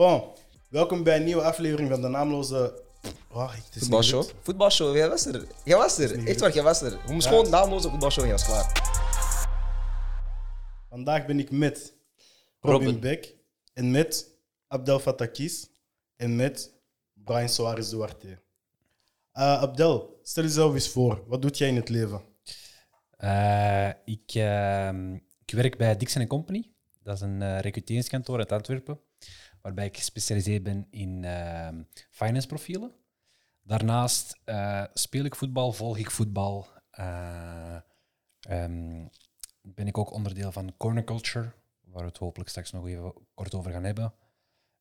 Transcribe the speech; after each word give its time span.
Bon, 0.00 0.22
welkom 0.68 1.02
bij 1.02 1.16
een 1.16 1.24
nieuwe 1.24 1.42
aflevering 1.42 1.90
van 1.90 2.00
de 2.00 2.08
naamloze... 2.08 2.82
Oh, 3.32 3.48
het 3.54 3.58
is 3.58 3.64
niet 3.74 3.78
Voetbalshow. 3.78 4.22
goed. 4.22 4.34
Voetbalshow, 4.42 4.96
jij 4.96 5.08
was 5.08 5.26
er. 5.26 5.46
Jij 5.64 5.76
was 5.76 5.98
er. 5.98 6.08
niet 6.08 6.16
Echt 6.18 6.30
goed. 6.30 6.40
waar, 6.40 6.52
jij 6.54 6.62
was 6.62 6.82
er. 6.82 6.90
We 7.06 7.12
moesten 7.12 7.32
Ja. 7.32 7.38
gewoon 7.38 7.50
naamloze 7.52 7.88
voetbalshow 7.90 8.24
en 8.24 8.30
jij 8.30 8.38
was 8.38 8.46
klaar. 8.46 8.72
Vandaag 10.88 11.26
ben 11.26 11.38
ik 11.38 11.50
met 11.50 11.94
Robin, 12.60 12.86
Robin. 12.86 13.00
Beck 13.00 13.34
en 13.72 13.90
met 13.90 14.30
Abdel 14.68 14.98
Fatakis 15.00 15.68
en 16.16 16.36
met 16.36 16.72
Brian 17.12 17.48
Soares 17.48 17.88
Duarte. 17.90 18.38
Eh, 19.32 19.60
Abdel, 19.62 20.18
stel 20.22 20.42
jezelf 20.44 20.74
eens 20.74 20.88
voor. 20.88 21.24
Wat 21.26 21.42
doet 21.42 21.58
jij 21.58 21.68
in 21.68 21.76
het 21.76 21.88
leven? 21.88 22.20
Eh, 23.16 23.88
ik, 24.04 24.30
ehm, 24.34 25.14
ik 25.14 25.50
werk 25.54 25.76
bij 25.78 25.96
Dixon 25.96 26.26
Company. 26.26 26.70
Dat 27.02 27.14
is 27.14 27.20
een 27.20 27.42
eh 27.42 27.58
recruteringskantoor 27.60 28.38
uit 28.38 28.52
Antwerpen, 28.52 29.00
waarbij 29.62 29.86
ik 29.86 29.96
gespecialiseerd 29.96 30.62
ben 30.62 30.86
in 30.90 31.24
ehm 31.24 31.82
finance 32.10 32.46
profielen. 32.46 32.92
Daarnaast 33.62 34.40
eh, 34.44 34.84
speel 34.92 35.24
ik 35.24 35.34
voetbal, 35.34 35.72
volg 35.72 35.98
ik 35.98 36.10
voetbal. 36.10 36.66
eh, 36.90 37.76
ehm, 38.40 39.06
ben 39.62 39.86
ik 39.86 39.98
ook 39.98 40.12
onderdeel 40.12 40.52
van 40.52 40.76
Corner 40.76 41.04
Culture, 41.04 41.52
waar 41.84 42.02
we 42.02 42.08
het 42.08 42.18
hopelijk 42.18 42.50
straks 42.50 42.70
nog 42.72 42.86
even 42.86 43.12
kort 43.34 43.54
over 43.54 43.70
gaan 43.70 43.84
hebben. 43.84 44.14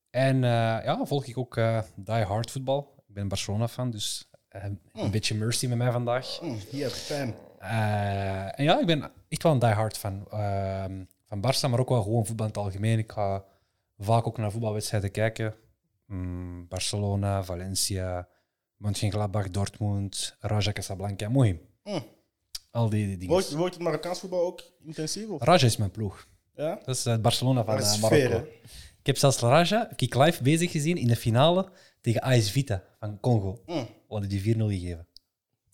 En 0.09 0.35
eh, 0.35 0.83
ja, 0.83 1.05
volg 1.05 1.25
ik 1.25 1.37
ook 1.37 1.59
Die 1.95 2.23
Hard 2.23 2.51
voetbal. 2.51 3.03
Ik 3.07 3.13
ben 3.13 3.27
Barcelona-fan, 3.27 3.91
dus 3.91 4.29
een 4.49 5.11
beetje 5.11 5.35
mercy 5.35 5.67
met 5.67 5.77
mij 5.77 5.91
vandaag. 5.91 6.39
Fijn. 6.89 7.35
Eh, 7.59 8.59
en 8.59 8.63
ja, 8.63 8.79
ik 8.79 8.85
ben 8.85 9.11
echt 9.27 9.43
wel 9.43 9.51
een 9.51 9.59
diehard 9.59 9.97
fan 9.97 10.27
ehm, 10.31 11.03
van 11.25 11.41
Barça, 11.41 11.69
maar 11.69 11.79
ook 11.79 11.89
wel 11.89 12.03
gewoon 12.03 12.25
voetbal 12.25 12.45
in 12.45 12.51
het 12.51 12.61
algemeen. 12.61 12.97
Ik 12.97 13.11
ga 13.11 13.43
vaak 13.99 14.27
ook 14.27 14.37
naar 14.37 14.51
voetbalwedstrijden 14.51 15.11
kijken. 15.11 15.55
Mm, 16.05 16.67
Barcelona, 16.67 17.43
Valencia, 17.43 18.27
Mönchengladbach, 18.77 19.49
Dortmund, 19.49 20.35
Raja 20.39 20.71
Casablanca, 20.71 21.29
mooi. 21.29 21.59
Hm. 21.83 21.99
Al 22.71 22.89
die, 22.89 23.07
die 23.07 23.17
dingen. 23.17 23.33
Wordt, 23.33 23.51
wordt 23.51 23.73
het 23.73 23.83
Marokkaans 23.83 24.19
voetbal 24.19 24.41
ook 24.45 24.63
intensief? 24.83 25.29
Of? 25.29 25.41
Raja 25.41 25.65
is 25.65 25.77
mijn 25.77 25.91
ploeg. 25.91 26.27
Ja? 26.55 26.79
Dat 26.85 26.95
is 26.95 27.03
het 27.03 27.21
Barcelona 27.21 27.63
van 27.63 27.77
eh, 27.77 27.83
sfeer, 27.83 28.29
Marokko. 28.29 28.29
hè? 28.29 28.57
Ik 28.99 29.05
heb 29.05 29.17
zelfs 29.17 29.39
Raja 29.39 29.91
ik 29.95 30.15
live 30.15 30.43
bezig 30.43 30.71
gezien 30.71 30.97
in 30.97 31.07
de 31.07 31.15
finale 31.15 31.71
tegen 32.01 32.21
AS 32.21 32.51
Vita 32.51 32.83
van 32.99 33.19
Congo. 33.19 33.61
Hm. 33.65 33.71
We 33.73 33.85
hadden 34.07 34.29
die 34.29 34.55
4-0 34.55 34.57
gegeven. 34.57 35.07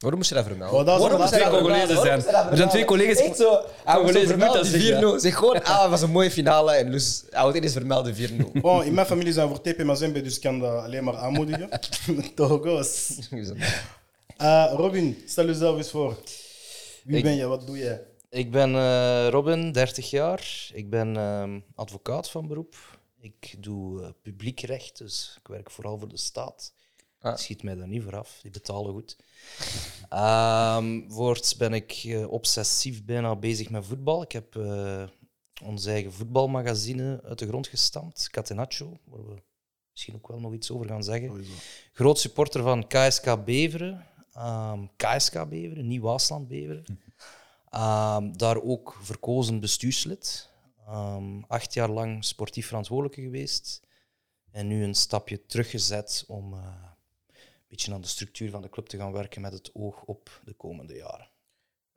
Waarom 0.05 0.17
moest 0.17 0.29
je 0.29 0.35
dat 0.35 0.45
vermelden? 0.45 0.79
Oh, 0.79 0.85
dat 0.85 0.99
Waarom 0.99 1.19
moest 1.19 1.35
je 1.35 1.41
Congolezen 1.41 1.87
vermelden? 1.87 2.21
zijn. 2.21 2.43
Je 2.45 2.49
Er 2.51 2.57
zijn 2.57 2.69
twee 2.69 2.85
collega's- 2.85 3.17
Echt 3.17 3.37
zo. 3.37 3.61
Congolezen 3.85 4.39
zeggen, 4.65 5.15
4-0. 5.15 5.19
Zeg 5.19 5.35
gewoon, 5.35 5.63
ah, 5.63 5.81
het 5.81 5.89
was 5.89 6.01
een 6.01 6.09
mooie 6.11 6.31
finale. 6.31 6.71
En 6.71 6.91
dus, 6.91 7.23
hij 7.29 7.41
wordt 7.41 7.57
ineens 7.57 7.73
vermelden 7.73 8.15
4-0. 8.15 8.51
Bon, 8.61 8.83
in 8.87 8.93
mijn 8.93 9.07
familie 9.07 9.33
zijn 9.33 9.47
voor 9.47 9.61
TP 9.61 9.83
Mazembe, 9.83 10.21
dus 10.21 10.35
ik 10.35 10.41
kan 10.41 10.59
dat 10.59 10.83
alleen 10.83 11.03
maar 11.03 11.15
aanmoedigen. 11.17 11.69
Togo's. 12.35 13.17
Eh, 14.37 14.71
Robin, 14.75 15.23
stel 15.25 15.45
jezelf 15.45 15.77
eens 15.77 15.89
voor. 15.91 16.15
Wie 17.03 17.17
Ik- 17.17 17.23
ben 17.23 17.35
je? 17.35 17.45
Wat 17.45 17.67
doe 17.67 17.77
jij? 17.77 18.01
Ik 18.29 18.51
ben 18.51 18.75
eh, 18.75 19.27
Robin, 19.29 19.71
30 19.71 20.09
jaar. 20.09 20.69
Ik 20.73 20.89
ben 20.89 21.17
ehm, 21.17 21.59
advocaat 21.75 22.29
van 22.29 22.47
beroep. 22.47 22.75
Ik 23.19 23.55
doe 23.59 24.01
eh, 24.03 24.09
publiek 24.21 24.59
recht, 24.61 24.97
dus 24.97 25.35
ik 25.41 25.47
werk 25.47 25.71
vooral 25.71 25.97
voor 25.99 26.07
de 26.09 26.17
staat. 26.17 26.73
Ah. 27.25 27.37
Schiet 27.37 27.63
mij 27.63 27.75
daar 27.75 27.87
niet 27.87 28.03
voor 28.03 28.17
af, 28.17 28.39
die 28.41 28.51
betalen 28.51 28.93
goed. 28.93 29.17
Ehm 30.09 31.09
voorts 31.09 31.55
ben 31.55 31.73
ik 31.73 31.91
eh, 31.91 32.31
obsessief 32.31 33.05
bijna 33.05 33.35
bezig 33.35 33.69
met 33.69 33.85
voetbal. 33.85 34.21
Ik 34.21 34.31
heb 34.31 34.55
eh, 34.55 35.03
ons 35.63 35.85
eigen 35.85 36.13
voetbalmagazine 36.13 37.21
uit 37.23 37.39
de 37.39 37.47
grond 37.47 37.67
gestampt, 37.67 38.29
Catenaccio, 38.29 38.97
waar 39.03 39.25
we 39.25 39.41
misschien 39.91 40.15
ook 40.15 40.27
wel 40.27 40.39
nog 40.39 40.53
iets 40.53 40.71
over 40.71 40.87
gaan 40.87 41.03
zeggen. 41.03 41.27
Sowieso. 41.27 41.53
Groot 41.93 42.19
supporter 42.19 42.63
van 42.63 42.87
KSK 42.87 43.45
Beveren. 43.45 44.05
Ehm, 44.33 44.85
KSK 44.95 45.49
Beveren, 45.49 45.87
niet 45.87 46.01
Waasland 46.01 46.47
Beveren. 46.47 46.99
Ehm, 47.69 48.33
daar 48.33 48.61
ook 48.61 48.97
verkozen 49.01 49.59
bestuurslid. 49.59 50.49
Acht 51.47 51.73
jaar 51.73 51.89
lang 51.89 52.25
sportief 52.25 52.67
verantwoordelijke 52.67 53.21
geweest. 53.21 53.81
En 54.51 54.67
nu 54.67 54.83
een 54.83 54.95
stapje 54.95 55.45
teruggezet 55.45 56.23
om 56.27 56.53
eh, 56.53 56.94
beetje 57.75 57.93
aan 57.93 58.01
de 58.01 58.07
structuur 58.07 58.49
van 58.49 58.61
de 58.61 58.69
club 58.69 58.87
te 58.87 58.97
gaan 58.97 59.11
werken 59.11 59.41
met 59.41 59.53
het 59.53 59.69
oog 59.73 60.03
op 60.03 60.41
de 60.43 60.53
komende 60.53 60.95
jaren. 60.95 61.29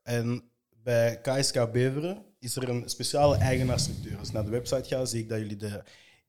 En 0.02 0.50
bij 0.82 1.20
KSK 1.20 1.72
Beveren 1.72 2.24
is 2.38 2.56
er 2.56 2.68
een 2.68 2.88
speciale 2.88 3.36
eigenaarstructuur. 3.36 4.18
Als 4.18 4.28
ik 4.28 4.34
naar 4.34 4.44
de 4.44 4.50
website 4.50 4.84
ga, 4.84 5.04
zie 5.04 5.22
ik 5.22 5.28
dat 5.28 5.38
jullie 5.38 5.56
de 5.56 5.82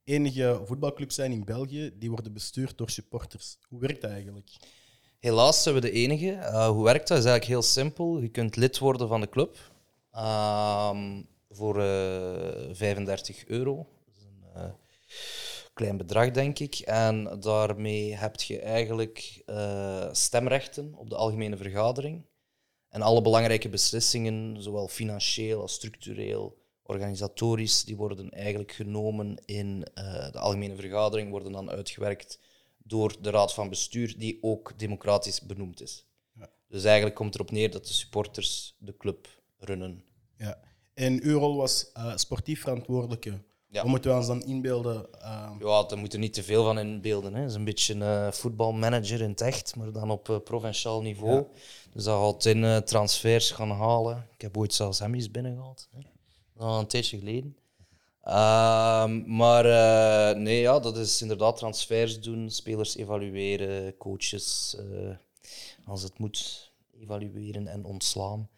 enige 0.04 0.62
voetbalclub 0.66 1.12
zijn 1.12 1.32
in 1.32 1.46
België 1.46 1.92
die 1.98 2.10
worden 2.10 2.34
bestuurd 2.34 2.78
door 2.78 2.90
supporters. 2.90 3.58
Hoe 3.68 3.80
werkt 3.80 4.02
dat 4.02 4.12
eigenlijk? 4.12 4.50
Helaas 5.20 5.64
zijn 5.64 5.76
we 5.76 5.82
de 5.82 5.92
enige. 5.92 6.32
Eh, 6.32 6.68
hoe 6.68 6.84
werkt 6.84 7.08
dat? 7.08 7.18
is 7.18 7.26
eigenlijk 7.26 7.46
heel 7.46 7.72
simpel. 7.72 8.20
Je 8.20 8.30
kunt 8.30 8.56
lid 8.56 8.78
worden 8.78 9.08
van 9.08 9.22
de 9.22 9.30
club 9.30 9.58
ehm, 10.12 11.22
voor 11.50 11.82
eh, 11.82 12.70
35 12.72 13.46
euro. 13.46 13.76
Dat 14.06 14.16
is 14.16 14.24
een 14.24 14.44
eh, 14.54 14.70
klein 15.80 15.98
bedrag, 15.98 16.32
denk 16.32 16.60
ik. 16.60 16.76
En 16.80 17.40
daarmee 17.40 18.16
heb 18.16 18.42
je 18.42 18.60
eigenlijk 18.60 19.42
eh, 19.46 20.08
stemrechten 20.12 20.94
op 20.94 21.10
de 21.10 21.16
algemene 21.16 21.58
vergadering. 21.58 22.26
En 22.90 23.02
alle 23.02 23.22
belangrijke 23.22 23.70
beslissingen, 23.70 24.64
zowel 24.64 24.88
financieel 24.88 25.62
als 25.62 25.74
structureel, 25.74 26.58
organisatorisch, 26.84 27.84
die 27.84 27.96
worden 27.96 28.30
eigenlijk 28.32 28.72
genomen 28.72 29.42
in 29.46 29.88
eh, 29.94 30.32
de 30.32 30.40
algemene 30.40 30.76
vergadering, 30.76 31.30
worden 31.30 31.52
dan 31.52 31.70
uitgewerkt 31.70 32.40
door 32.78 33.16
de 33.22 33.30
raad 33.30 33.54
van 33.54 33.70
bestuur, 33.70 34.16
die 34.18 34.38
ook 34.42 34.74
democratisch 34.78 35.42
benoemd 35.42 35.82
is. 35.82 36.06
Ja. 36.34 36.50
Dus 36.68 36.84
eigenlijk 36.84 37.16
komt 37.16 37.36
erop 37.36 37.52
neer 37.52 37.72
dat 37.72 37.88
de 37.88 37.94
supporters 37.94 38.76
de 38.80 38.98
club 38.98 39.28
runnen. 39.58 40.04
Ja. 40.38 40.60
En 40.94 41.24
uw 41.24 41.40
rol 41.40 41.56
was 41.56 41.92
eh, 41.92 42.16
sportief 42.16 42.62
verantwoordelijke. 42.62 43.40
Ja. 43.72 43.82
Hoe 43.82 43.90
moeten 43.90 44.12
we 44.12 44.18
ons 44.18 44.28
dan 44.28 44.44
inbeelden? 44.44 45.06
eh, 45.22 45.52
Ja, 45.60 45.84
daar 45.84 45.98
moet 45.98 46.14
er 46.14 46.20
niet 46.20 46.34
te 46.34 46.44
veel 46.44 46.64
van 46.64 46.80
inbeelden. 46.80 47.34
Hè. 47.34 47.40
Het 47.42 47.50
is 47.50 47.56
een 47.56 47.64
beetje 47.64 47.94
een 47.94 48.02
eh, 48.02 48.32
voetbalmanager 48.32 49.22
in 49.22 49.30
het 49.30 49.42
echt, 49.42 49.76
maar 49.76 49.92
dan 49.92 50.12
op 50.12 50.30
eh, 50.30 50.38
provinciaal 50.44 51.02
niveau. 51.02 51.46
Dus 51.94 52.04
dat 52.04 52.18
houdt 52.18 52.46
in 52.46 52.64
eh, 52.64 52.78
transfers 52.78 53.52
gaan 53.52 53.72
halen. 53.72 54.28
Ik 54.34 54.42
heb 54.42 54.58
ooit 54.58 54.74
zelfs 54.74 55.00
hem 55.00 55.14
eens 55.14 55.32
binnengehaald. 55.32 55.88
Hè. 55.92 56.00
Al 56.58 56.80
een 56.80 56.88
tijdje 56.88 57.18
geleden. 57.18 57.58
Ehm, 58.24 59.36
maar 59.36 59.64
nee, 60.38 60.60
ja, 60.62 60.80
dat 60.80 60.98
is 60.98 61.22
inderdaad 61.22 61.58
transfers 61.58 62.20
doen, 62.22 62.50
spelers 62.50 62.96
evalueren, 62.96 63.98
coaches, 63.98 64.78
als 65.86 66.04
het 66.04 66.20
moet, 66.20 66.72
evalueren 67.02 67.68
en 67.68 67.86
ontslaan. 67.86 68.50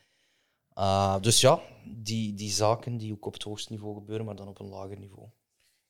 Uh, 0.81 1.19
dus 1.21 1.41
ja, 1.41 1.61
die, 1.85 2.33
die 2.33 2.49
zaken 2.49 2.97
die 2.97 3.13
ook 3.13 3.25
op 3.25 3.33
het 3.33 3.43
hoogste 3.43 3.71
niveau 3.71 3.93
gebeuren, 3.95 4.25
maar 4.25 4.35
dan 4.35 4.47
op 4.47 4.59
een 4.59 4.65
lager 4.67 4.99
niveau. 4.99 5.29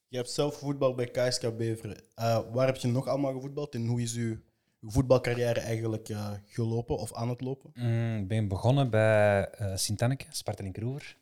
je 0.08 0.18
hebt 0.18 0.30
zelf 0.32 0.56
voetbal 0.58 0.96
bij 0.96 1.06
KSK 1.12 1.58
Beveren. 1.58 2.04
Eh, 2.16 2.40
waar 2.52 2.66
heb 2.66 2.76
je 2.76 2.88
nog 2.88 3.08
allemaal 3.08 3.34
gevoetbald 3.34 3.76
en 3.76 3.86
hoe 3.86 4.02
is 4.02 4.16
uw, 4.16 4.38
uw 4.80 4.90
voetbalcarrière 4.90 5.60
eigenlijk 5.60 6.10
eh, 6.10 6.32
gelopen 6.46 6.98
of 6.98 7.14
aan 7.14 7.30
het 7.30 7.42
lopen? 7.42 7.72
Mm, 7.74 8.18
Ik 8.22 8.28
ben 8.28 8.48
begonnen 8.48 8.90
bij 8.90 9.50
eh 9.50 9.76
Sint-Anneke, 9.76 10.26
Sparta 10.30 10.64
in 10.64 10.72
Kroever. 10.72 11.18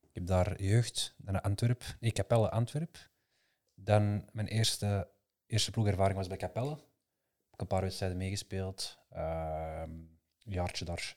Ik 0.00 0.14
heb 0.14 0.26
daar 0.26 0.62
jeugd, 0.62 1.14
dan 1.18 1.32
naar 1.32 1.42
Antwerp, 1.42 1.96
nee, 2.00 2.12
Capelle 2.12 2.50
Antwerp. 2.50 3.10
Dan 3.74 4.28
mijn 4.32 4.46
eerste, 4.46 5.08
eerste 5.46 5.70
ploegervaring 5.70 6.16
was 6.16 6.26
bij 6.28 6.36
Capelle. 6.36 6.70
Heb 6.70 7.52
ik 7.52 7.60
een 7.60 7.66
paar 7.66 7.82
wedstrijden 7.82 8.18
meegespeeld. 8.18 8.98
Ehm, 9.10 9.90
een 10.44 10.52
jaartje 10.52 10.84
daar, 10.84 11.16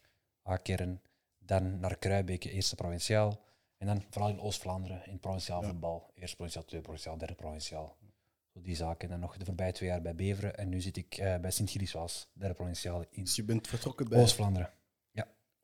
A-kern. 0.49 1.01
Dan 1.51 1.79
naar 1.79 1.97
Kruibeke, 1.97 2.51
eerste 2.51 2.75
provinciaal. 2.75 3.39
En 3.77 3.87
dan 3.87 4.03
vooral 4.09 4.29
in 4.29 4.39
Oost-Vlaanderen, 4.39 5.01
in 5.05 5.19
provinciaal 5.19 5.61
Ja. 5.61 5.67
voetbal. 5.67 6.11
Eerste 6.15 6.35
provinciaal, 6.35 6.65
tweede 6.65 6.85
provinciaal, 6.85 7.17
derde 7.17 7.33
provinciaal. 7.33 7.97
Zo 8.53 8.61
die 8.61 8.75
zaken. 8.75 9.05
En 9.05 9.09
dan 9.09 9.19
nog 9.19 9.37
de 9.37 9.45
voorbije 9.45 9.71
twee 9.71 9.89
jaar 9.89 10.01
bij 10.01 10.15
Beveren. 10.15 10.57
En 10.57 10.69
nu 10.69 10.81
zit 10.81 10.97
ik 10.97 11.17
eh, 11.17 11.37
bij 11.37 11.51
Sint-Gilles 11.51 12.27
derde 12.33 12.53
provinciaal 12.53 13.05
in 13.09 13.23
Dus 13.23 13.35
je 13.35 13.43
bent 13.43 13.67
vertrokken 13.67 14.09
bij... 14.09 14.19
Oost-Vlaanderen. 14.19 14.69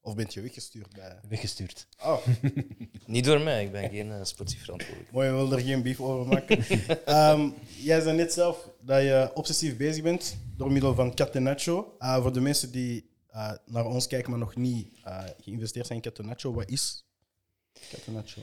Of 0.02 0.16
bent 0.16 0.34
je 0.34 0.42
weggestuurd 0.42 0.96
bij... 0.96 1.20
Weggestuurd. 1.30 1.88
Oh, 2.04 2.18
Niet 3.06 3.26
door 3.26 3.42
mij, 3.42 3.64
ik 3.64 3.72
ben 3.72 3.90
geen 3.90 4.12
eh, 4.12 4.24
sportief 4.24 4.64
verantwoordelijk. 4.64 5.12
mooi, 5.12 5.28
je 5.28 5.34
wil 5.34 5.52
er 5.52 5.60
geen 5.60 5.84
beef 5.84 6.02
over 6.02 6.28
maken. 6.28 6.64
Ehm, 7.06 7.50
jij 7.78 8.02
zei 8.02 8.18
net 8.18 8.34
zelf 8.34 8.70
dat 8.82 9.02
je 9.02 9.32
obsessief 9.34 9.78
bezig 9.78 10.04
bent 10.04 10.38
door 10.58 10.72
middel 10.72 10.96
van 10.96 11.14
Catenaccio. 11.14 11.96
Uh, 12.00 12.22
voor 12.22 12.34
de 12.34 12.42
mensen 12.42 12.72
die 12.72 13.10
eh, 13.28 13.52
naar 13.66 13.86
ons 13.86 14.08
kijken, 14.08 14.30
maar 14.30 14.40
nog 14.40 14.56
niet 14.56 14.88
eh, 15.04 15.24
geïnvesteerd 15.40 15.86
zijn 15.86 16.02
in 16.04 16.12
Catenaccio, 16.12 16.54
wat 16.54 16.70
is 16.70 17.06
Catenaccio? 17.92 18.42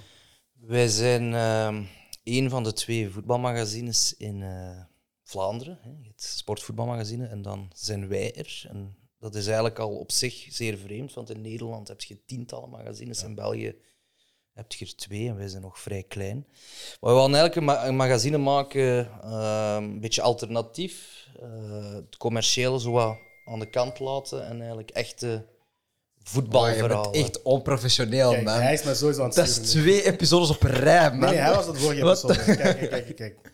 Wij 0.52 0.88
zijn 0.88 1.34
ehm 1.34 1.82
een 2.25 2.50
van 2.50 2.62
de 2.62 2.72
twee 2.72 3.10
voetbalmagazines 3.10 4.14
in 4.16 4.42
eh, 4.42 4.81
Vlaanderen. 5.22 5.78
Hè. 5.82 5.90
Het 6.08 6.22
sportvoetbalmagazine. 6.22 7.26
En 7.26 7.42
dan 7.42 7.70
zijn 7.75 8.08
wij 8.08 8.34
er. 8.34 8.64
En 8.69 8.96
dat 9.19 9.34
is 9.34 9.46
eigenlijk 9.46 9.78
al 9.78 9.96
op 9.96 10.12
zich 10.12 10.46
zeer 10.50 10.76
vreemd, 10.78 11.14
want 11.14 11.30
in 11.30 11.40
Nederland 11.40 11.88
heb 11.88 12.02
je 12.02 12.25
tientallen 12.25 12.70
magazines, 12.70 13.22
in 13.22 13.34
België 13.34 13.76
heb 14.52 14.72
je 14.72 14.84
er 14.84 14.96
twee 14.96 15.28
en 15.28 15.37
wij 15.37 15.48
zijn 15.48 15.62
nog 15.62 15.80
vrij 15.80 16.02
klein. 16.02 16.46
Maar 17.00 17.10
we 17.12 17.19
wilden 17.19 17.34
eigenlijk 17.34 17.54
een, 17.54 17.64
ma- 17.64 17.87
een 17.87 17.96
magazine 17.96 18.38
maken, 18.38 19.10
eh, 19.22 19.76
een 19.78 20.00
beetje 20.00 20.22
alternatief. 20.22 21.22
het 21.94 22.16
commerciële 22.16 22.80
zo 22.80 22.90
wat 22.90 23.19
aan 23.44 23.58
de 23.58 23.70
kant 23.70 23.99
laten 23.99 24.46
en 24.46 24.58
eigenlijk 24.58 24.91
echte 24.91 25.44
voetbalverhalen. 26.23 27.12
bent 27.12 27.25
echt 27.25 27.43
onprofessioneel, 27.43 28.31
Kijk, 28.31 28.44
man. 28.44 28.61
hij 28.61 28.73
is 28.73 28.82
mij 28.82 28.94
sowieso 28.94 29.20
aan 29.20 29.26
het 29.26 29.37
Dat 29.37 29.46
is 29.46 29.55
sturen. 29.55 29.70
twee 29.82 30.02
episodes 30.05 30.50
op 30.50 30.62
rij, 30.62 31.11
man. 31.14 31.31
Nee, 31.31 31.38
hij 31.38 31.55
was 31.55 31.67
dat 31.67 31.79
vorige 31.79 32.02
Wat? 32.02 32.25
episode. 32.25 32.56
Kijk, 32.56 32.79
kijk, 32.79 32.91
kijk, 32.91 33.17
kijk. 33.17 33.52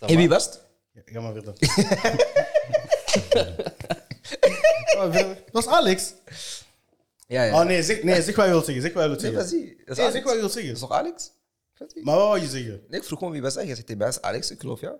En 0.00 0.16
wie 0.16 0.28
was 0.28 0.44
het? 0.44 0.60
Ja, 0.92 1.02
ga 1.04 1.20
maar 1.20 1.32
verder. 1.32 1.54
Ga 4.84 4.98
maar 4.98 5.12
verder. 5.12 5.34
Dat 5.34 5.64
was 5.64 5.66
Alex. 5.66 6.12
Ja, 7.26 7.42
ja. 7.42 7.60
Oh 7.60 7.66
nee, 7.66 7.82
zeg, 7.82 8.02
nee, 8.02 8.22
zeg 8.22 8.36
wat 8.36 8.44
je 8.44 8.50
wilt 8.50 8.64
zeggen. 8.64 8.82
Zeg 8.82 8.92
wat 8.92 9.02
je 9.02 9.08
wilt 9.08 9.22
Nee, 9.22 9.32
zeggen. 9.32 9.50
dat 9.50 9.60
is. 9.68 9.76
Dat 9.86 9.88
is 9.88 9.96
Nee, 9.96 10.06
Alex. 10.06 10.12
zeg 10.12 10.22
wat 10.24 10.32
je 10.32 10.38
wilt 10.38 10.42
Dat 10.42 10.52
zeggen. 10.52 10.72
is 10.72 10.78
toch 10.80 10.90
Alex? 10.92 11.30
Maar 11.78 12.16
wat 12.16 12.26
wou 12.26 12.40
je 12.40 12.46
zeggen? 12.46 12.84
Nee, 12.88 13.00
ik 13.00 13.06
vroeg 13.06 13.18
gewoon 13.18 13.32
wie 13.32 13.42
was 13.42 13.54
dat. 13.54 13.66
Je 13.66 13.74
zegt 13.74 13.86
tegen 13.86 13.98
mij, 13.98 14.20
Alex, 14.20 14.50
ik 14.50 14.60
geloof, 14.60 14.80
ja. 14.80 14.96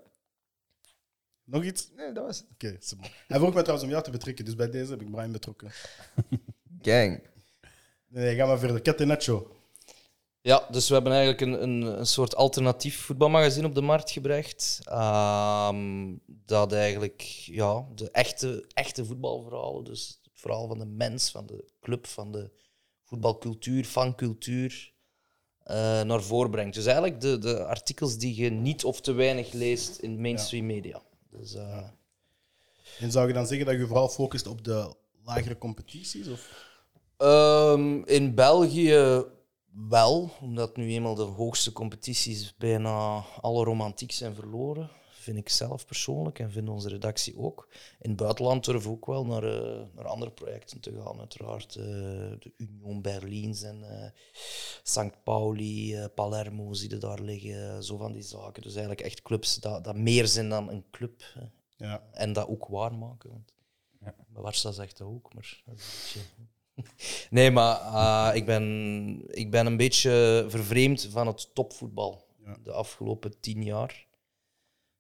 Nog 1.45 1.65
iets? 1.65 1.91
Nee, 1.97 2.13
dat 2.13 2.25
was 2.25 2.39
het. 2.39 2.47
Oké, 2.53 2.77
c'est 2.81 2.97
bon. 3.01 3.11
Hij 3.27 3.39
vroeg 3.39 3.55
mij 3.55 3.63
trouwens 3.63 3.83
om 3.85 3.91
jou 3.93 4.05
te 4.05 4.11
betrekken, 4.11 4.45
dus 4.45 4.55
bij 4.55 4.71
deze 4.71 4.91
heb 4.91 5.01
ik 5.01 5.11
Brian 5.11 5.33
betrokken. 5.33 5.71
Gang. 6.83 7.23
Nee, 8.09 8.37
ga 8.37 8.47
maar 8.47 8.59
verder. 8.59 8.83
Catenaccio. 8.83 9.59
Ja, 10.41 10.67
dus 10.71 10.89
we 10.89 10.95
hebben 10.95 11.13
eigenlijk 11.13 11.41
een, 11.41 11.63
een, 11.63 11.99
een 11.99 12.07
soort 12.07 12.37
alternatief 12.37 13.01
voetbalmagazine 13.01 13.67
op 13.67 13.75
de 13.75 13.81
markt 13.81 14.11
gebracht. 14.11 14.81
Ehm, 14.85 16.15
dat 16.27 16.73
eigenlijk 16.73 17.23
ja, 17.45 17.87
de 17.95 18.11
echte, 18.11 18.65
echte 18.75 19.05
voetbalverhalen, 19.05 19.85
dus 19.85 20.21
het 20.23 20.41
verhaal 20.41 20.67
van 20.69 20.79
de 20.79 20.87
mens, 20.87 21.31
van 21.31 21.47
de 21.47 21.65
club, 21.81 22.07
van 22.07 22.33
de 22.33 22.51
voetbalcultuur, 23.05 23.85
fancultuur, 23.85 24.93
eh, 25.69 26.03
naar 26.03 26.23
voren 26.23 26.51
brengt. 26.51 26.75
Dus 26.75 26.85
eigenlijk 26.85 27.21
de, 27.21 27.39
de 27.39 27.65
artikels 27.65 28.19
die 28.19 28.43
je 28.43 28.51
niet 28.51 28.85
of 28.85 29.01
te 29.01 29.13
weinig 29.13 29.53
leest 29.53 29.99
in 29.99 30.21
mainstream 30.21 30.67
media. 30.67 31.03
Dus, 31.31 31.55
eh, 31.55 31.89
En 32.99 33.11
zou 33.11 33.29
je 33.29 33.33
dan 33.35 33.47
zeggen 33.47 33.67
dat 33.67 33.77
je 33.77 33.87
vooral 33.87 34.09
focust 34.09 34.47
op 34.47 34.65
de 34.65 34.95
lagere 35.25 35.59
competities? 35.59 36.29
Of? 36.29 36.67
Ehm, 37.17 38.03
in 38.05 38.35
België 38.35 39.25
wel, 39.89 40.31
omdat 40.41 40.77
nu 40.77 40.93
eenmaal 40.93 41.15
de 41.15 41.23
hoogste 41.23 41.73
competities 41.73 42.55
bijna 42.57 43.25
alle 43.41 43.65
romantiek 43.65 44.13
zijn 44.13 44.35
verloren. 44.35 44.91
Vind 45.29 45.41
ik 45.41 45.49
zelf 45.49 45.87
persoonlijk 45.87 46.39
en 46.39 46.51
vindt 46.51 46.71
onze 46.71 46.89
redactie 46.89 47.39
ook. 47.39 47.69
In 48.01 48.09
het 48.11 48.19
buitenland 48.19 48.65
durven 48.65 48.91
we 48.91 48.97
ook 48.97 49.07
wel 49.07 49.25
naar, 49.27 49.43
eh, 49.45 49.87
naar 49.95 50.05
andere 50.07 50.31
projecten 50.31 50.81
te 50.81 51.01
gaan, 51.03 51.19
uiteraard. 51.19 51.77
eh, 51.77 51.85
de 52.39 52.53
Union 52.57 53.03
Berlins 53.03 53.63
en 53.63 54.13
St. 54.83 55.23
Pauli, 55.25 56.07
Palermo 56.15 56.73
zie 56.73 56.91
je 56.91 56.99
daar 56.99 57.21
liggen, 57.21 57.85
zo 57.85 57.97
van 57.97 58.13
die 58.13 58.23
zaken. 58.23 58.63
Dus 58.63 58.73
eigenlijk 58.73 59.01
echt 59.01 59.23
clubs 59.23 59.55
dat, 59.57 59.85
dat 59.85 59.97
meer 59.97 60.27
zijn 60.27 60.49
dan 60.49 60.69
een 60.71 60.85
club. 60.91 61.23
hè. 61.35 61.45
Ja. 61.87 62.03
En 62.13 62.33
dat 62.33 62.49
ook 62.49 62.67
waarmaken. 62.67 63.31
Want 63.31 63.53
Ja. 64.01 64.15
Barca 64.29 64.73
zegt 64.73 64.99
dat 64.99 65.09
ook, 65.09 65.35
maar. 65.35 65.63
Nee, 67.31 67.51
maar 67.51 68.37
ik, 68.37 68.47
ben, 68.47 69.23
ik 69.27 69.51
ben 69.51 69.67
een 69.67 69.77
beetje 69.77 70.45
vervreemd 70.49 71.09
van 71.11 71.27
het 71.27 71.55
topvoetbal 71.55 72.27
de 72.63 72.73
afgelopen 72.73 73.41
tien 73.41 73.63
jaar. 73.65 74.07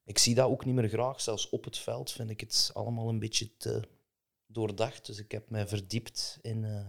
Ik 0.08 0.18
zie 0.18 0.34
dat 0.34 0.48
ook 0.48 0.64
niet 0.64 0.74
meer 0.74 0.88
graag. 0.88 1.20
Zelfs 1.20 1.48
op 1.48 1.64
het 1.64 1.78
veld 1.78 2.12
vind 2.12 2.30
ik 2.30 2.40
het 2.40 2.70
allemaal 2.74 3.08
een 3.08 3.18
beetje 3.18 3.56
te 3.56 3.88
doordacht. 4.46 5.06
Dus 5.06 5.18
ik 5.18 5.32
heb 5.32 5.50
mij 5.50 5.68
verdiept 5.68 6.38
in 6.42 6.64
eh, 6.64 6.86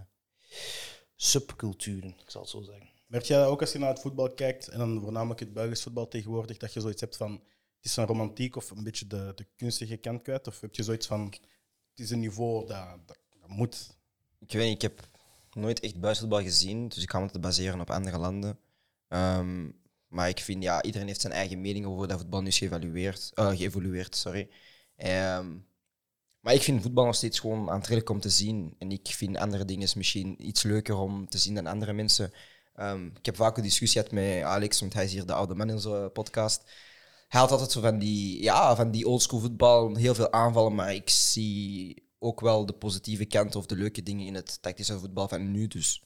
subculturen, 1.15 2.09
ik 2.09 2.29
zal 2.29 2.41
het 2.41 2.49
zo 2.49 2.61
zeggen. 2.61 2.89
Merk 3.07 3.23
jij 3.23 3.37
dat 3.37 3.47
ook 3.47 3.61
als 3.61 3.71
je 3.71 3.79
naar 3.79 3.89
het 3.89 3.99
voetbal 3.99 4.33
kijkt, 4.33 4.67
en 4.67 4.79
dan 4.79 5.01
voornamelijk 5.01 5.39
het 5.39 5.53
Belgisch 5.53 5.83
voetbal 5.83 6.07
tegenwoordig, 6.07 6.57
dat 6.57 6.73
je 6.73 6.79
zoiets 6.79 7.01
hebt 7.01 7.17
van, 7.17 7.31
het 7.75 7.85
is 7.85 7.95
een 7.95 8.05
romantiek 8.05 8.55
of 8.55 8.69
een 8.69 8.83
beetje 8.83 9.07
de, 9.07 9.31
de 9.35 9.45
kunstige 9.55 9.97
kant 9.97 10.21
kwijt? 10.21 10.47
Of 10.47 10.61
heb 10.61 10.75
je 10.75 10.83
zoiets 10.83 11.07
van, 11.07 11.25
het 11.89 11.99
is 11.99 12.09
een 12.09 12.19
niveau 12.19 12.67
dat, 12.67 12.97
dat, 13.05 13.17
dat 13.39 13.49
moet? 13.49 13.97
Ik 14.39 14.51
weet 14.51 14.67
niet, 14.67 14.83
ik 14.83 14.91
heb 14.91 15.09
nooit 15.53 15.79
echt 15.79 15.99
buitenvoetbal 15.99 16.41
gezien, 16.41 16.87
dus 16.87 17.03
ik 17.03 17.09
ga 17.11 17.19
me 17.19 17.29
te 17.29 17.39
baseren 17.39 17.79
op 17.79 17.89
andere 17.89 18.17
landen. 18.17 18.59
Ehm, 19.07 19.69
maar 20.09 20.29
ik 20.29 20.39
vind, 20.39 20.63
ja, 20.63 20.83
iedereen 20.83 21.07
heeft 21.07 21.21
zijn 21.21 21.33
eigen 21.33 21.61
mening 21.61 21.85
over 21.85 21.97
hoe 21.97 22.07
dat 22.07 22.19
voetbal 22.19 22.41
nu 22.41 22.47
is 22.47 22.57
geëvalueerd, 22.57 23.31
eh, 23.33 23.49
geëvolueerd. 23.49 24.15
Sorry. 24.15 24.49
Ehm, 24.95 25.47
maar 26.39 26.53
ik 26.53 26.61
vind 26.61 26.81
voetbal 26.81 27.05
nog 27.05 27.15
steeds 27.15 27.39
gewoon 27.39 27.69
aantrekkelijk 27.69 28.09
om 28.09 28.19
te 28.19 28.29
zien. 28.29 28.75
En 28.77 28.91
ik 28.91 29.07
vind 29.07 29.37
andere 29.37 29.65
dingen 29.65 29.89
misschien 29.95 30.47
iets 30.47 30.63
leuker 30.63 30.95
om 30.97 31.29
te 31.29 31.37
zien 31.37 31.55
dan 31.55 31.67
andere 31.67 31.93
mensen. 31.93 32.33
Ehm, 32.75 33.05
ik 33.05 33.25
heb 33.25 33.35
vaak 33.35 33.57
een 33.57 33.63
discussie 33.63 34.01
gehad 34.01 34.15
met 34.15 34.43
Alex, 34.43 34.79
want 34.79 34.93
hij 34.93 35.03
is 35.03 35.11
hier 35.11 35.25
de 35.25 35.33
oude 35.33 35.55
man 35.55 35.69
in 35.69 35.79
zo'n 35.79 36.11
podcast. 36.11 36.63
Hij 37.27 37.39
had 37.39 37.51
altijd 37.51 37.71
zo 37.71 37.81
van 37.81 37.99
die, 37.99 38.43
ja, 38.43 38.75
van 38.75 38.91
die 38.91 39.07
oldschool 39.07 39.39
voetbal, 39.39 39.95
heel 39.95 40.15
veel 40.15 40.31
aanvallen, 40.31 40.75
maar 40.75 40.93
ik 40.93 41.09
zie 41.09 42.03
ook 42.19 42.41
wel 42.41 42.65
de 42.65 42.73
positieve 42.73 43.25
kant 43.25 43.55
of 43.55 43.65
de 43.65 43.75
leuke 43.75 44.03
dingen 44.03 44.25
in 44.25 44.35
het 44.35 44.61
tactische 44.61 44.99
voetbal 44.99 45.27
van 45.27 45.51
nu. 45.51 45.67
Dus 45.67 46.03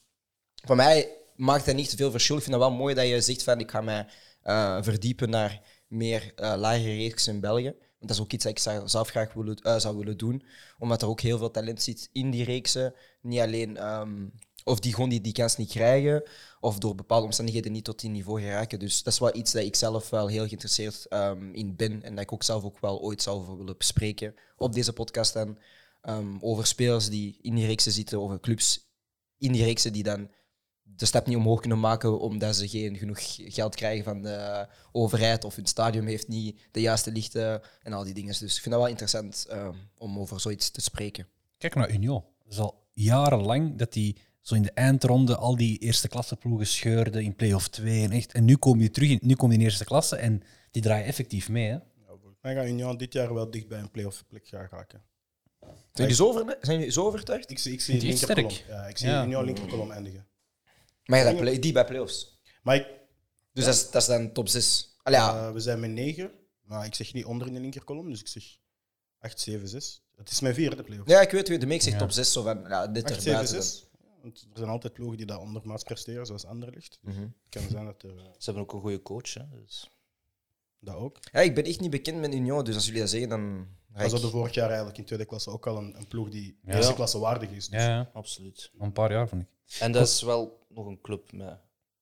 voor 0.66 0.76
mij 0.76 1.23
maakt 1.36 1.66
dat 1.66 1.76
niet 1.76 1.90
te 1.90 1.96
veel 1.96 2.12
verschil. 2.12 2.36
Ik 2.36 2.44
vind 2.44 2.56
het 2.56 2.64
wel 2.64 2.74
mooi 2.74 2.96
dat 2.96 3.08
je 3.08 3.22
zegt 3.22 3.44
van 3.44 3.60
ik 3.60 3.72
ga 3.72 3.82
mij 3.82 4.08
eh, 4.42 4.78
verdiepen 4.82 5.30
naar 5.30 5.62
meer 5.88 6.32
eh 6.36 6.54
lagere 6.58 6.96
reeks 6.96 7.28
in 7.28 7.40
België. 7.40 7.76
Dat 8.00 8.10
is 8.10 8.22
ook 8.22 8.32
iets 8.32 8.44
dat 8.44 8.52
ik 8.52 8.88
zelf 8.90 9.10
graag 9.10 9.34
eh, 9.36 9.78
zou 9.78 9.98
willen 9.98 10.18
doen. 10.18 10.44
Omdat 10.80 11.02
er 11.02 11.08
ook 11.08 11.22
heel 11.22 11.38
veel 11.38 11.52
talent 11.52 11.82
zit 11.82 12.10
in 12.12 12.32
die 12.32 12.44
reeksen. 12.44 12.94
Niet 13.22 13.40
alleen 13.40 13.78
ehm, 13.78 14.26
of 14.64 14.80
die 14.80 14.94
gewoon 14.94 15.10
die, 15.10 15.22
die 15.22 15.34
kans 15.34 15.58
niet 15.58 15.70
krijgen, 15.70 16.24
of 16.60 16.78
door 16.78 16.96
bepaalde 16.96 17.26
omstandigheden 17.26 17.72
niet 17.72 17.84
tot 17.84 18.00
die 18.00 18.10
niveau 18.10 18.42
geraken. 18.42 18.80
Dus 18.80 19.04
dat 19.04 19.14
is 19.14 19.20
wel 19.20 19.36
iets 19.36 19.52
dat 19.52 19.64
ik 19.64 19.76
zelf 19.76 20.10
wel 20.10 20.28
heel 20.28 20.46
geïnteresseerd 20.46 21.06
ehm, 21.06 21.54
in 21.54 21.76
ben. 21.76 22.04
En 22.04 22.16
dat 22.16 22.24
ik 22.24 22.34
ook 22.34 22.44
zelf 22.44 22.64
ook 22.64 22.80
wel 22.80 23.02
ooit 23.02 23.22
zou 23.22 23.58
willen 23.58 23.78
bespreken 23.78 24.36
op 24.58 24.74
deze 24.74 24.94
podcast. 24.94 25.34
Dan, 25.34 25.58
ehm, 26.02 26.38
over 26.40 26.68
spelers 26.68 27.10
die 27.10 27.38
in 27.42 27.56
die 27.56 27.66
reeksen 27.66 27.92
zitten, 27.92 28.22
over 28.22 28.40
clubs 28.40 28.92
in 29.38 29.52
die 29.52 29.64
reeksen 29.64 29.94
die 29.94 30.04
dan 30.04 30.30
de 30.96 31.06
stap 31.06 31.28
niet 31.28 31.38
omhoog 31.38 31.60
kunnen 31.60 31.80
maken 31.80 32.20
omdat 32.20 32.56
ze 32.56 32.68
geen 32.68 32.98
genoeg 32.98 33.20
geld 33.36 33.76
krijgen 33.76 34.04
van 34.04 34.22
de 34.22 34.68
overheid 34.92 35.44
of 35.44 35.56
hun 35.56 35.66
stadion 35.66 36.06
heeft 36.06 36.28
niet 36.28 36.60
de 36.72 36.82
juiste 36.82 37.12
lichten 37.12 37.62
en 37.84 37.94
al 37.94 38.04
die 38.04 38.14
dingen. 38.14 38.36
Dus 38.40 38.56
ik 38.56 38.62
vind 38.62 38.76
dat 38.76 38.80
wel 38.80 38.88
interessant 38.88 39.46
ehm, 39.50 39.74
om 39.98 40.20
over 40.20 40.40
zoiets 40.40 40.70
te 40.70 40.82
spreken. 40.82 41.28
Kijk 41.58 41.76
naar 41.76 41.92
Union. 41.92 42.24
Het 42.44 42.52
is 42.52 42.60
al 42.60 42.88
jarenlang 42.94 43.78
dat 43.78 43.94
die 43.94 44.18
zo 44.42 44.56
in 44.56 44.62
de 44.62 44.72
eindronde 44.72 45.36
al 45.36 45.56
die 45.56 45.78
eerste 45.78 46.08
klasse 46.08 46.36
ploegen 46.36 46.68
scheurde 46.68 47.24
in 47.24 47.36
play-off 47.36 47.68
2. 47.68 48.04
En, 48.04 48.12
echt, 48.12 48.32
en 48.32 48.46
nu 48.46 48.56
kom 48.56 48.82
je 48.82 48.92
terug, 48.92 49.10
in, 49.10 49.20
nu 49.22 49.36
kom 49.36 49.52
je 49.52 49.58
in 49.58 49.64
eerste 49.64 49.86
klasse 49.86 50.16
en 50.16 50.44
die 50.72 50.82
draaien 50.82 51.06
effectief 51.06 51.50
mee. 51.50 51.70
Hè? 51.70 51.78
Ja, 52.42 52.54
gaat 52.54 52.66
Union 52.66 52.98
dit 52.98 53.14
jaar 53.14 53.34
wel 53.34 53.52
dicht 53.52 53.68
bij 53.68 53.80
een 53.80 53.92
playoff 53.92 54.24
plek 54.28 54.48
gaan 54.48 54.68
raken. 54.72 55.02
Zijn 55.60 55.76
jullie 55.94 56.16
zo, 56.16 56.28
over, 56.28 56.58
zijn 56.62 56.78
jullie 56.78 56.92
zo 56.92 57.06
overtuigd? 57.06 57.50
Ik 57.52 57.60
zie, 57.60 57.74
ik 57.74 57.82
zie 57.82 57.96
is 57.96 58.04
linkerkolom. 58.04 58.50
sterk. 58.50 58.70
Ja, 58.70 58.88
ik 58.88 58.98
zie 58.98 59.08
Ja. 59.08 59.24
Union 59.24 59.46
linkerkolom 59.46 59.92
eindigen. 59.92 60.28
Maar 61.06 61.24
dat 61.24 61.38
play- 61.38 61.60
die 61.60 61.72
bij 61.74 61.86
playoffs. 61.86 62.40
Maar 62.64 62.76
ik, 62.76 62.88
Dus 63.54 63.66
dat, 63.66 63.74
is, 63.74 63.90
dat 63.92 64.02
is 64.02 64.08
dan 64.08 64.32
top 64.32 64.48
6. 64.48 64.96
Allee, 65.04 65.20
ja. 65.20 65.48
eh, 65.48 65.54
we 65.54 65.60
zijn 65.60 65.80
met 65.80 65.90
9, 65.92 66.32
maar 66.62 66.86
ik 66.86 66.96
zeg 66.96 67.14
niet 67.14 67.26
onder 67.26 67.48
in 67.48 67.54
de 67.54 67.60
linkerkolom, 67.60 68.10
dus 68.10 68.20
ik 68.20 68.28
zeg 68.28 68.44
8, 69.20 69.40
7, 69.40 69.68
6. 69.68 70.02
Het 70.16 70.30
is 70.32 70.40
mijn 70.40 70.54
vierde 70.54 70.84
playoff. 70.84 71.10
ja, 71.10 71.22
ik 71.22 71.32
weet, 71.32 71.48
weet 71.48 71.60
de 71.62 71.66
meek 71.68 71.82
zegt 71.82 71.94
Ja. 71.94 72.00
top 72.02 72.12
6, 72.12 72.32
zo 72.32 72.42
van 72.44 72.66
ja, 72.68 72.88
dit 72.88 73.04
8, 73.04 73.16
er 73.16 73.22
7, 73.22 73.34
buiten. 73.34 73.64
6. 73.64 73.86
Want 74.22 74.42
er 74.52 74.58
zijn 74.58 74.70
altijd 74.70 74.94
ploegen 74.94 75.18
die 75.18 75.26
dat 75.26 75.40
ondermaats 75.40 75.84
presteren, 75.84 76.26
zoals 76.26 76.46
Anderlecht. 76.46 77.00
Mhm. 77.02 77.20
Het 77.22 77.30
kan 77.50 77.70
zijn 77.70 77.86
dat 77.86 78.04
er 78.04 78.10
eh, 78.10 78.24
Ze 78.24 78.44
hebben 78.46 78.64
ook 78.64 78.74
een 78.74 78.80
goede 78.80 79.02
coach. 79.02 79.34
Hè, 79.34 79.44
dus. 79.62 79.90
dat 80.80 80.96
ook. 80.96 81.18
Ja, 81.32 81.40
ik 81.40 81.56
ben 81.56 81.64
echt 81.64 81.80
niet 81.80 81.90
bekend 81.90 82.20
met 82.20 82.34
Union, 82.34 82.64
dus 82.64 82.76
als 82.76 82.86
jullie 82.86 83.00
dat 83.00 83.10
zeggen, 83.10 83.30
dan 83.30 83.68
ze 83.96 84.02
hadden 84.02 84.30
vorig 84.30 84.54
jaar 84.54 84.68
eigenlijk 84.68 84.98
in 84.98 85.06
tweede 85.06 85.26
klasse 85.26 85.50
ook 85.50 85.68
al 85.68 85.78
een, 85.78 85.98
een 85.98 86.08
ploeg 86.08 86.30
die 86.30 86.60
Ja. 86.66 86.76
eerste 86.76 86.94
klasse 86.94 87.20
waardig 87.20 87.50
is. 87.50 87.70
Dus 87.70 87.80
Ja, 87.82 87.88
ja. 87.88 88.10
Absoluut. 88.14 88.72
Al 88.80 88.86
een 88.86 88.92
paar 88.94 89.12
jaar 89.12 89.28
vond 89.28 89.42
ik. 89.42 89.48
En 89.80 89.92
dat 89.92 90.08
is 90.08 90.22
wel 90.22 90.66
nog 90.70 90.86
een 90.86 91.02
club 91.02 91.32
met 91.32 91.60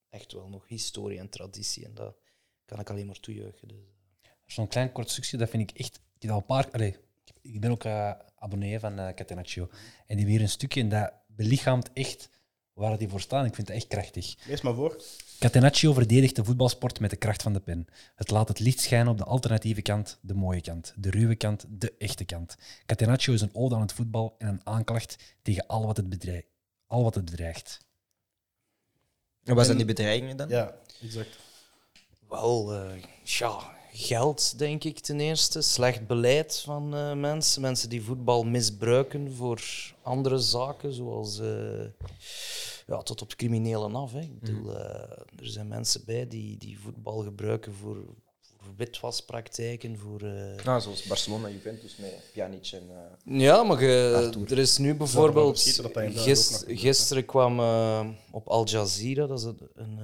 echt 0.10 0.32
wel 0.32 0.50
nog 0.50 0.68
historie 0.68 1.20
en 1.20 1.30
traditie. 1.30 1.86
En 1.86 1.94
dat 1.94 2.16
kan 2.66 2.80
ik 2.80 2.90
alleen 2.90 3.06
maar 3.06 3.20
toejuichen. 3.20 3.68
Dus. 3.68 3.78
Zo'n 4.46 4.68
klein 4.68 4.92
kort 4.92 5.10
stukje, 5.10 5.38
dat 5.38 5.50
vind 5.50 5.70
ik 5.70 5.78
echt. 5.78 5.96
Ik, 5.96 6.22
heb 6.22 6.32
al 6.32 6.38
een 6.38 6.46
paar, 6.46 6.72
allee, 6.72 6.98
ik 7.42 7.62
ben 7.62 7.72
ook 7.72 7.84
eh, 7.84 8.12
abonnee 8.36 8.80
van 8.80 9.00
eh 9.00 9.14
Catenaccio. 9.14 9.64
En 9.64 9.72
die 10.08 10.16
hebben 10.16 10.34
hier 10.34 10.42
een 10.42 10.50
stukje 10.50 10.82
en 10.82 10.90
dat 10.90 11.14
belichaamt 11.28 11.94
echt 11.94 12.30
waar 12.74 12.98
die 12.98 13.10
voor 13.10 13.22
staan. 13.22 13.46
Ik 13.46 13.56
vind 13.56 13.68
het 13.68 13.78
echt 13.78 13.88
krachtig. 13.88 14.36
Lees 14.48 14.62
maar 14.62 14.74
voor. 14.74 15.04
Catenaccio 15.40 15.94
verdedigt 15.94 16.36
de 16.36 16.44
voetbalsport 16.44 17.00
met 17.00 17.10
de 17.10 17.16
kracht 17.16 17.42
van 17.42 17.54
de 17.54 17.60
pen. 17.60 17.88
Het 18.16 18.32
laat 18.32 18.48
het 18.48 18.60
licht 18.60 18.80
schijnen 18.80 19.12
op 19.12 19.18
de 19.18 19.24
alternatieve 19.24 19.82
kant, 19.82 20.20
de 20.22 20.34
mooie 20.34 20.62
kant, 20.62 20.94
de 20.98 21.10
ruwe 21.10 21.36
kant, 21.36 21.66
de 21.70 21.94
echte 21.98 22.26
kant. 22.26 22.56
Catenaccio 22.86 23.34
is 23.34 23.42
een 23.42 23.56
ode 23.56 23.76
aan 23.76 23.82
het 23.82 23.94
voetbal 23.94 24.36
en 24.38 24.48
een 24.48 24.62
aanklacht 24.64 25.18
tegen 25.42 25.68
al 25.68 25.86
wat 25.86 25.98
het, 25.98 26.10
bedreigt. 26.10 26.51
Al 26.92 27.04
wat 27.04 27.16
het 27.16 27.26
bedreigt. 27.26 27.80
En 29.44 29.56
wat 29.56 29.66
zijn 29.66 29.78
die 29.78 29.86
bedreigingen 29.86 30.38
dan? 30.38 30.50
Ja, 30.50 30.76
exact. 31.02 31.38
Wel, 32.30 32.74
eh, 32.74 33.04
ja, 33.24 33.76
geld, 33.92 34.58
denk 34.60 34.84
ik 34.84 35.00
ten 35.00 35.20
eerste. 35.20 35.62
Slecht 35.62 36.08
beleid 36.08 36.60
van 36.60 36.96
eh, 36.96 37.14
mensen. 37.14 37.62
Mensen 37.62 37.90
die 37.90 38.02
voetbal 38.02 38.44
misbruiken 38.44 39.34
voor 39.34 39.62
andere 40.02 40.40
zaken, 40.40 40.94
zoals 40.94 41.40
eh, 41.40 41.86
ja, 42.88 43.02
tot 43.02 43.22
op 43.22 43.28
het 43.28 43.38
criminele 43.38 43.90
af. 43.90 44.12
Hè. 44.12 44.22
Ik 44.22 44.40
bedoel, 44.40 44.78
eh, 44.78 45.20
er 45.40 45.48
zijn 45.48 45.68
mensen 45.68 46.06
bij 46.06 46.28
die, 46.28 46.58
die 46.58 46.80
voetbal 46.80 47.24
gebruiken 47.24 47.74
voor 47.74 47.98
witwaspraktijken, 48.78 49.98
voor... 49.98 50.22
eh, 50.22 50.64
Nou, 50.66 50.82
zoals 50.82 51.04
Barcelona, 51.04 51.50
Juventus 51.50 51.96
met 51.98 52.14
Pjanic 52.32 52.70
en... 52.74 52.84
eh, 52.90 53.40
Ja, 53.40 53.64
maar 53.64 53.78
ge- 53.78 54.46
er 54.50 54.58
is 54.58 54.78
nu 54.78 54.96
bijvoorbeeld. 54.96 55.60
gisteren 56.68 57.26
kwam 57.26 57.60
eh, 57.60 58.08
op 58.32 58.48
Al 58.48 58.68
Jazeera, 58.68 59.28
dat 59.28 59.40
is 59.40 59.46
een, 59.46 59.60
een 59.76 60.00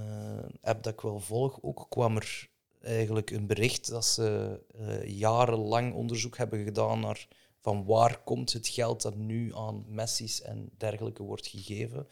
app 0.62 0.84
dat 0.84 0.94
ik 0.94 1.02
wel 1.02 1.20
volg, 1.20 1.58
ook 1.62 1.86
kwam 1.90 2.16
er 2.16 2.50
eigenlijk 2.82 3.32
een 3.32 3.48
bericht 3.48 3.90
dat 3.90 4.06
ze 4.06 4.60
eh, 4.80 5.18
jarenlang 5.20 5.94
onderzoek 5.94 6.38
hebben 6.38 6.64
gedaan 6.64 7.00
naar 7.00 7.28
van 7.68 7.86
waar 7.86 8.24
komt 8.24 8.54
het 8.54 8.68
geld 8.68 9.02
dat 9.02 9.16
nu 9.16 9.56
aan 9.56 9.86
Messi's 9.88 10.42
en 10.42 10.70
dergelijke 10.78 11.24
wordt 11.24 11.48
gegeven. 11.48 12.08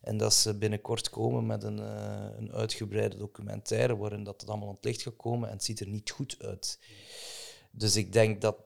En 0.00 0.16
dat 0.16 0.34
ze 0.34 0.54
binnenkort 0.54 1.10
komen 1.10 1.46
met 1.46 1.62
een, 1.62 1.78
eh, 1.78 2.26
een 2.36 2.52
uitgebreide 2.52 3.16
documentaire 3.16 3.96
waarin 3.96 4.24
dat 4.24 4.40
het 4.40 4.50
allemaal 4.50 4.68
aan 4.68 4.74
het 4.74 4.84
licht 4.84 5.02
gaat 5.02 5.16
komen 5.16 5.48
en 5.48 5.54
het 5.54 5.64
ziet 5.64 5.80
er 5.80 5.88
niet 5.88 6.10
goed 6.10 6.36
uit. 6.38 6.78
Dus 7.70 7.96
ik 7.96 8.12
denk 8.12 8.40
dat 8.40 8.56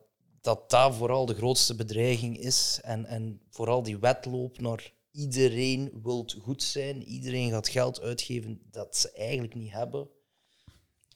dat 0.41 0.71
dat 0.71 0.95
vooral 0.95 1.27
de 1.27 1.35
grootste 1.35 1.75
bedreiging 1.75 2.39
is. 2.39 2.81
En, 2.83 3.07
en 3.07 3.41
vooral 3.51 3.83
die 3.83 3.99
wedloop 3.99 4.61
naar 4.61 4.93
iedereen 5.11 5.91
wil 6.03 6.29
goed 6.43 6.63
zijn, 6.63 7.03
iedereen 7.03 7.51
gaat 7.51 7.69
geld 7.69 8.01
uitgeven 8.01 8.61
dat 8.71 8.97
ze 8.97 9.13
eigenlijk 9.13 9.55
niet 9.55 9.73
hebben. 9.73 10.09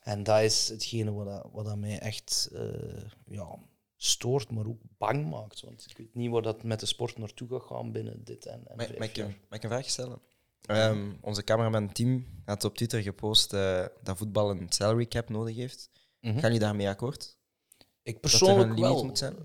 En 0.00 0.22
dat 0.22 0.40
is 0.40 0.68
hetgene 0.68 1.12
wat, 1.12 1.26
dat, 1.26 1.48
wat 1.52 1.64
dat 1.64 1.76
mij 1.76 1.98
echt 1.98 2.50
eh, 2.52 3.02
ja, 3.26 3.58
stoort, 4.00 4.50
maar 4.50 4.66
ook 4.66 4.80
bang 4.98 5.30
maakt. 5.30 5.60
Want 5.60 5.86
ik 5.88 5.96
weet 5.96 6.14
niet 6.14 6.30
waar 6.30 6.42
dat 6.42 6.62
met 6.62 6.80
de 6.80 6.86
sport 6.86 7.18
naartoe 7.18 7.48
gaat 7.48 7.62
gaan 7.62 7.92
binnen 7.92 8.24
dit 8.24 8.46
en, 8.46 8.66
en 8.66 8.76
Mag, 8.76 8.86
vijf 8.86 8.98
mag, 8.98 9.08
ik, 9.08 9.24
mag 9.24 9.58
ik 9.58 9.62
een 9.62 9.70
vraag 9.70 9.88
stellen? 9.88 10.20
Ehm, 10.62 11.12
onze 11.20 11.44
cameraman 11.44 11.92
Tim 11.92 12.42
had 12.44 12.64
op 12.64 12.76
Twitter 12.76 13.02
gepost 13.02 13.52
eh, 13.52 13.86
dat 14.02 14.18
voetbal 14.18 14.50
een 14.50 14.66
salary 14.68 15.06
cap 15.06 15.28
nodig 15.28 15.56
heeft. 15.56 15.90
Mhm. 16.20 16.32
Gaan 16.32 16.42
jullie 16.42 16.58
daarmee 16.58 16.88
akkoord? 16.88 17.38
Ik 17.76 17.82
Dat 17.82 18.04
er 18.04 18.12
een 18.14 18.20
persoonlijk 18.20 18.68
limiet 18.68 18.80
wel. 18.80 19.04
moet 19.04 19.18
zijn? 19.18 19.36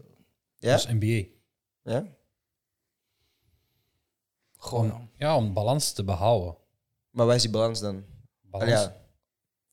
Ja? 0.58 0.76
is 0.76 0.88
NBA. 0.88 1.06
ja? 1.06 1.30
Ja. 1.84 2.16
Om, 4.72 5.10
ja, 5.18 5.36
om 5.36 5.54
balans 5.54 5.92
te 5.94 6.04
behouden. 6.04 6.58
Maar 7.10 7.26
wat 7.26 7.36
is 7.36 7.42
die 7.42 7.52
balans 7.52 7.80
dan? 7.80 8.06
Balans. 8.42 8.72
Allee, 8.72 8.84
ja. 8.84 9.02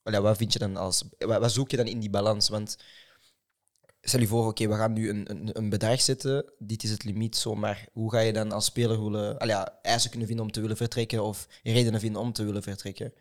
Allee, 0.02 0.20
wat 0.20 0.36
vind 0.36 0.52
je 0.52 0.58
dan 0.58 0.76
als... 0.76 1.04
Wat, 1.18 1.40
wat 1.40 1.52
zoek 1.52 1.70
je 1.70 1.76
dan 1.76 1.86
in 1.86 2.00
die 2.00 2.10
balans? 2.10 2.48
Want 2.48 2.78
stel 4.00 4.20
je 4.20 4.26
voor, 4.26 4.46
oké, 4.46 4.68
we 4.68 4.74
gaan 4.74 4.92
nu 4.92 5.08
een, 5.08 5.30
een, 5.30 5.50
een 5.52 5.68
bedrag 5.68 6.00
zetten. 6.00 6.52
Dit 6.58 6.82
is 6.82 6.90
het 6.90 7.04
limiet, 7.04 7.36
zo. 7.36 7.54
Maar 7.54 7.88
hoe 7.92 8.10
ga 8.10 8.18
je 8.18 8.32
dan 8.32 8.52
als 8.52 8.64
speler 8.64 9.02
willen... 9.04 9.38
Eisen 9.82 10.10
kunnen 10.10 10.28
vinden 10.28 10.44
om 10.44 10.52
te 10.52 10.60
willen 10.60 10.76
vertrekken 10.76 11.22
of 11.24 11.46
redenen 11.62 12.00
vinden 12.00 12.20
om 12.20 12.32
te 12.32 12.44
willen 12.44 12.62
vertrekken? 12.62 13.12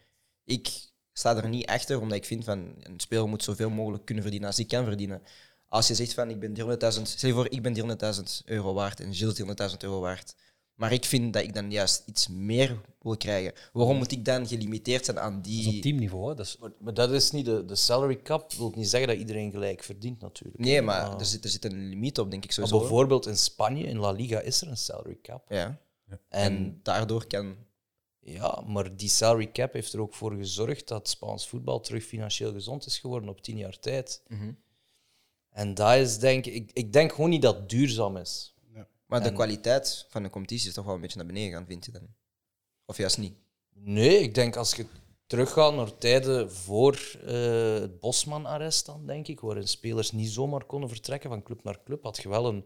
Ik 0.44 0.70
sta 1.14 1.38
er 1.38 1.50
niet 1.50 1.68
achter, 1.68 2.02
omdat 2.02 2.18
ik 2.18 2.26
vind 2.26 2.44
van 2.44 2.74
een 2.80 3.00
speler 3.00 3.28
moet 3.28 3.44
zoveel 3.44 3.70
mogelijk 3.70 4.06
kunnen 4.06 4.24
verdienen 4.24 4.50
als 4.50 4.58
hij 4.58 4.68
kan 4.68 4.86
verdienen. 4.86 5.22
Als 5.68 5.88
je 5.88 5.96
zegt 5.96 6.14
van 6.14 6.30
ik 6.30 6.40
ben 6.40 6.58
300.000, 6.58 7.02
stel 7.02 7.30
je 7.30 7.36
voor 7.36 7.50
ik 7.50 7.62
ben 7.62 8.00
300.000 8.16 8.22
euro 8.46 8.74
waard 8.74 9.00
en 9.00 9.14
Gilles 9.14 9.42
300.000 9.72 9.78
euro 9.78 10.00
waard. 10.00 10.36
Maar 10.80 10.92
ik 10.94 11.06
vind 11.06 11.34
dat 11.34 11.44
ik 11.44 11.54
dan 11.54 11.72
juist 11.72 12.04
iets 12.06 12.28
meer 12.28 12.82
wil 13.02 13.18
krijgen. 13.18 13.54
Waarom 13.74 13.98
moet 13.98 14.12
ik 14.12 14.26
dan 14.26 14.48
gelimiteerd 14.48 15.06
zijn 15.06 15.20
aan 15.20 15.34
Dat 15.34 15.44
die... 15.44 15.60
is 15.70 15.76
op 15.76 15.82
teamniveau. 15.82 16.30
Hè. 16.30 16.36
Dat 16.36 16.46
is, 16.46 16.58
Maar, 16.58 16.72
maar 16.80 16.94
dat 16.94 17.12
is 17.12 17.32
niet 17.32 17.46
de, 17.46 17.66
de 17.66 17.76
salary 17.76 18.22
cap. 18.22 18.54
wil 18.54 18.72
niet 18.76 18.90
zeggen 18.90 19.10
dat 19.10 19.18
iedereen 19.18 19.52
gelijk 19.52 19.84
verdient, 19.84 20.22
natuurlijk. 20.22 20.58
Nee, 20.64 20.82
maar 20.82 21.02
Ah. 21.06 21.20
er, 21.20 21.26
zit, 21.26 21.44
er 21.44 21.50
zit 21.50 21.66
een 21.66 21.90
limiet 21.90 22.20
op, 22.20 22.32
denk 22.32 22.44
ik 22.44 22.58
Maar 22.58 22.68
sowieso. 22.68 22.80
bijvoorbeeld 22.80 23.28
in 23.28 23.38
Spanje, 23.38 23.84
in 23.84 23.98
La 23.98 24.12
Liga, 24.12 24.40
is 24.40 24.62
er 24.62 24.68
een 24.68 24.78
salary 24.78 25.18
cap. 25.22 25.46
Ja. 25.50 25.80
En 26.08 26.18
En 26.30 26.80
daardoor 26.84 27.28
kan... 27.28 27.56
ja, 28.20 28.64
maar 28.68 28.96
die 28.96 29.10
salary 29.10 29.52
cap 29.52 29.74
heeft 29.74 29.94
er 29.94 30.02
ook 30.02 30.14
voor 30.14 30.32
gezorgd 30.36 30.88
dat 30.88 31.10
Spaans 31.10 31.48
voetbal 31.48 31.80
terug 31.80 32.04
financieel 32.04 32.52
gezond 32.54 32.86
is 32.86 33.00
geworden 33.00 33.30
op 33.30 33.42
tien 33.42 33.58
jaar 33.58 33.80
tijd. 33.80 34.24
Mhm. 34.28 34.52
En 35.50 35.74
dat 35.74 35.96
is 35.96 36.18
denk 36.18 36.46
ik, 36.46 36.54
ik, 36.54 36.72
ik 36.74 36.94
denk 36.94 37.12
gewoon 37.14 37.30
niet 37.30 37.42
dat 37.42 37.56
het 37.56 37.70
duurzaam 37.70 38.18
is. 38.18 38.54
Maar 39.10 39.22
de 39.22 39.28
En- 39.28 39.34
kwaliteit 39.34 40.06
van 40.10 40.24
de 40.24 40.30
competitie 40.30 40.68
is 40.68 40.74
toch 40.74 40.86
wel 40.86 40.96
een 40.96 41.02
beetje 41.02 41.18
naar 41.18 41.26
beneden 41.26 41.52
gaan, 41.52 41.66
vind 41.66 41.86
je 41.86 41.92
dan? 41.92 42.08
Of 42.86 42.98
juist 42.98 43.18
niet? 43.18 43.34
Nee, 43.74 44.20
ik 44.20 44.34
denk 44.36 44.56
als 44.56 44.76
je 44.76 44.86
teruggaat 45.28 45.74
naar 45.76 45.98
tijden 45.98 46.52
voor 46.52 47.18
eh, 47.26 47.74
het 47.74 48.00
Bosman-arrest, 48.00 48.86
dan 48.86 49.06
denk 49.06 49.28
ik, 49.28 49.40
waarin 49.40 49.68
spelers 49.68 50.12
niet 50.12 50.30
zomaar 50.30 50.66
konden 50.66 50.90
vertrekken 50.90 51.30
van 51.30 51.44
club 51.44 51.64
naar 51.64 51.84
club, 51.84 52.04
had 52.04 52.18
je 52.18 52.30
wel 52.30 52.46
een. 52.48 52.66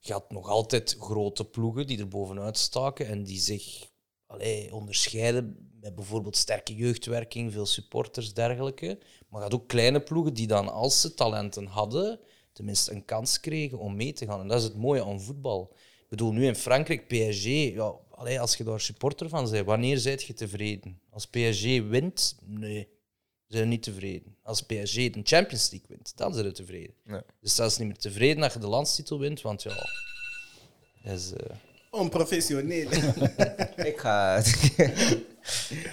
Je 0.00 0.12
had 0.12 0.30
nog 0.30 0.48
altijd 0.48 0.96
grote 1.00 1.44
ploegen 1.44 1.86
die 1.86 1.98
er 1.98 2.08
bovenuit 2.08 2.58
staken 2.58 3.06
en 3.06 3.22
die 3.24 3.38
zich 3.40 3.90
allee, 4.26 4.74
onderscheiden 4.74 5.70
met 5.80 5.94
bijvoorbeeld 5.94 6.36
sterke 6.36 6.74
jeugdwerking, 6.74 7.52
veel 7.52 7.66
supporters, 7.66 8.34
dergelijke. 8.34 8.98
Maar 9.28 9.40
je 9.42 9.48
had 9.50 9.60
ook 9.60 9.68
kleine 9.68 10.00
ploegen 10.00 10.34
die 10.34 10.46
dan, 10.46 10.68
als 10.72 11.00
ze 11.00 11.14
talenten 11.14 11.66
hadden, 11.66 12.20
tenminste 12.56 12.92
een 12.92 13.04
kans 13.04 13.40
kregen 13.40 13.78
om 13.78 13.96
mee 13.96 14.12
te 14.12 14.26
gaan. 14.26 14.40
En 14.40 14.48
dat 14.48 14.58
is 14.58 14.64
het 14.64 14.76
mooie 14.76 15.04
aan 15.04 15.20
voetbal. 15.20 15.70
Ik 16.00 16.08
bedoel, 16.08 16.32
nu 16.32 16.46
in 16.46 16.54
Frankrijk, 16.54 17.06
PSG, 17.08 17.44
ja, 17.74 17.94
allee, 18.10 18.40
als 18.40 18.56
je 18.56 18.64
daar 18.64 18.80
supporter 18.80 19.28
van 19.28 19.50
bent, 19.50 19.66
wanneer 19.66 19.98
zijt 19.98 20.22
je 20.22 20.34
tevreden? 20.34 21.00
Als 21.10 21.26
PSG 21.26 21.62
wint, 21.88 22.36
nee, 22.44 22.88
zijn 23.48 23.62
we 23.62 23.68
niet 23.68 23.82
tevreden. 23.82 24.36
Als 24.42 24.60
PSG 24.62 24.94
de 24.94 25.20
Champions 25.22 25.70
League 25.70 25.88
wint, 25.88 26.12
dan 26.16 26.32
zijn 26.34 26.46
we 26.46 26.52
tevreden. 26.52 26.94
Ja. 27.04 27.22
Dus 27.40 27.54
dat 27.54 27.70
is 27.70 27.76
niet 27.78 27.86
meer 27.86 27.96
tevreden 27.96 28.40
dat 28.40 28.52
je 28.52 28.58
de 28.58 28.66
landstitel 28.66 29.18
wint, 29.18 29.40
want 29.40 29.62
ja, 29.62 29.74
dat 31.02 31.18
is... 31.18 31.32
eh, 31.32 31.56
Onprofessioneel. 31.90 32.90
Ik 33.90 33.94
ga... 33.98 34.42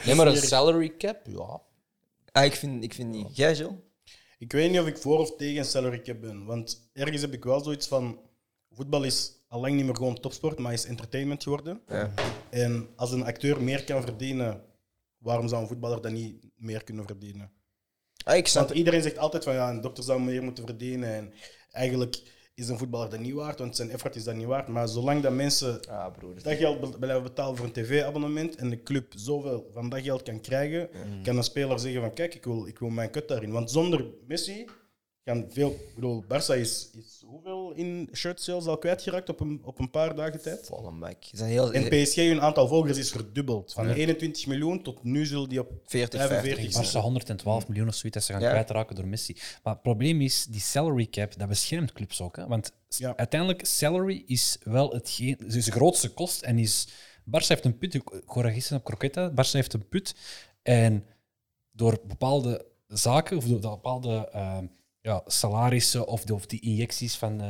Nee, 0.05 0.15
maar 0.15 0.27
een 0.27 0.37
salary 0.37 0.93
cap, 0.97 1.17
ja. 1.27 1.61
ah, 2.31 2.45
ik 2.45 2.53
vind, 2.55 2.83
ik 2.83 2.93
vind 2.93 3.09
niet... 3.09 3.35
Jij, 3.35 3.55
Gilles? 3.55 3.73
Ik 4.43 4.51
weet 4.51 4.71
niet 4.71 4.79
of 4.79 4.87
ik 4.87 4.97
voor 4.97 5.19
of 5.19 5.35
tegen 5.35 5.65
cap 6.03 6.21
ben. 6.21 6.45
Want 6.45 6.89
ergens 6.93 7.21
heb 7.21 7.33
ik 7.33 7.43
wel 7.43 7.63
zoiets 7.63 7.87
van... 7.87 8.19
Voetbal 8.69 9.03
is 9.03 9.31
al 9.47 9.59
lang 9.61 9.75
niet 9.75 9.85
meer 9.85 9.95
gewoon 9.95 10.19
topsport, 10.19 10.59
maar 10.59 10.73
is 10.73 10.85
entertainment 10.85 11.43
geworden. 11.43 11.81
Ja. 11.87 12.13
En 12.49 12.89
als 12.95 13.11
een 13.11 13.23
acteur 13.23 13.61
meer 13.61 13.83
kan 13.83 14.01
verdienen, 14.01 14.61
waarom 15.17 15.47
zou 15.47 15.61
een 15.61 15.67
voetballer 15.67 16.01
dan 16.01 16.13
niet 16.13 16.45
meer 16.55 16.83
kunnen 16.83 17.05
verdienen? 17.05 17.51
Ah, 18.23 18.35
ik 18.35 18.47
snap 18.47 18.67
Want 18.67 18.77
iedereen 18.77 19.01
zegt 19.01 19.17
altijd 19.17 19.43
van 19.43 19.53
ja, 19.53 19.69
een 19.69 19.81
dokter 19.81 20.03
zou 20.03 20.21
meer 20.21 20.43
moeten 20.43 20.65
verdienen. 20.65 21.09
En 21.13 21.33
eigenlijk 21.71 22.21
is 22.55 22.69
een 22.69 22.77
voetballer 22.77 23.09
dat 23.09 23.19
niet 23.19 23.33
waard, 23.33 23.59
want 23.59 23.75
zijn 23.75 23.89
effort 23.89 24.15
is 24.15 24.23
dat 24.23 24.35
niet 24.35 24.45
waard. 24.45 24.67
Maar 24.67 24.87
zolang 24.87 25.21
dat 25.21 25.33
mensen 25.33 25.79
Ah, 25.89 26.11
broer. 26.17 26.33
dat 26.43 26.53
geld 26.55 26.99
blijven 26.99 27.23
betalen 27.23 27.55
voor 27.57 27.65
een 27.65 27.71
tv-abonnement 27.71 28.55
en 28.55 28.69
de 28.69 28.83
club 28.83 29.13
zoveel 29.15 29.69
van 29.73 29.89
dat 29.89 30.01
geld 30.01 30.23
kan 30.23 30.41
krijgen, 30.41 30.89
kan 31.23 31.37
een 31.37 31.43
speler 31.43 31.79
zeggen 31.79 32.01
van 32.01 32.13
kijk, 32.13 32.35
ik 32.35 32.43
wil, 32.43 32.67
ik 32.67 32.79
wil 32.79 32.89
mijn 32.89 33.09
kut 33.09 33.27
daarin. 33.27 33.51
Want 33.51 33.71
zonder 33.71 34.05
Messi 34.27 34.65
gaan 35.25 35.45
veel... 35.49 35.69
Ik 35.71 35.95
bedoel, 35.95 36.23
Barça 36.23 36.57
is, 36.57 36.89
is 36.97 37.21
hoeveel 37.25 37.71
in 37.71 38.09
shirt 38.13 38.41
sales 38.41 38.65
al 38.65 38.77
kwijtgeraakt 38.77 39.29
op 39.29 39.39
een, 39.39 39.61
op 39.63 39.79
een 39.79 39.89
paar 39.89 40.15
dagen 40.15 40.41
tijd? 40.41 40.69
Bak. 40.99 41.23
Ze 41.23 41.37
zijn 41.37 41.49
heel... 41.49 41.73
En 41.73 42.03
PSG, 42.03 42.15
hun 42.15 42.41
aantal 42.41 42.67
volgers 42.67 42.97
is 42.97 43.11
verdubbeld. 43.11 43.73
Van 43.73 43.89
21 43.89 44.47
miljoen 44.47 44.81
tot 44.83 45.03
nu 45.03 45.25
zullen 45.25 45.49
die 45.49 45.59
op 45.59 45.71
40, 45.85 46.19
45 46.19 46.55
50. 46.55 46.71
zijn. 46.73 46.83
Barca 46.83 46.99
112 46.99 47.67
miljoen 47.67 47.87
of 47.87 47.95
zoiets 47.95 48.17
dat 48.17 48.23
ze 48.27 48.31
gaan 48.33 48.41
Ja. 48.41 48.49
kwijtraken 48.49 48.95
door 48.95 49.07
Messi. 49.07 49.37
Maar 49.63 49.73
het 49.73 49.81
probleem 49.81 50.21
is, 50.21 50.45
die 50.45 50.61
salary 50.61 51.07
cap, 51.07 51.37
dat 51.37 51.47
beschermt 51.47 51.91
clubs 51.93 52.21
ook. 52.21 52.35
Hè? 52.35 52.47
Want 52.47 52.71
Ja. 52.87 53.15
uiteindelijk, 53.17 53.65
salary 53.65 54.23
is 54.25 54.57
wel 54.63 54.89
hetgeen, 54.91 55.37
is 55.47 55.65
de 55.65 55.71
grootste 55.71 56.09
kost 56.09 56.41
en 56.41 56.57
is... 56.59 56.87
Barca 57.25 57.47
heeft 57.47 57.65
een 57.65 57.77
put, 57.77 57.93
ik 57.93 58.23
hoor 58.25 58.43
gisteren 58.49 58.77
op 58.79 58.85
Croquetta, 58.85 59.29
Barca 59.29 59.51
heeft 59.51 59.73
een 59.73 59.87
put 59.87 60.15
en 60.61 61.05
door 61.71 61.99
bepaalde 62.07 62.65
zaken, 62.87 63.37
of 63.37 63.45
door 63.45 63.59
bepaalde 63.59 64.29
eh, 64.31 64.57
ja, 65.03 65.21
salarissen 65.25 66.07
of, 66.07 66.23
de, 66.23 66.33
of 66.33 66.45
die 66.45 66.59
injecties 66.61 67.15
van, 67.15 67.41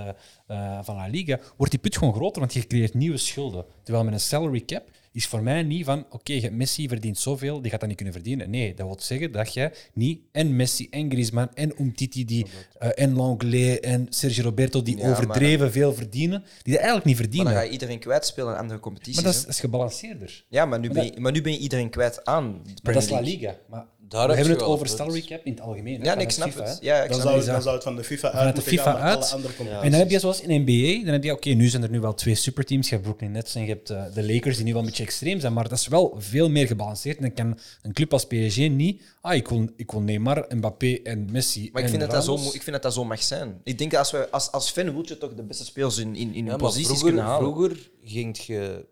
eh, 0.48 0.79
van 0.83 0.95
La 0.95 1.07
Liga, 1.07 1.39
wordt 1.57 1.72
die 1.72 1.81
put 1.81 1.98
gewoon 1.98 2.13
groter, 2.13 2.39
want 2.39 2.53
je 2.53 2.67
creëert 2.67 2.93
nieuwe 2.93 3.17
schulden. 3.17 3.65
Terwijl 3.83 4.05
met 4.05 4.13
een 4.13 4.19
salary 4.19 4.62
cap 4.65 4.83
is 5.12 5.27
voor 5.27 5.43
mij 5.43 5.63
niet 5.63 5.86
van, 5.86 6.05
oké, 6.10 6.33
je- 6.33 6.51
Messi 6.51 6.88
verdient 6.88 7.17
zoveel, 7.17 7.62
die 7.62 7.72
gaat 7.72 7.79
dat 7.79 7.88
niet 7.88 7.98
kunnen 7.98 8.13
verdienen. 8.15 8.50
Nee, 8.50 8.74
dat 8.74 8.86
wil 8.88 8.98
zeggen 9.00 9.31
dat 9.31 9.53
je 9.53 9.72
niet 9.93 10.19
en 10.31 10.55
Messi 10.55 10.88
en 10.89 11.12
Griezmann 11.12 11.50
en 11.53 11.81
Umtiti 11.81 12.25
die, 12.25 12.45
eh, 12.79 12.89
en 12.95 13.15
Langlais 13.15 13.79
en 13.79 14.07
Sergio 14.10 14.43
Roberto 14.43 14.81
die 14.81 14.98
Ja, 14.98 15.03
maar- 15.03 15.12
overdreven 15.12 15.72
veel 15.72 15.93
verdienen, 15.93 16.43
die 16.63 16.74
dat 16.74 16.81
eigenlijk 16.81 17.05
niet 17.05 17.15
Maar 17.15 17.24
verdienen. 17.24 17.51
dan 17.51 17.62
ga 17.62 17.67
je 17.67 17.74
iedereen 17.74 18.00
kwijtspelen 18.00 18.53
aan 18.53 18.60
andere 18.60 18.79
competities. 18.79 19.15
Maar 19.15 19.24
dat 19.24 19.33
is, 19.33 19.39
hè. 19.39 19.45
dat 19.45 19.53
is 19.55 19.60
gebalanceerder. 19.62 20.45
Ja, 20.50 20.65
maar 20.65 20.79
nu, 20.79 20.88
Maar 20.88 20.95
ben 20.95 21.05
je, 21.05 21.19
maar 21.19 21.31
nu 21.31 21.41
ben 21.41 21.51
je 21.51 21.57
iedereen 21.60 21.89
kwijt 21.89 22.25
aan 22.25 22.62
de 22.63 22.72
Maar 22.83 22.93
dat 22.93 23.03
is 23.03 23.10
La 23.10 23.15
League. 23.22 23.39
Liga. 23.39 23.55
Maar 23.69 23.86
Daar 24.13 24.27
we 24.27 24.34
heb 24.36 24.46
hebben 24.46 24.63
het 24.63 24.74
over 24.74 24.88
salary 24.88 25.22
cap 25.22 25.46
in 25.46 25.51
het 25.51 25.62
algemeen. 25.62 26.03
Ja, 26.03 26.13
nee, 26.13 26.24
ik 26.25 26.32
snap 26.32 26.50
FIFA, 26.50 26.63
het. 26.63 26.77
Ja, 26.82 27.01
ik 27.03 27.10
Dan 27.10 27.20
snap 27.20 27.27
zou, 27.27 27.38
het. 27.38 27.46
dan 27.46 27.62
zou 27.62 27.75
het 27.75 27.84
van 27.84 27.96
de 27.96 28.03
FIFA 28.03 28.29
Vanuit 28.29 28.46
uit 28.46 28.55
de 28.55 28.62
moeten 28.62 28.77
FIFA 28.77 28.91
gaan 28.91 29.00
naar 29.01 29.15
alle 29.15 29.25
uit. 29.72 29.84
En 29.84 29.91
dan 29.91 30.00
heb 30.00 30.10
je 30.10 30.20
zoals 30.20 30.41
in 30.41 30.62
NBA, 30.62 31.03
dan 31.03 31.13
heb 31.13 31.24
je, 31.24 31.32
oké, 31.32 31.50
nu 31.50 31.67
zijn 31.67 31.84
er 31.84 31.89
nu 31.89 32.00
wel 32.00 32.13
twee 32.13 32.36
superteams. 32.36 32.88
Je 32.89 32.93
hebt 32.96 33.08
Brooklyn 33.08 33.32
Nets 33.32 33.55
en 33.55 33.62
je 33.62 33.67
hebt 33.67 33.89
eh, 33.89 34.03
de 34.13 34.24
Lakers, 34.34 34.55
die 34.55 34.65
nu 34.65 34.72
wel 34.72 34.79
een 34.82 34.88
beetje 34.88 35.03
extreem 35.03 35.39
zijn, 35.39 35.53
maar 35.53 35.70
dat 35.70 35.77
is 35.77 35.88
wel 35.88 36.15
veel 36.17 36.50
meer 36.50 36.67
gebalanceerd. 36.67 37.17
En 37.17 37.22
dan 37.22 37.34
kan 37.34 37.60
een 37.82 37.93
club 37.93 38.13
als 38.13 38.25
PSG 38.25 38.58
niet, 38.58 39.01
ah, 39.22 39.34
ik 39.36 39.48
wil, 39.48 39.70
ik 39.75 39.91
wil 39.91 40.01
Neymar, 40.01 40.46
Mbappé 40.50 41.00
en 41.03 41.27
Messi 41.32 41.70
Maar 41.74 41.82
ik 41.84 41.89
vind, 41.89 42.01
dat 42.01 42.12
dat 42.12 42.24
zo, 42.24 42.34
ik 42.36 42.51
vind 42.51 42.72
dat 42.72 42.82
dat 42.82 42.93
zo 42.93 43.03
mag 43.05 43.24
zijn. 43.24 43.62
Ik 43.63 43.77
denk 43.77 43.93
als, 43.96 44.12
we, 44.12 44.29
als, 44.29 44.51
als 44.51 44.70
fan 44.72 44.93
wil 44.93 45.03
je 45.08 45.17
toch 45.17 45.34
de 45.34 45.43
beste 45.43 45.65
spelers 45.65 45.98
in, 45.98 46.15
in, 46.15 46.34
in 46.34 46.43
hun 46.43 46.46
Ja, 46.46 46.55
posities 46.55 46.86
vroeger, 46.88 47.05
kunnen 47.08 47.24
halen. 47.24 47.51
vroeger 47.53 47.89
ging 48.03 48.38
je 48.38 48.86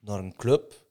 naar 0.00 0.18
een 0.18 0.34
club 0.36 0.83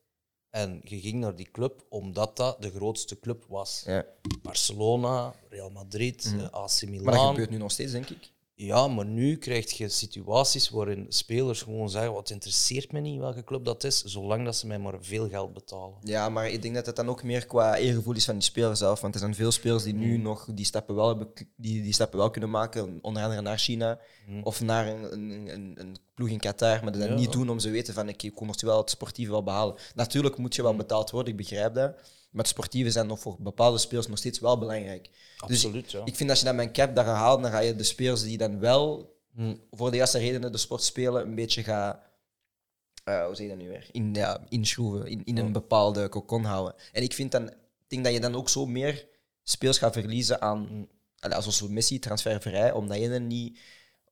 en 0.53 0.81
je 0.83 0.99
ging 0.99 1.19
naar 1.19 1.35
die 1.35 1.51
club 1.51 1.85
omdat 1.89 2.37
dat 2.37 2.61
de 2.61 2.71
grootste 2.71 3.19
club 3.19 3.45
was. 3.47 3.83
Ja. 3.85 4.05
Barcelona, 4.41 5.33
Real 5.49 5.69
Madrid, 5.69 6.33
eh, 6.37 6.49
AC 6.49 6.81
Milan. 6.81 7.03
Maar 7.03 7.13
dat 7.13 7.27
gebeurt 7.27 7.49
nu 7.49 7.57
nog 7.57 7.71
steeds, 7.71 7.91
denk 7.91 8.09
ik. 8.09 8.31
Ja, 8.55 8.87
maar 8.87 9.05
nu 9.05 9.37
krijg 9.37 9.71
je 9.71 9.89
situaties 9.89 10.69
waarin 10.69 11.05
spelers 11.09 11.61
gewoon 11.61 11.89
zeggen: 11.89 12.13
Wat 12.13 12.29
interesseert 12.29 12.91
me 12.91 12.99
niet 12.99 13.19
welke 13.19 13.43
club 13.43 13.65
dat 13.65 13.83
is, 13.83 14.03
zolang 14.03 14.45
dat 14.45 14.55
ze 14.55 14.67
mij 14.67 14.79
maar 14.79 14.97
veel 15.01 15.29
geld 15.29 15.53
betalen. 15.53 15.97
Ja, 16.01 16.29
maar 16.29 16.49
ik 16.49 16.61
denk 16.61 16.75
dat 16.75 16.85
het 16.85 16.95
dan 16.95 17.09
ook 17.09 17.23
meer 17.23 17.45
qua 17.45 17.77
eergevoel 17.77 18.15
is 18.15 18.25
van 18.25 18.33
die 18.33 18.43
speler 18.43 18.75
zelf. 18.77 19.01
Want 19.01 19.13
er 19.13 19.19
zijn 19.19 19.35
veel 19.35 19.51
spelers 19.51 19.83
die 19.83 19.93
nu 19.93 20.17
nog 20.17 20.47
die 20.53 20.65
stappen 20.65 20.95
wel, 20.95 21.07
hebben, 21.07 21.31
die, 21.55 21.81
die 21.81 21.93
stappen 21.93 22.17
wel 22.19 22.29
kunnen 22.29 22.49
maken. 22.49 22.99
Onder 23.01 23.23
andere 23.23 23.41
naar 23.41 23.57
China 23.57 23.99
of 24.43 24.61
naar 24.61 24.87
een, 24.87 25.13
een, 25.13 25.53
een, 25.53 25.73
een 25.79 25.97
ploeg 26.13 26.29
in 26.29 26.39
Qatar. 26.39 26.83
Maar 26.83 26.91
dat 26.91 27.07
Ja. 27.07 27.13
niet 27.15 27.31
doen 27.31 27.49
om 27.49 27.59
ze 27.59 27.69
weten 27.69 27.93
van 27.93 28.09
ik 28.09 28.31
kon 28.35 28.47
nog 28.47 28.61
wel 28.61 28.77
het 28.77 28.89
sportieve 28.89 29.31
wel 29.31 29.43
behalen. 29.43 29.75
Natuurlijk 29.95 30.37
moet 30.37 30.55
je 30.55 30.61
wel 30.61 30.75
betaald 30.75 31.11
worden, 31.11 31.31
ik 31.31 31.37
begrijp 31.37 31.73
dat. 31.73 31.95
Maar 32.33 32.43
het 32.43 32.53
sportieve 32.53 32.91
zijn 32.91 33.07
nog 33.07 33.19
voor 33.19 33.35
bepaalde 33.39 33.77
spelers 33.77 34.07
nog 34.07 34.17
steeds 34.17 34.39
wel 34.39 34.57
belangrijk. 34.57 35.09
Dus 35.47 35.65
Absoluut, 35.65 35.91
ja. 35.91 36.01
Ik 36.05 36.15
vind 36.15 36.29
als 36.29 36.39
je 36.39 36.45
dan 36.45 36.55
mijn 36.55 36.73
cap 36.73 36.95
daar 36.95 37.05
haalt, 37.05 37.41
dan 37.41 37.51
ga 37.51 37.59
je 37.59 37.75
de 37.75 37.83
spelers 37.83 38.21
die 38.23 38.37
dan 38.37 38.59
wel 38.59 39.11
Hm. 39.35 39.55
voor 39.71 39.91
de 39.91 39.97
juiste 39.97 40.17
redenen 40.17 40.51
de 40.51 40.57
sport 40.57 40.83
spelen, 40.83 41.21
een 41.27 41.35
beetje 41.35 41.63
gaan. 41.63 41.99
eh, 43.03 43.25
hoe 43.25 43.35
zeg 43.35 43.45
je 43.45 43.51
dat 43.51 43.61
nu 43.61 43.69
weer? 43.69 43.87
In, 43.91 44.13
ja, 44.13 44.45
inschroeven, 44.49 45.07
in, 45.07 45.21
in 45.25 45.37
een 45.37 45.51
bepaalde 45.51 46.09
cocon 46.09 46.43
houden. 46.43 46.75
En 46.91 47.03
ik 47.03 47.13
vind 47.13 47.31
dan, 47.31 47.47
ik 47.49 47.55
denk 47.87 48.03
dat 48.03 48.13
je 48.13 48.19
dan 48.19 48.35
ook 48.35 48.49
zo 48.49 48.65
meer 48.65 49.07
spelers 49.43 49.77
gaat 49.77 49.93
verliezen 49.93 50.41
aan, 50.41 50.87
allee, 51.19 51.41
zoals 51.41 51.61
Messi, 51.67 51.99
transfervrij, 51.99 52.71
omdat 52.71 52.99
je 52.99 53.09
dan 53.09 53.27
niet 53.27 53.59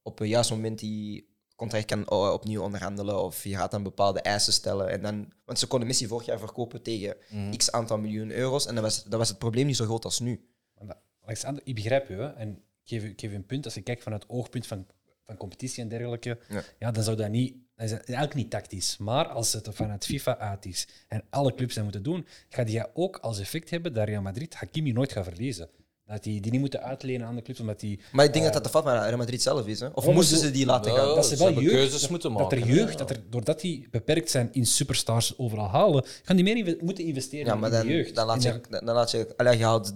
op 0.02 0.20
een 0.20 0.28
juist 0.28 0.50
moment 0.50 0.80
die 0.80 1.31
contract 1.62 1.86
kan 1.86 2.06
eh, 2.06 2.34
opnieuw 2.34 2.62
onderhandelen 2.62 3.24
of 3.24 3.44
je 3.44 3.56
gaat 3.56 3.72
dan 3.72 3.84
bepaalde 3.84 4.22
eisen 4.22 4.54
stellen. 4.54 4.90
En 4.90 5.02
dan, 5.02 5.34
want 5.46 5.60
ze 5.60 5.68
konden 5.68 5.88
Messi 5.88 6.08
vorig 6.08 6.26
jaar 6.26 6.40
verkopen 6.40 6.82
tegen 6.82 7.16
x 7.58 7.72
aantal 7.72 7.98
miljoen 7.98 8.32
euro's 8.32 8.66
en 8.66 8.74
dan 8.76 8.84
was, 8.84 9.04
dan 9.04 9.20
was 9.20 9.30
het 9.30 9.38
probleem 9.38 9.66
niet 9.66 9.76
zo 9.76 9.86
groot 9.86 10.06
als 10.06 10.20
nu. 10.20 10.46
Maar 10.78 10.88
dat- 10.88 10.98
Alexander, 11.24 11.62
ik 11.66 11.76
begrijp 11.76 12.08
je. 12.08 12.14
Hè? 12.16 12.28
En 12.34 12.50
ik 12.52 12.90
geef, 12.90 13.04
ik 13.04 13.20
geef 13.20 13.34
een 13.34 13.46
punt. 13.46 13.66
Als 13.66 13.74
je 13.74 13.82
kijkt 13.82 14.04
vanuit 14.04 14.22
het 14.24 14.32
oogpunt 14.32 14.68
van, 14.68 14.88
van 15.26 15.38
competitie 15.38 15.84
en 15.84 15.90
dergelijke, 15.90 16.40
Ja. 16.50 16.64
ja. 16.80 16.92
dan 16.92 17.04
zou 17.04 17.18
dat 17.18 17.30
niet... 17.30 17.56
Dat 17.76 17.86
is 17.90 17.92
eigenlijk 17.98 18.34
niet 18.34 18.50
tactisch. 18.50 18.98
Maar 18.98 19.28
als 19.28 19.54
het 19.54 19.68
vanuit 19.72 20.06
FIFA 20.06 20.38
uit 20.38 20.66
is 20.66 20.88
en 21.08 21.24
alle 21.30 21.54
clubs 21.56 21.74
dat 21.76 21.84
moeten 21.84 22.04
doen, 22.04 22.26
gaat 22.50 22.68
die 22.68 22.96
ook 22.96 23.18
als 23.18 23.40
effect 23.40 23.70
hebben 23.70 23.94
dat 23.94 24.08
Real 24.08 24.22
Madrid 24.22 24.54
Hakimi 24.54 24.92
nooit 24.92 25.12
gaat 25.12 25.24
verliezen. 25.24 25.70
Dat 26.12 26.24
die, 26.24 26.42
die 26.42 26.52
niet 26.52 26.60
moeten 26.60 26.84
uitlenen 26.84 27.28
aan 27.28 27.36
de 27.36 27.42
clubs, 27.42 27.60
omdat 27.60 27.80
die... 27.80 28.00
Maar 28.12 28.26
ik 28.26 28.34
denk 28.34 28.44
dat 28.46 28.54
dat 28.54 28.64
de 28.64 28.70
fout 28.70 28.84
van 28.84 28.94
Real 28.94 29.18
Madrid 29.18 29.42
zelf 29.42 29.68
is. 29.68 29.80
Hè? 29.80 29.88
Of 29.94 30.08
Oh, 30.08 30.14
moesten 30.14 30.38
maar 30.38 30.46
ze 30.46 30.52
die 30.52 30.66
laten 30.66 30.92
Ja, 30.92 30.98
gaan? 30.98 31.16
dat 31.16 31.26
ze 31.26 31.38
wel 31.38 31.52
jeugd, 31.54 31.68
keuzes 31.76 32.02
dat, 32.02 32.10
moeten 32.10 32.34
dat 32.34 32.52
er 32.52 32.60
maken, 32.60 32.74
jeugd, 32.76 32.92
ja. 32.92 32.98
dat 32.98 33.10
er, 33.10 33.24
doordat 33.30 33.62
die 33.62 33.88
beperkt 33.92 34.30
zijn 34.32 34.50
in 34.52 34.66
superstars 34.66 35.38
overal 35.38 35.68
halen, 35.68 36.06
gaan 36.24 36.36
die 36.36 36.46
meer 36.46 36.58
inve- 36.58 36.78
moeten 36.82 37.04
investeren 37.06 37.46
Ja, 37.46 37.56
maar 37.56 37.70
in 37.72 37.78
dan, 37.78 37.88
de 37.88 37.94
jeugd. 37.94 38.16
dan, 38.16 38.26
laat 38.26 38.44
je, 38.44 38.62
dan 38.70 38.86
dan 38.86 38.96
laat 38.96 39.12
je... 39.12 39.34
Allee, 39.38 39.58
je 39.58 39.64
haalt 39.64 39.94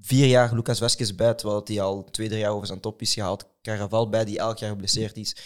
vier 0.00 0.26
jaar 0.26 0.54
Lucas 0.54 0.78
Vazquez 0.78 1.10
bij, 1.14 1.34
terwijl 1.34 1.60
hij 1.64 1.80
al 1.80 2.04
twee, 2.10 2.28
drie 2.28 2.40
jaar 2.40 2.52
over 2.52 2.66
zijn 2.66 2.80
top 2.80 3.00
is. 3.00 3.14
Je 3.14 3.22
haalt 3.22 3.46
Caraval 3.62 4.08
bij, 4.08 4.24
die 4.24 4.38
elk 4.38 4.58
jaar 4.58 4.70
geblesseerd 4.70 5.16
is. 5.16 5.36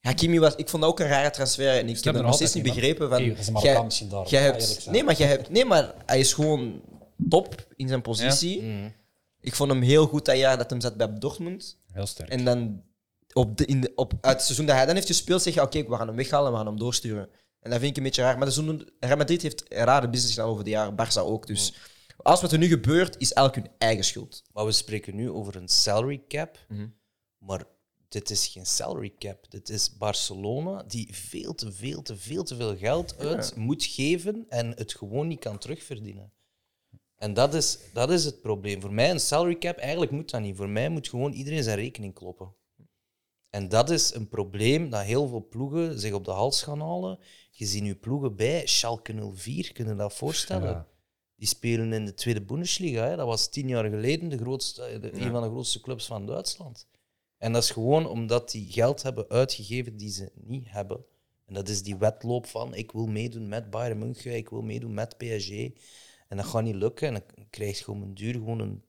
Hakimi 0.00 0.38
was... 0.38 0.54
Ik 0.54 0.68
vond 0.68 0.82
dat 0.82 0.90
ook 0.92 1.00
een 1.00 1.06
rare 1.08 1.30
transfer. 1.30 1.68
En 1.68 1.88
ik 1.88 1.96
snap 1.96 2.04
heb 2.04 2.14
het 2.14 2.22
nog 2.24 2.34
steeds 2.34 2.54
niet 2.54 2.64
begrepen. 2.64 3.08
Van, 3.08 3.18
Hey, 3.20 3.28
dat 3.28 3.38
is 3.38 3.46
een 3.46 3.58
jij- 3.60 4.24
jij 4.26 4.42
hebt, 4.42 4.86
nee, 4.90 5.04
maar 5.04 5.16
jij 5.16 5.28
hebt, 5.28 5.50
nee, 5.50 5.64
maar 5.64 5.94
hij 6.06 6.18
is 6.18 6.32
gewoon 6.32 6.80
top 7.28 7.66
in 7.76 7.88
zijn 7.88 8.02
positie. 8.02 8.62
Mhm. 8.62 8.88
Ik 9.40 9.54
vond 9.54 9.70
hem 9.70 9.82
heel 9.82 10.06
goed 10.06 10.24
dat 10.24 10.36
jaar 10.36 10.56
dat 10.56 10.70
hem 10.70 10.80
zat 10.80 10.96
bij 10.96 11.18
Dortmund. 11.18 11.78
Heel 11.92 12.06
sterk. 12.06 12.28
En 12.28 12.44
dan 12.44 12.82
op 13.32 13.56
de, 13.56 13.64
in 13.64 13.80
de, 13.80 13.92
op, 13.94 14.12
uit 14.20 14.36
het 14.36 14.44
seizoen 14.44 14.66
dat 14.66 14.76
hij 14.76 14.86
dan 14.86 14.94
heeft 14.94 15.06
gespeeld, 15.06 15.42
zeg 15.42 15.54
je: 15.54 15.62
Oké, 15.62 15.84
we 15.84 15.96
gaan 15.96 16.06
hem 16.06 16.16
weghalen 16.16 16.46
en 16.46 16.52
we 16.52 16.56
gaan 16.56 16.66
hem 16.66 16.78
doorsturen. 16.78 17.28
En 17.60 17.70
dat 17.70 17.78
vind 17.78 17.90
ik 17.90 17.96
een 17.96 18.02
beetje 18.02 18.22
raar. 18.22 18.38
Maar 18.38 18.46
de 18.46 18.52
seizoen, 18.52 18.88
Real 19.00 19.16
Madrid 19.16 19.42
heeft 19.42 19.64
een 19.68 19.84
rare 19.84 20.08
business 20.08 20.34
gedaan 20.34 20.50
over 20.50 20.64
de 20.64 20.70
jaren, 20.70 20.94
Barça 20.94 21.18
ook. 21.18 21.46
Dus 21.46 21.74
alles 22.16 22.40
wat 22.40 22.52
er 22.52 22.58
nu 22.58 22.68
gebeurt, 22.68 23.16
is 23.18 23.32
elk 23.32 23.54
hun 23.54 23.68
eigen 23.78 24.04
schuld. 24.04 24.42
Maar 24.52 24.64
we 24.64 24.72
spreken 24.72 25.16
nu 25.16 25.30
over 25.30 25.56
een 25.56 25.68
salary 25.68 26.22
cap. 26.28 26.58
Mhm. 26.68 26.88
Maar 27.38 27.64
dit 28.08 28.30
is 28.30 28.46
geen 28.46 28.66
salary 28.66 29.14
cap. 29.18 29.50
Dit 29.50 29.68
is 29.68 29.96
Barcelona 29.96 30.82
die 30.82 31.08
veel 31.14 31.54
te 31.54 31.72
veel, 31.72 32.02
te 32.02 32.16
veel, 32.16 32.44
te 32.44 32.56
veel 32.56 32.76
geld 32.76 33.18
uit 33.18 33.56
moet 33.56 33.84
geven 33.84 34.46
en 34.48 34.72
het 34.76 34.94
gewoon 34.94 35.28
niet 35.28 35.40
kan 35.40 35.58
terugverdienen. 35.58 36.32
En 37.20 37.34
dat 37.34 37.54
is, 37.54 37.78
dat 37.92 38.10
is 38.10 38.24
het 38.24 38.40
probleem. 38.40 38.80
Voor 38.80 38.92
mij 38.92 39.10
een 39.10 39.20
salary 39.20 39.58
cap, 39.58 39.76
eigenlijk 39.76 40.10
moet 40.10 40.30
dat 40.30 40.40
niet. 40.40 40.56
Voor 40.56 40.68
mij 40.68 40.88
moet 40.88 41.08
gewoon 41.08 41.32
iedereen 41.32 41.62
zijn 41.62 41.78
rekening 41.78 42.14
kloppen. 42.14 42.54
En 43.50 43.68
dat 43.68 43.90
is 43.90 44.14
een 44.14 44.28
probleem 44.28 44.90
dat 44.90 45.02
heel 45.02 45.28
veel 45.28 45.46
ploegen 45.48 46.00
zich 46.00 46.12
op 46.12 46.24
de 46.24 46.30
hals 46.30 46.62
gaan 46.62 46.80
halen. 46.80 47.18
Je 47.50 47.66
ziet 47.66 47.82
nu 47.82 47.94
ploegen 47.94 48.36
bij 48.36 48.66
Schalke 48.66 49.32
04, 49.34 49.72
kunnen 49.72 49.92
je 49.92 50.00
dat 50.00 50.14
voorstellen? 50.14 50.70
Ja. 50.70 50.86
Die 51.36 51.48
spelen 51.48 51.92
in 51.92 52.04
de 52.04 52.14
tweede 52.14 52.42
Bundesliga. 52.42 53.04
Hè. 53.04 53.16
Dat 53.16 53.26
was 53.26 53.48
tien 53.48 53.68
jaar 53.68 53.90
geleden 53.90 54.28
de 54.28 54.38
grootste, 54.38 54.98
de, 55.00 55.12
een 55.12 55.30
van 55.30 55.42
de 55.42 55.48
grootste 55.48 55.80
clubs 55.80 56.06
van 56.06 56.26
Duitsland. 56.26 56.88
En 57.38 57.52
dat 57.52 57.62
is 57.62 57.70
gewoon 57.70 58.06
omdat 58.06 58.50
die 58.50 58.72
geld 58.72 59.02
hebben 59.02 59.28
uitgegeven 59.28 59.96
die 59.96 60.10
ze 60.10 60.32
niet 60.34 60.70
hebben. 60.70 61.04
En 61.46 61.54
dat 61.54 61.68
is 61.68 61.82
die 61.82 61.96
wedloop 61.96 62.46
van 62.46 62.74
ik 62.74 62.92
wil 62.92 63.06
meedoen 63.06 63.48
met 63.48 63.70
Bayern 63.70 63.98
München, 63.98 64.36
ik 64.36 64.48
wil 64.48 64.62
meedoen 64.62 64.94
met 64.94 65.16
PSG. 65.16 65.50
En 66.30 66.36
dat 66.36 66.46
gaat 66.46 66.62
niet 66.62 66.74
lukken. 66.74 67.08
En 67.08 67.12
dan 67.12 67.46
krijg 67.50 67.78
je 67.78 67.84
gewoon 67.84 68.02
een 68.02 68.14
duur 68.14 68.32
gewoon 68.32 68.60
een, 68.60 68.84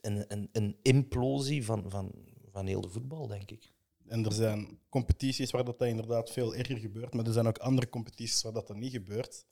een, 0.00 0.24
een, 0.28 0.48
een 0.52 0.76
implosie 0.82 1.64
van, 1.64 1.90
van, 1.90 2.12
van 2.50 2.66
heel 2.66 2.80
de 2.80 2.88
voetbal, 2.88 3.26
denk 3.26 3.50
ik. 3.50 3.72
En 4.06 4.24
er 4.24 4.32
zijn 4.32 4.78
competities 4.88 5.50
waar 5.50 5.64
dat, 5.64 5.78
dat 5.78 5.88
inderdaad 5.88 6.30
veel 6.30 6.54
erger 6.54 6.76
gebeurt, 6.76 7.14
maar 7.14 7.26
er 7.26 7.32
zijn 7.32 7.46
ook 7.46 7.58
andere 7.58 7.88
competities 7.88 8.42
waar 8.42 8.52
dat, 8.52 8.66
dat 8.66 8.76
niet 8.76 8.92
gebeurt. 8.92 9.46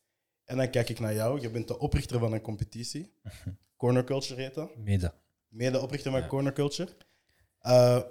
En 0.44 0.56
dan 0.56 0.70
kijk 0.70 0.88
ik 0.88 0.98
naar 0.98 1.14
jou, 1.14 1.40
je 1.40 1.50
bent 1.50 1.68
de 1.68 1.78
oprichter 1.78 2.18
van 2.18 2.32
een 2.32 2.40
competitie. 2.40 3.12
Corner 3.76 4.04
Culture 4.04 4.40
heet 4.40 4.54
dat. 4.54 4.76
Mede. 4.76 5.12
Mede-oprichter 5.48 6.10
van 6.10 6.26
Corner 6.26 6.52
Culture. 6.52 6.90
Eh, 7.58 8.02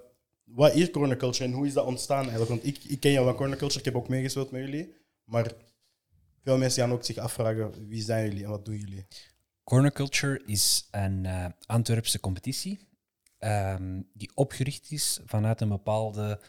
wat 0.43 0.75
is 0.75 0.91
Corner 0.91 1.17
Culture 1.17 1.43
en 1.43 1.55
hoe 1.55 1.65
is 1.65 1.73
dat 1.73 1.85
ontstaan 1.85 2.21
eigenlijk? 2.21 2.49
Want 2.49 2.65
ik, 2.65 2.83
ik 2.83 2.99
ken 2.99 3.11
jou 3.11 3.25
van 3.25 3.35
Corner 3.35 3.57
Culture, 3.57 3.79
ik 3.79 3.85
heb 3.85 3.95
ook 3.95 4.07
meegespeeld 4.07 4.51
met 4.51 4.61
jullie. 4.61 4.93
Maar 5.23 5.55
veel 6.43 6.57
mensen 6.57 6.83
gaan 6.83 6.91
ook 6.91 7.05
zich 7.05 7.17
afvragen, 7.17 7.87
wie 7.87 8.01
zijn 8.01 8.27
jullie 8.27 8.43
en 8.43 8.49
wat 8.49 8.65
doen 8.65 8.77
jullie? 8.77 9.07
Corner 9.63 9.91
Culture 9.91 10.43
is 10.45 10.87
een 10.91 11.25
eh, 11.25 11.45
Antwerpse 11.65 12.19
competitie 12.19 12.87
ehm, 13.37 14.01
die 14.13 14.31
opgericht 14.35 14.91
is 14.91 15.19
vanuit 15.25 15.61
een 15.61 15.69
bepaalde, 15.69 16.39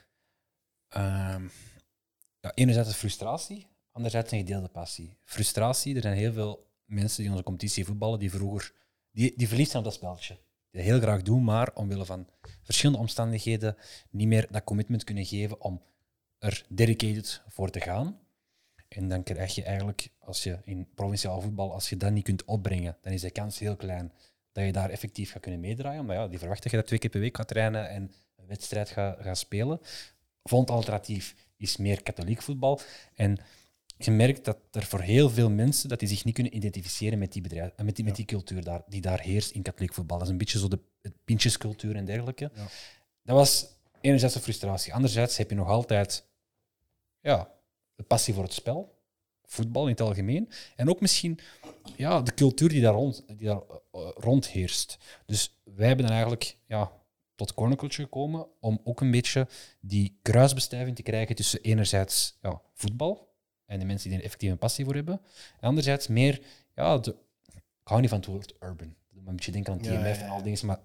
ehm, 0.89 1.49
ja, 2.41 2.53
enerzijds 2.55 2.95
frustratie, 2.95 3.67
anderzijds 3.93 4.33
een 4.33 4.39
gedeelde 4.39 4.69
passie. 4.69 5.17
Frustratie, 5.25 5.95
er 5.95 6.03
zijn 6.03 6.17
heel 6.17 6.33
veel 6.33 6.71
mensen 6.85 7.23
die 7.23 7.31
onze 7.31 7.43
competitie 7.43 7.85
voetballen 7.85 8.19
die 8.19 8.31
vroeger, 8.31 8.73
die, 9.11 9.33
die 9.37 9.49
verliefd 9.49 9.71
zijn 9.71 9.83
op 9.83 9.89
dat 9.89 9.99
spelletje. 9.99 10.35
Die 10.35 10.81
dat 10.81 10.91
heel 10.91 11.01
graag 11.01 11.23
doen, 11.23 11.45
maar 11.45 11.75
omwille 11.75 12.05
van 12.05 12.29
verschillende 12.63 13.01
omstandigheden 13.01 13.77
niet 14.11 14.29
meer 14.29 14.47
dat 14.51 14.65
commitment 14.65 15.05
kunnen 15.05 15.25
geven 15.25 15.61
om 15.61 15.83
er 16.39 16.65
dedicated 16.69 17.43
voor 17.49 17.71
te 17.71 17.81
gaan. 17.81 18.21
En 18.95 19.09
dan 19.09 19.23
krijg 19.23 19.55
je 19.55 19.63
eigenlijk, 19.63 20.09
als 20.19 20.43
je 20.43 20.59
in 20.65 20.89
provinciaal 20.95 21.41
voetbal, 21.41 21.73
als 21.73 21.89
je 21.89 21.97
dat 21.97 22.13
niet 22.13 22.25
kunt 22.25 22.45
opbrengen, 22.45 22.97
dan 23.01 23.13
is 23.13 23.21
de 23.21 23.31
kans 23.31 23.59
heel 23.59 23.77
klein 23.77 24.13
dat 24.53 24.65
je 24.65 24.73
daar 24.73 24.91
effectief 24.91 25.31
gaat 25.31 25.43
kunnen 25.43 25.61
meedraaien. 25.61 26.01
Omdat 26.01 26.17
ja, 26.17 26.29
die 26.29 26.39
verwachten 26.39 26.63
dat 26.63 26.73
je 26.73 26.79
dat 26.79 26.87
twee 26.87 26.99
keer 26.99 27.11
per 27.11 27.21
week 27.21 27.37
gaat 27.37 27.49
trainen 27.49 27.89
en 27.89 28.13
een 28.37 28.47
wedstrijd 28.47 28.89
gaat, 28.89 29.19
gaat 29.21 29.39
spelen. 29.39 29.81
Volgend 30.43 30.71
alternatief 30.71 31.35
is 31.57 31.77
meer 31.77 32.03
katholiek 32.03 32.43
voetbal. 32.43 32.81
En 33.15 33.39
je 33.97 34.11
merkt 34.11 34.45
dat 34.45 34.59
er 34.71 34.83
voor 34.83 35.01
heel 35.01 35.31
veel 35.31 35.51
mensen 35.51 35.89
dat 35.89 35.99
die 35.99 36.09
zich 36.09 36.25
niet 36.25 36.35
kunnen 36.35 36.57
identificeren 36.57 37.19
met 37.19 37.33
die, 37.33 37.43
bedrijf, 37.43 37.71
met 37.83 37.97
die, 37.97 38.05
met 38.05 38.17
die 38.17 38.25
cultuur 38.25 38.65
daar, 38.65 38.83
die 38.87 39.01
daar 39.01 39.21
heerst 39.21 39.51
in 39.51 39.63
katholiek 39.63 39.95
voetbal. 39.95 40.19
Dat 40.19 40.27
is 40.27 40.33
een 40.33 40.39
beetje 40.39 40.59
zo 40.59 40.69
de 40.69 40.79
het 41.03 41.25
pintjescultuur 41.25 41.97
en 41.97 42.05
dergelijke. 42.05 42.51
Ja. 42.55 42.67
Dat 43.23 43.37
was 43.37 43.67
enerzijds 44.01 44.35
een 44.35 44.41
frustratie. 44.41 44.95
Anderzijds 44.95 45.37
heb 45.37 45.51
je 45.51 45.57
nog 45.57 45.69
altijd 45.69 46.27
ja, 47.21 47.52
de 47.95 48.03
passie 48.03 48.35
voor 48.35 48.43
het 48.43 48.53
spel, 48.53 49.01
voetbal 49.45 49.83
in 49.83 49.91
het 49.91 50.01
algemeen. 50.01 50.49
En 50.77 50.89
ook 50.89 51.01
misschien 51.01 51.39
ja, 51.97 52.21
de 52.21 52.35
cultuur 52.35 52.69
die 52.69 52.81
daar, 52.81 52.95
rond, 52.95 53.25
die 53.27 53.47
daar 53.47 53.61
eh, 53.61 53.77
eh, 53.93 54.09
rondheerst. 54.15 54.99
Dus 55.27 55.61
wij 55.65 55.87
hebben 55.87 56.07
dan 56.07 56.15
eigenlijk 56.15 56.57
ja, 56.67 56.93
tot 57.35 57.55
Corner 57.55 57.77
Culture 57.77 58.03
gekomen 58.03 58.47
om 58.61 58.81
ook 58.85 59.01
een 59.01 59.11
beetje 59.11 59.49
die 59.81 60.19
kruisbestuiving 60.23 60.97
te 60.97 61.03
krijgen 61.03 61.37
tussen 61.37 61.61
enerzijds 61.61 62.39
ja, 62.43 62.63
voetbal 62.75 63.31
en 63.73 63.79
de 63.79 63.85
mensen 63.85 64.09
die 64.09 64.19
er 64.19 64.25
effectief 64.25 64.51
een 64.51 64.59
passie 64.59 64.85
voor 64.85 64.95
hebben, 64.95 65.21
en 65.61 65.69
anderzijds 65.69 66.07
meer, 66.07 66.41
ja, 66.75 66.99
de, 66.99 67.17
ik 67.55 67.63
hou 67.83 68.01
niet 68.01 68.11
van 68.11 68.19
het 68.19 68.27
woord 68.27 68.55
urban. 68.61 68.95
me 69.09 69.29
een 69.29 69.37
beetje 69.37 69.53
denken 69.53 69.73
aan 69.73 69.79
TMF 69.79 69.93
ja, 69.93 70.07
ja. 70.07 70.15
en 70.15 70.29
al 70.29 70.43
dingen, 70.43 70.67
maar 70.67 70.81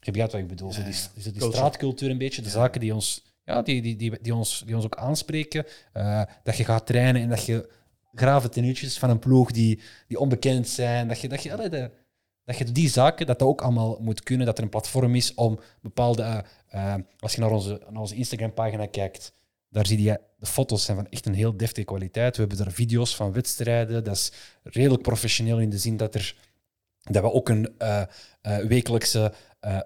je 0.00 0.10
begrijpt 0.10 0.32
wat 0.32 0.40
ik 0.40 0.48
bedoel. 0.48 0.72
Zo 0.72 0.82
die, 0.82 0.92
zo 0.92 1.30
die 1.30 1.42
straatcultuur 1.42 2.10
een 2.10 2.18
beetje, 2.18 2.42
de 2.42 2.48
zaken 2.48 2.80
die 2.80 2.94
ons, 2.94 3.24
ja, 3.48 3.62
die, 3.62 3.82
die, 3.82 3.96
die, 3.96 4.18
die, 4.22 4.34
ons, 4.34 4.62
die 4.66 4.74
ons 4.74 4.84
ook 4.84 4.96
aanspreken. 4.96 5.64
Eh, 5.92 6.22
dat 6.42 6.56
je 6.56 6.64
gaat 6.64 6.86
trainen 6.86 7.22
en 7.22 7.28
dat 7.28 7.46
je 7.46 7.70
grave 8.14 8.48
tenuutjes 8.48 8.98
van 8.98 9.10
een 9.10 9.18
ploeg 9.18 9.50
die, 9.50 9.80
die 10.06 10.18
onbekend 10.18 10.68
zijn, 10.68 11.08
dat 11.08 11.20
je, 11.20 11.28
dat 11.28 11.42
je, 11.42 11.52
allee, 11.52 11.90
dat 12.44 12.58
je 12.58 12.72
die 12.72 12.88
zaken, 12.88 13.26
dat 13.26 13.38
dat 13.38 13.48
ook 13.48 13.62
allemaal 13.62 13.98
moet 14.00 14.22
kunnen, 14.22 14.46
dat 14.46 14.58
er 14.58 14.64
een 14.64 14.70
platform 14.70 15.14
is 15.14 15.34
om 15.34 15.58
bepaalde, 15.82 16.22
eh, 16.22 16.94
eh, 16.94 17.00
als 17.18 17.34
je 17.34 17.40
naar 17.40 17.50
onze, 17.50 17.80
naar 17.90 18.00
onze 18.00 18.14
Instagram-pagina 18.14 18.86
kijkt, 18.86 19.32
daar 19.68 19.86
zie 19.86 20.02
je 20.02 20.20
de 20.36 20.46
foto's 20.46 20.84
zijn 20.84 20.96
van 20.96 21.08
echt 21.08 21.26
een 21.26 21.34
heel 21.34 21.56
deftige 21.56 21.86
kwaliteit. 21.86 22.36
We 22.36 22.40
hebben 22.40 22.64
daar 22.64 22.72
video's 22.72 23.16
van 23.16 23.32
wedstrijden. 23.32 24.04
Dat 24.04 24.16
is 24.16 24.32
redelijk 24.62 25.02
professioneel 25.02 25.60
in 25.60 25.70
de 25.70 25.78
zin 25.78 25.96
dat, 25.96 26.14
er, 26.14 26.36
dat 27.02 27.22
we 27.22 27.32
ook 27.32 27.48
een 27.48 27.74
eh, 27.78 28.02
wekelijkse 28.66 29.32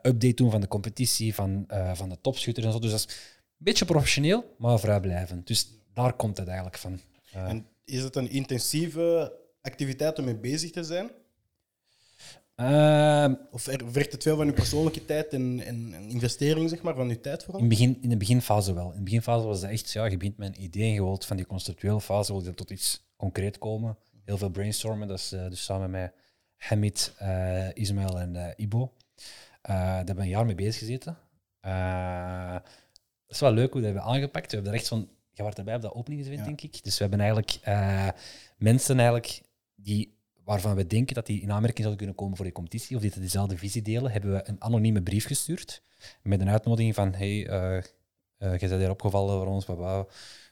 update 0.03 0.35
doen 0.35 0.51
van 0.51 0.61
de 0.61 0.69
competitie, 0.69 1.35
van, 1.35 1.65
van 1.93 2.09
de 2.09 2.21
topschutters 2.21 2.67
en 2.67 2.73
zo. 2.73 2.79
Dus 2.79 2.91
dat 2.91 3.01
is 3.01 3.41
beetje 3.63 3.85
professioneel, 3.85 4.55
maar 4.59 4.79
vrijblijvend. 4.81 5.47
Dus 5.47 5.69
daar 5.95 6.13
komt 6.13 6.37
het 6.37 6.47
eigenlijk 6.47 6.79
van. 6.79 7.01
Eh, 7.33 7.49
En 7.49 7.67
is 7.85 8.03
het 8.03 8.17
een 8.17 8.31
intensieve 8.31 9.33
activiteit 9.61 10.19
om 10.19 10.25
mee 10.25 10.37
bezig 10.37 10.71
te 10.71 10.85
zijn? 10.85 11.11
ehm, 12.55 13.35
Of 13.51 13.67
er- 13.67 13.81
vergt 13.93 14.13
het 14.13 14.23
veel 14.23 14.37
van 14.37 14.47
je 14.47 14.53
persoonlijke 14.53 15.05
tijd 15.05 15.33
en, 15.33 15.61
en, 15.65 15.91
en 15.95 16.09
investering, 16.09 16.69
zeg 16.71 16.83
maar, 16.83 16.95
van 16.95 17.09
je 17.09 17.21
tijd 17.21 17.45
vooral? 17.45 17.63
In, 17.63 17.69
begin, 17.69 17.99
in 18.03 18.09
de 18.09 18.17
beginfase 18.17 18.75
wel. 18.75 18.91
In 18.91 18.97
de 18.99 19.03
beginfase 19.05 19.47
was 19.47 19.61
dat 19.61 19.71
echt, 19.71 19.91
ja, 19.93 20.05
je 20.05 20.17
begint 20.17 20.37
met 20.37 20.57
een 20.57 20.63
idee 20.63 20.83
en 20.89 20.93
je 20.93 21.03
wilt 21.03 21.25
van 21.27 21.37
die 21.37 21.47
conceptuele 21.47 22.01
fase 22.01 22.33
wil 22.33 22.43
je 22.45 22.55
tot 22.55 22.71
iets 22.71 23.05
concreet 23.17 23.59
komen. 23.59 23.97
Heel 24.25 24.39
veel 24.39 24.51
brainstormen, 24.51 25.09
dat 25.09 25.19
is 25.19 25.33
eh, 25.33 25.49
dus 25.49 25.65
samen 25.65 25.91
met 25.91 26.13
Hamid, 26.57 27.13
eh, 27.19 27.75
Ismail 27.75 28.21
en 28.21 28.55
Ibo. 28.57 28.93
Daar 29.63 29.97
hebben 29.97 30.17
we 30.17 30.23
een 30.23 30.29
jaar 30.29 30.47
mee 30.47 30.55
bezig 30.55 30.79
gezeten. 30.79 31.17
Is 33.33 33.41
wel 33.41 33.53
leuk 33.53 33.73
hoe 33.73 33.81
dat 33.81 33.91
hebben 33.93 34.09
we 34.09 34.15
aangepakt. 34.15 34.51
We 34.51 34.55
hebben 34.55 34.73
er 34.73 34.79
echt 34.79 34.89
van, 34.89 35.09
je 35.33 35.43
was 35.43 35.55
erbij 35.55 35.75
op 35.75 35.83
dat 35.83 35.95
openingsevent, 35.95 36.39
Ja. 36.41 36.45
denk 36.47 36.61
ik. 36.61 36.85
Dus 36.85 36.95
we 36.95 37.01
hebben 37.01 37.21
eigenlijk 37.21 37.59
eh, 37.63 38.09
mensen 38.57 38.97
eigenlijk 38.97 39.43
die, 39.75 40.15
waarvan 40.45 40.75
we 40.75 40.87
denken 40.87 41.15
dat 41.15 41.27
die 41.27 41.41
in 41.41 41.51
aanmerking 41.53 41.79
zouden 41.79 41.97
kunnen 41.97 42.15
komen 42.15 42.37
voor 42.37 42.45
die 42.45 42.55
competitie, 42.55 42.97
of 42.97 43.03
die 43.03 43.13
dezelfde 43.21 43.57
visie 43.57 43.83
delen, 43.83 44.13
hebben 44.13 44.33
we 44.33 44.49
een 44.49 44.63
anonieme 44.63 45.03
brief 45.03 45.27
gestuurd 45.27 45.83
met 46.23 46.41
een 46.41 46.49
uitnodiging 46.49 46.95
van 46.95 47.15
hey, 47.15 47.47
eh, 47.49 47.83
je 48.39 48.59
bent 48.69 48.71
hier 48.71 48.91
opgevallen 48.91 49.39
voor 49.39 49.47
ons, 49.47 49.65
baba. 49.65 50.07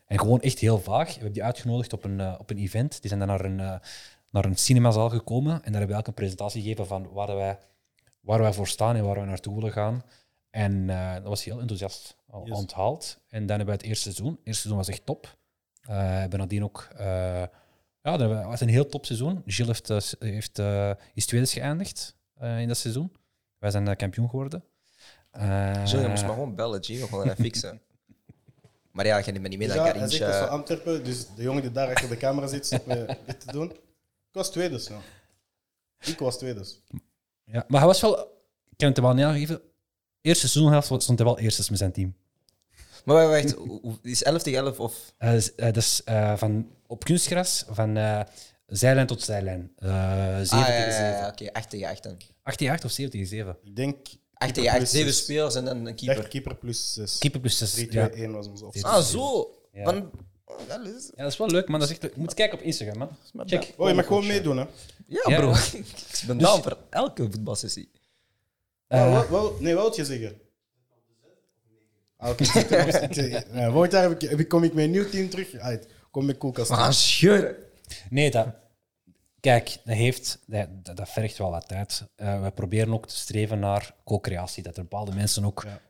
En 0.07 0.19
gewoon 0.19 0.41
echt 0.41 0.59
heel 0.59 0.79
vaag. 0.79 1.07
We 1.07 1.13
hebben 1.13 1.33
die 1.33 1.45
uitgenodigd 1.45 1.93
op 1.93 2.05
een, 2.05 2.39
op 2.39 2.51
een 2.51 2.59
event. 2.59 3.01
Die 3.01 3.09
zijn 3.09 3.19
dan 3.21 3.29
naar 3.29 3.45
een, 3.45 3.81
naar 4.31 4.45
een 4.45 4.57
cinemazaal 4.57 5.11
gekomen 5.11 5.53
en 5.53 5.73
daar 5.73 5.81
hebben 5.81 5.89
we 5.89 6.03
ook 6.03 6.07
een 6.07 6.15
presentatie 6.15 6.63
gegeven 6.63 6.87
van 6.87 7.13
waar 7.13 7.37
wij, 7.37 7.59
waar 8.21 8.41
wij 8.41 8.53
voor 8.53 8.69
staan 8.69 8.97
en 8.97 9.05
waar 9.05 9.21
we 9.21 9.27
naartoe 9.27 9.55
willen 9.55 9.73
gaan. 9.73 10.03
En 10.51 10.87
dat 11.15 11.23
was 11.23 11.45
heel 11.45 11.61
enthousiast 11.61 12.17
al 12.31 12.47
Yes. 12.47 12.57
onthaald. 12.57 13.19
En 13.29 13.47
dan 13.47 13.57
hebben 13.57 13.67
we 13.67 13.73
het 13.81 13.83
eerste 13.83 14.03
seizoen. 14.13 14.31
Het 14.37 14.39
eerste 14.47 14.61
seizoen 14.63 14.77
was 14.87 14.89
echt 14.89 15.07
top. 15.07 15.37
Eh, 15.83 15.89
we 15.97 16.03
hebben 16.03 16.39
nadien 16.39 16.65
ook... 16.65 16.89
eh, 16.97 17.07
ja, 18.03 18.17
dat 18.17 18.45
was 18.45 18.61
een 18.61 18.69
heel 18.69 18.87
top 18.87 19.07
seizoen. 19.07 19.43
Gilles 19.47 19.81
heeft, 19.87 20.15
eh, 20.21 20.29
heeft, 20.31 20.59
eh, 20.59 20.91
is 21.15 21.27
tweede 21.27 21.47
geëindigd 21.47 22.17
eh, 22.35 22.61
in 22.61 22.69
dat 22.69 22.77
seizoen. 22.77 23.13
Wij 23.59 23.71
zijn 23.71 23.97
kampioen 23.97 24.29
geworden. 24.31 24.65
Eh, 25.31 25.85
Zo, 25.87 26.01
je 26.01 26.09
moest 26.09 26.23
maar 26.23 26.33
gewoon 26.33 26.55
bellen, 26.55 26.83
G. 26.85 26.87
We 26.89 27.07
gaan 27.07 27.27
dat 27.27 27.37
fixen. 27.37 27.81
Maar 28.91 29.07
ja, 29.07 29.19
je 29.19 29.25
neemt 29.25 29.41
me 29.43 29.49
niet 29.49 29.59
mee 29.59 29.69
Ja, 29.69 29.75
naar 29.75 29.95
hij 29.97 30.09
zegt 30.09 30.33
dat 30.33 30.37
van. 30.41 30.49
Antwerpen, 30.49 31.05
dus 31.05 31.27
de 31.35 31.43
jongen 31.43 31.63
die 31.63 31.71
daar 31.73 31.89
achter 31.89 32.09
de 32.09 32.17
camera 32.17 32.47
zit, 32.47 32.67
zit 32.67 32.87
me 32.87 33.17
dit 33.27 33.41
te 33.41 33.53
doen. 33.53 33.71
Ik 33.71 33.79
was 34.33 34.51
tweede, 34.51 34.79
snel. 34.79 35.01
Ik 36.01 36.19
was 36.19 36.39
tweede. 36.39 36.65
Ja, 37.45 37.65
maar 37.69 37.79
hij 37.79 37.87
was 37.89 38.01
wel... 38.01 38.19
Ik 38.69 38.77
kan 38.77 38.89
het 38.89 38.97
hem 38.97 39.05
wel 39.07 39.15
niet 39.15 39.25
aangeven. 39.25 39.61
Eerste 40.21 40.49
seizoen 40.49 40.83
stond 40.83 41.19
hij 41.19 41.27
wel 41.29 41.39
eerst 41.39 41.71
met 41.71 41.79
zijn 41.79 41.93
team. 41.93 42.15
Maar 43.05 43.29
wacht, 43.29 43.55
is 44.03 44.23
11 44.23 44.43
tegen 44.43 44.59
11 44.59 44.81
of... 44.81 45.15
Eh, 45.19 45.31
dus, 45.31 45.55
eh, 45.55 45.65
dat 45.67 45.77
is 45.77 46.01
eh, 46.05 46.37
van, 46.37 46.71
op 46.87 47.05
kunstgras 47.05 47.65
van 47.69 47.97
eh, 47.97 48.21
zijlijn 48.67 49.07
tot 49.07 49.23
zijlijn. 49.23 49.73
Eh 49.77 49.89
7 49.89 49.97
Ah, 49.97 50.47
ja, 50.49 50.65
tegen 50.65 50.85
ja, 50.85 50.91
7. 50.91 51.07
ja, 51.11 51.29
oké, 51.29 51.53
8 51.53 51.71
tegen 51.71 51.89
8 51.89 52.03
dan. 52.03 52.17
8 52.43 52.59
tegen 52.59 52.73
8 52.75 52.85
of 52.85 52.91
7 52.91 53.11
tegen 53.13 53.27
7? 53.27 53.57
Ik 53.65 53.77
denk... 53.77 53.97
8 53.97 54.07
keeper 54.53 54.55
tegen 54.55 54.69
8, 54.71 54.79
plus 54.79 54.91
7 54.91 55.13
zes. 55.13 55.23
spelers 55.23 55.55
en 55.55 55.65
dan 55.65 55.87
een 55.87 55.95
keeper. 55.95 56.29
keeper 56.29 56.55
plus 56.57 56.93
6. 56.93 57.19
Keeper 57.19 57.41
plus 57.41 57.59
6. 57.59 57.71
3, 57.73 57.87
2, 57.89 58.03
Ja. 58.03 58.11
1 58.11 58.33
was 58.33 58.47
ons 58.47 58.63
opzet. 58.63 58.83
Ah, 58.85 59.03
zo. 59.03 59.55
Ja. 59.73 59.85
Van... 59.85 60.11
Dat 60.69 60.87
is- 60.87 61.11
ja, 61.17 61.23
dat 61.23 61.33
is 61.33 61.39
wel 61.39 61.49
leuk, 61.49 61.69
man. 61.69 61.81
Dat 61.81 61.89
is 61.89 61.95
echt 61.95 62.03
leuk. 62.05 62.15
Je 62.15 62.21
moet 62.21 62.35
kijken 62.35 62.59
op 62.59 62.65
Instagram, 62.65 62.99
man. 62.99 63.49
Check. 63.49 63.75
Oh, 63.77 63.89
je 63.89 63.95
mag 63.95 64.07
gewoon 64.07 64.27
meedoen, 64.27 64.57
hè? 64.57 64.65
Ja, 65.07 65.25
Ja. 65.29 65.37
bro. 65.37 65.51
Ik 66.21 66.23
ben 66.27 66.39
down 66.39 66.63
voor 66.63 66.79
elke 66.91 67.23
voetbalsessie. 67.31 67.91
Eh, 68.91 69.13
wat, 69.13 69.29
wat, 69.29 69.61
nee, 69.61 69.75
wat 69.75 69.97
wil 69.97 70.07
je 70.07 70.13
zeggen? 70.13 70.41
Ah, 72.17 72.31
oké. 72.31 72.45
eh, 72.45 73.71
Volgend 73.73 73.93
jaar 73.93 74.03
heb 74.03 74.23
ik, 74.23 74.31
heb 74.31 74.39
ik, 74.39 74.49
kom 74.49 74.65
ik 74.65 74.73
met 74.75 74.85
een 74.85 74.91
nieuw 74.91 75.09
team 75.09 75.29
terug. 75.29 75.55
Uit, 75.55 75.89
kom 76.11 76.25
met 76.25 76.39
koelkast. 76.39 76.69
We 76.69 76.75
gaan 76.75 76.93
scheuren. 76.93 77.57
Nee, 78.11 78.31
dat... 78.31 78.47
Kijk, 79.41 79.79
dat, 79.85 79.97
heeft, 79.97 80.39
dat, 80.47 80.69
dat 80.83 81.09
vergt 81.09 81.39
wel 81.39 81.51
wat 81.51 81.69
tijd. 81.69 82.05
Eh, 82.17 82.43
we 82.43 82.51
proberen 82.51 82.93
ook 82.93 83.07
te 83.07 83.17
streven 83.17 83.59
naar 83.59 83.95
co-creatie. 84.05 84.63
Dat 84.63 84.77
er 84.77 84.83
bepaalde 84.83 85.15
mensen 85.15 85.45
ook... 85.45 85.63
Ja. 85.67 85.81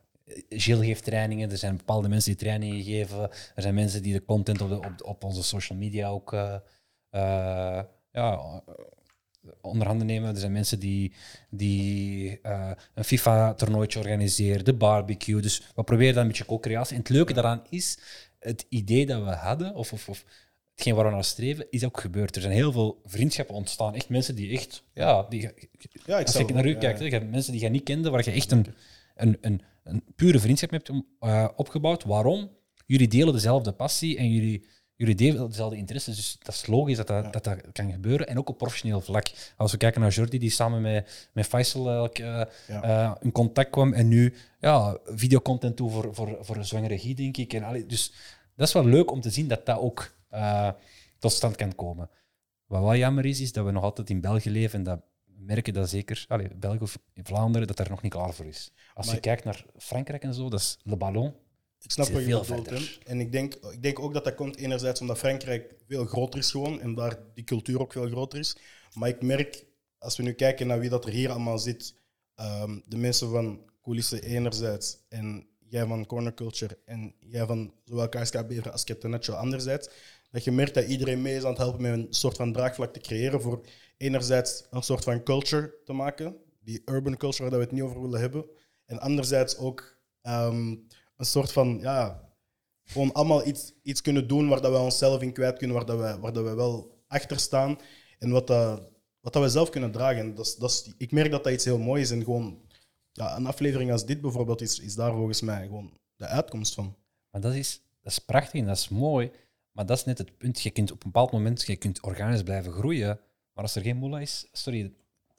Gilles 0.49 0.85
geeft 0.85 1.03
trainingen, 1.03 1.51
er 1.51 1.57
zijn 1.57 1.77
bepaalde 1.77 2.09
mensen 2.09 2.31
die 2.31 2.39
trainingen 2.39 2.83
geven. 2.83 3.21
Er 3.55 3.61
zijn 3.61 3.73
mensen 3.73 4.01
die 4.03 4.13
de 4.13 4.25
content 4.25 4.61
op, 4.61 4.69
de, 4.69 4.75
op, 4.75 4.93
op 5.03 5.23
onze 5.23 5.43
social 5.43 5.77
media 5.77 6.07
ook 6.09 6.33
eh, 6.33 6.53
eh, 7.09 7.83
ja, 8.11 8.61
eh, 9.43 9.49
onder 9.61 9.87
handen 9.87 10.07
nemen. 10.07 10.29
Er 10.29 10.39
zijn 10.39 10.51
mensen 10.51 10.79
die, 10.79 11.13
die 11.49 12.39
eh, 12.41 12.71
een 12.93 13.03
FIFA-toernooitje 13.03 13.99
organiseren, 13.99 14.65
de 14.65 14.73
barbecue. 14.73 15.41
Dus 15.41 15.63
we 15.75 15.83
proberen 15.83 16.13
dat 16.13 16.21
een 16.23 16.29
beetje 16.29 16.45
co-creatie. 16.45 16.95
En 16.95 17.01
het 17.01 17.09
leuke 17.09 17.33
daaraan 17.33 17.63
is, 17.69 17.99
het 18.39 18.65
idee 18.69 19.05
dat 19.05 19.23
we 19.23 19.29
hadden, 19.29 19.75
of, 19.75 19.93
of, 19.93 20.09
of 20.09 20.25
hetgeen 20.73 20.95
waar 20.95 21.05
we 21.05 21.11
naar 21.11 21.23
streven, 21.23 21.67
is 21.69 21.85
ook 21.85 21.99
gebeurd. 21.99 22.35
Er 22.35 22.41
zijn 22.41 22.53
heel 22.53 22.71
veel 22.71 23.01
vriendschappen 23.05 23.55
ontstaan. 23.55 23.95
Echt 23.95 24.09
mensen 24.09 24.35
die 24.35 24.51
echt... 24.51 24.83
Ja, 24.93 25.25
die, 25.29 25.41
Ja, 26.05 26.19
ik 26.19 26.25
als 26.25 26.37
je 26.37 26.53
naar 26.53 26.65
u 26.65 26.75
ja, 26.79 26.89
ja. 26.89 27.09
hebt 27.09 27.31
mensen 27.31 27.51
die 27.51 27.61
je 27.61 27.69
niet 27.69 27.83
kende, 27.83 28.09
waar 28.09 28.23
je 28.25 28.31
echt 28.31 28.51
een, 28.51 28.65
een, 29.15 29.37
een, 29.41 29.61
een 29.83 30.03
pure 30.15 30.39
vriendschap 30.39 30.71
hebt 30.71 30.91
eh, 31.19 31.47
opgebouwd. 31.55 32.03
Waarom? 32.03 32.49
Jullie 32.85 33.07
delen 33.07 33.33
dezelfde 33.33 33.71
passie 33.71 34.17
en 34.17 34.31
jullie, 34.31 34.65
jullie 35.01 35.15
delen 35.15 35.49
dezelfde 35.49 35.77
interesses. 35.77 36.15
Dus 36.15 36.37
dat 36.43 36.53
is 36.55 36.65
logisch 36.67 36.97
dat 36.97 37.07
dat, 37.07 37.33
dat, 37.33 37.43
dat 37.43 37.57
kan 37.71 37.91
gebeuren. 37.91 38.27
En 38.27 38.37
ook 38.37 38.49
op 38.49 38.57
professioneel 38.57 39.01
vlak. 39.01 39.31
Als 39.57 39.71
we 39.71 39.77
kijken 39.77 40.01
naar 40.01 40.11
Jordi, 40.11 40.37
die 40.39 40.49
samen 40.49 40.81
met, 40.81 41.29
met 41.33 41.45
Faisal 41.45 42.09
Ja. 42.13 42.47
eh, 42.67 43.11
in 43.21 43.31
contact 43.31 43.69
kwam 43.69 43.93
en 43.93 44.07
nu 44.07 44.33
ja, 44.59 44.97
videocontent 45.05 45.75
toe 45.75 45.89
voor, 45.91 46.15
voor, 46.15 46.37
voor 46.41 46.55
een 46.55 46.65
zwangere 46.65 46.93
regie, 46.93 47.15
denk 47.15 47.37
ik. 47.37 47.53
En, 47.53 47.63
allee, 47.63 47.85
dus 47.85 48.13
dat 48.55 48.67
is 48.67 48.73
wel 48.73 48.85
leuk 48.85 49.11
om 49.11 49.21
te 49.21 49.29
zien 49.29 49.47
dat 49.47 49.65
dat 49.65 49.79
ook 49.79 50.13
tot 51.19 51.31
stand 51.31 51.55
kan 51.55 51.75
komen. 51.75 52.09
Wat 52.65 52.81
wel 52.81 52.95
jammer 52.95 53.25
is, 53.25 53.41
is 53.41 53.51
dat 53.51 53.65
we 53.65 53.71
nog 53.71 53.83
altijd 53.83 54.09
in 54.09 54.21
België 54.21 54.49
leven 54.49 54.77
en 54.79 54.83
dat 54.85 54.99
merken 55.37 55.73
dat 55.73 55.89
zeker, 55.89 56.25
allee, 56.27 56.47
België 56.55 56.79
of 56.79 56.97
Vlaanderen, 57.23 57.67
dat 57.67 57.77
daar 57.77 57.89
nog 57.89 58.01
niet 58.01 58.11
klaar 58.11 58.33
voor 58.33 58.45
is. 58.45 58.71
Als 58.93 59.05
Maar- 59.05 59.15
je 59.15 59.21
kijkt 59.21 59.43
naar 59.43 59.65
Frankrijk 59.77 60.23
en 60.23 60.33
zo, 60.33 60.49
dat 60.49 60.59
is 60.59 60.79
Le 60.83 60.95
Ballon. 60.97 61.33
Ik 61.83 61.91
snap 61.91 62.07
wat 62.07 62.21
je 62.21 62.27
bedoelt. 62.27 62.45
verder. 62.45 62.97
En 63.05 63.19
ik 63.19 63.31
denk, 63.31 63.53
ik 63.53 63.81
denk 63.81 63.99
ook 63.99 64.13
dat 64.13 64.23
dat 64.23 64.35
komt 64.35 64.57
enerzijds 64.57 65.01
omdat 65.01 65.17
Frankrijk 65.17 65.75
veel 65.87 66.05
groter 66.05 66.39
is 66.39 66.51
gewoon 66.51 66.81
en 66.81 66.95
daar 66.95 67.19
die 67.33 67.43
cultuur 67.43 67.79
ook 67.79 67.91
veel 67.91 68.07
groter 68.07 68.39
is. 68.39 68.57
Maar 68.93 69.09
ik 69.09 69.21
merk, 69.21 69.65
als 69.97 70.17
we 70.17 70.23
nu 70.23 70.33
kijken 70.33 70.67
naar 70.67 70.79
wie 70.79 70.89
dat 70.89 71.05
er 71.05 71.11
hier 71.11 71.29
allemaal 71.29 71.59
zit, 71.59 71.95
ehm, 72.35 72.79
de 72.85 72.97
mensen 72.97 73.29
van 73.29 73.59
coulissen 73.81 74.23
enerzijds 74.23 74.97
en 75.09 75.47
jij 75.59 75.85
van 75.85 76.05
Corner 76.05 76.33
Culture 76.33 76.77
en 76.85 77.15
jij 77.19 77.45
van 77.45 77.73
zowel 77.83 78.09
KSK 78.09 78.47
Bever 78.47 78.71
als 78.71 78.83
Captain 78.83 79.13
Nacho 79.13 79.33
anderzijds, 79.33 79.89
dat 80.31 80.43
je 80.43 80.51
merkt 80.51 80.73
dat 80.73 80.87
iedereen 80.87 81.21
mee 81.21 81.35
is 81.35 81.43
aan 81.43 81.49
het 81.49 81.57
helpen 81.57 81.81
met 81.81 81.91
een 81.91 82.07
soort 82.09 82.35
van 82.37 82.53
draagvlak 82.53 82.93
te 82.93 82.99
creëren 82.99 83.41
voor 83.41 83.61
enerzijds 83.97 84.65
een 84.69 84.83
soort 84.83 85.03
van 85.03 85.23
culture 85.23 85.73
te 85.85 85.93
maken, 85.93 86.35
die 86.59 86.81
urban 86.85 87.17
culture 87.17 87.49
waar 87.49 87.59
we 87.59 87.65
het 87.65 87.73
niet 87.73 87.83
over 87.83 88.01
willen 88.01 88.19
hebben, 88.19 88.45
en 88.85 88.99
anderzijds 88.99 89.57
ook 89.57 89.99
ehm, 90.21 90.75
een 91.21 91.27
soort 91.27 91.51
van, 91.51 91.79
ja, 91.81 92.29
gewoon 92.83 93.13
allemaal 93.13 93.47
iets, 93.47 93.73
iets 93.83 94.01
kunnen 94.01 94.27
doen 94.27 94.47
waar 94.47 94.61
dat 94.61 94.71
we 94.71 94.77
onszelf 94.77 95.21
in 95.21 95.33
kwijt 95.33 95.57
kunnen, 95.57 95.77
waar, 95.77 95.85
dat 95.85 95.99
we, 95.99 96.19
waar 96.19 96.33
dat 96.33 96.43
we 96.43 96.53
wel 96.53 97.03
achter 97.07 97.39
staan 97.39 97.77
en 98.19 98.31
wat, 98.31 98.47
dat, 98.47 98.91
wat 99.19 99.33
dat 99.33 99.43
we 99.43 99.49
zelf 99.49 99.69
kunnen 99.69 99.91
dragen. 99.91 100.19
En 100.19 100.35
dat 100.35 100.55
dat 100.59 100.93
ik 100.97 101.11
merk 101.11 101.31
dat 101.31 101.43
dat 101.43 101.53
iets 101.53 101.65
heel 101.65 101.77
moois 101.77 102.01
is 102.01 102.11
en 102.11 102.23
gewoon 102.23 102.59
ja, 103.11 103.35
een 103.37 103.45
aflevering 103.45 103.91
als 103.91 104.05
dit 104.05 104.21
bijvoorbeeld 104.21 104.61
is, 104.61 104.79
is 104.79 104.95
daar 104.95 105.11
volgens 105.11 105.41
mij 105.41 105.65
gewoon 105.65 105.97
de 106.15 106.25
uitkomst 106.25 106.73
van. 106.73 106.95
Maar 107.29 107.41
dat 107.41 107.53
is, 107.53 107.81
dat 108.01 108.11
is 108.11 108.19
prachtig 108.19 108.59
en 108.59 108.65
dat 108.65 108.77
is 108.77 108.89
mooi. 108.89 109.31
Maar 109.71 109.85
dat 109.85 109.97
is 109.97 110.05
net 110.05 110.17
het 110.17 110.37
punt. 110.37 110.61
Je 110.61 110.71
kunt 110.71 110.91
op 110.91 111.03
een 111.03 111.11
bepaald 111.11 111.31
moment 111.31 111.61
je 111.61 111.75
kunt 111.75 112.01
organisch 112.01 112.43
blijven 112.43 112.71
groeien. 112.71 113.19
Maar 113.53 113.63
als 113.63 113.75
er 113.75 113.81
geen 113.81 113.97
moela 113.97 114.19
is, 114.19 114.47
sorry, 114.51 114.85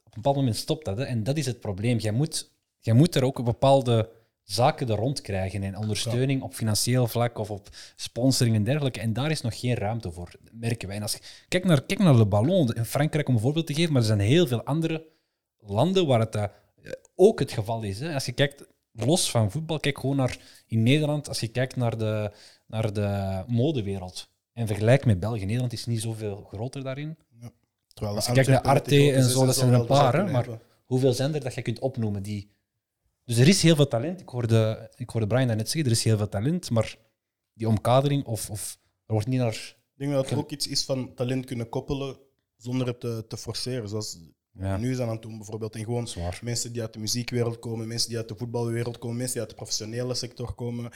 op 0.03 0.05
een 0.05 0.21
bepaald 0.21 0.35
moment 0.35 0.55
stopt 0.55 0.85
dat. 0.85 0.97
Hè. 0.97 1.03
En 1.03 1.23
dat 1.23 1.37
is 1.37 1.45
het 1.45 1.59
probleem. 1.59 1.97
Jij 1.97 2.11
moet, 2.11 2.51
jij 2.79 2.93
moet 2.93 3.15
er 3.15 3.23
ook 3.23 3.43
bepaalde 3.43 4.09
zaken 4.43 4.89
er 4.89 4.95
rond 4.95 5.21
krijgen. 5.21 5.63
En 5.63 5.77
ondersteuning 5.77 6.41
op 6.41 6.53
financieel 6.53 7.07
vlak 7.07 7.37
of 7.37 7.51
op 7.51 7.69
sponsoring 7.95 8.55
en 8.55 8.63
dergelijke. 8.63 8.99
En 8.99 9.13
daar 9.13 9.31
is 9.31 9.41
nog 9.41 9.59
geen 9.59 9.75
ruimte 9.75 10.11
voor, 10.11 10.31
merken 10.51 10.87
wij. 10.87 10.97
En 10.97 11.01
als 11.01 11.13
je, 11.13 11.19
kijk, 11.47 11.65
naar, 11.65 11.81
kijk 11.81 11.99
naar 11.99 12.15
Le 12.15 12.25
Ballon 12.25 12.73
in 12.73 12.85
Frankrijk 12.85 13.27
om 13.27 13.33
een 13.33 13.41
voorbeeld 13.41 13.67
te 13.67 13.73
geven, 13.73 13.91
maar 13.91 14.01
er 14.01 14.07
zijn 14.07 14.19
heel 14.19 14.47
veel 14.47 14.63
andere 14.63 15.05
landen 15.57 16.07
waar 16.07 16.19
het 16.19 16.35
eh, 16.35 16.45
ook 17.15 17.39
het 17.39 17.51
geval 17.51 17.83
is. 17.83 17.99
Hè. 17.99 18.13
Als 18.13 18.25
je 18.25 18.31
kijkt, 18.31 18.67
los 18.91 19.31
van 19.31 19.51
voetbal, 19.51 19.79
kijk 19.79 19.99
gewoon 19.99 20.15
naar 20.15 20.37
in 20.67 20.83
Nederland, 20.83 21.27
als 21.27 21.39
je 21.39 21.47
kijkt 21.47 21.75
naar 21.75 21.97
de, 21.97 22.31
naar 22.67 22.93
de 22.93 23.43
modewereld. 23.47 24.31
En 24.53 24.67
vergelijk 24.67 25.05
met 25.05 25.19
België. 25.19 25.45
Nederland 25.45 25.73
is 25.73 25.85
niet 25.85 26.01
zoveel 26.01 26.47
groter 26.47 26.83
daarin. 26.83 27.17
Terwijl 27.93 28.15
Als 28.15 28.25
je 28.25 28.33
kijkt 28.33 28.49
naar 28.49 28.61
Arte 28.61 29.11
en 29.11 29.23
zo, 29.23 29.45
dat 29.45 29.55
zijn 29.55 29.73
er 29.73 29.79
een 29.79 29.85
paar, 29.85 30.15
hè, 30.15 30.31
maar 30.31 30.47
hoeveel 30.85 31.13
zijn 31.13 31.33
er 31.33 31.43
dat 31.43 31.53
je 31.53 31.61
kunt 31.61 31.79
opnoemen 31.79 32.23
die... 32.23 32.51
Dus 33.25 33.37
er 33.37 33.47
is 33.47 33.61
heel 33.61 33.75
veel 33.75 33.87
talent. 33.87 34.21
Ik 34.21 34.29
hoorde, 34.29 34.91
ik 34.95 35.09
hoorde 35.09 35.27
Brian 35.27 35.47
daarnet 35.47 35.69
zeggen, 35.69 35.91
er 35.91 35.97
is 35.97 36.03
heel 36.03 36.17
veel 36.17 36.29
talent, 36.29 36.69
maar 36.69 36.97
die 37.53 37.67
omkadering 37.67 38.25
of, 38.25 38.49
of 38.49 38.77
er 39.05 39.13
wordt 39.13 39.27
niet 39.27 39.39
naar... 39.39 39.75
Ik 39.93 39.99
denk 39.99 40.11
dat 40.11 40.29
het 40.29 40.39
ook 40.39 40.51
iets 40.51 40.67
is 40.67 40.85
van 40.85 41.13
talent 41.13 41.45
kunnen 41.45 41.69
koppelen 41.69 42.17
zonder 42.57 42.87
het 42.87 42.99
te, 42.99 43.25
te 43.27 43.37
forceren. 43.37 43.89
Zoals 43.89 44.19
Ja. 44.51 44.77
nu 44.77 44.93
zijn 44.93 45.07
aan 45.07 45.13
het 45.13 45.21
doen 45.23 45.37
bijvoorbeeld. 45.37 45.75
En 45.75 45.83
gewoon 45.83 46.07
Zwaar. 46.07 46.39
mensen 46.43 46.71
die 46.73 46.81
uit 46.81 46.93
de 46.93 46.99
muziekwereld 46.99 47.59
komen, 47.59 47.87
mensen 47.87 48.09
die 48.09 48.17
uit 48.17 48.27
de 48.27 48.35
voetbalwereld 48.35 48.97
komen, 48.97 49.17
mensen 49.17 49.33
die 49.33 49.41
uit 49.41 49.49
de 49.49 49.55
professionele 49.55 50.13
sector 50.13 50.53
komen, 50.53 50.91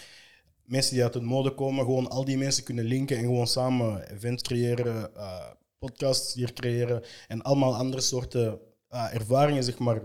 mensen 0.63 0.93
die 0.93 1.03
uit 1.03 1.13
de 1.13 1.21
mode 1.21 1.53
komen. 1.53 1.85
Gewoon 1.85 2.09
al 2.09 2.25
die 2.25 2.37
mensen 2.37 2.63
kunnen 2.63 2.85
linken 2.85 3.17
en 3.17 3.23
gewoon 3.23 3.47
samen 3.47 4.11
events 4.11 4.43
creëren, 4.43 5.15
eh, 5.15 5.51
podcasts 5.77 6.33
hier 6.33 6.53
creëren 6.53 7.03
en 7.27 7.41
allemaal 7.41 7.75
andere 7.75 8.01
soorten 8.01 8.59
eh, 8.87 9.13
ervaringen 9.13 9.63
zeg 9.63 9.77
maar, 9.79 10.01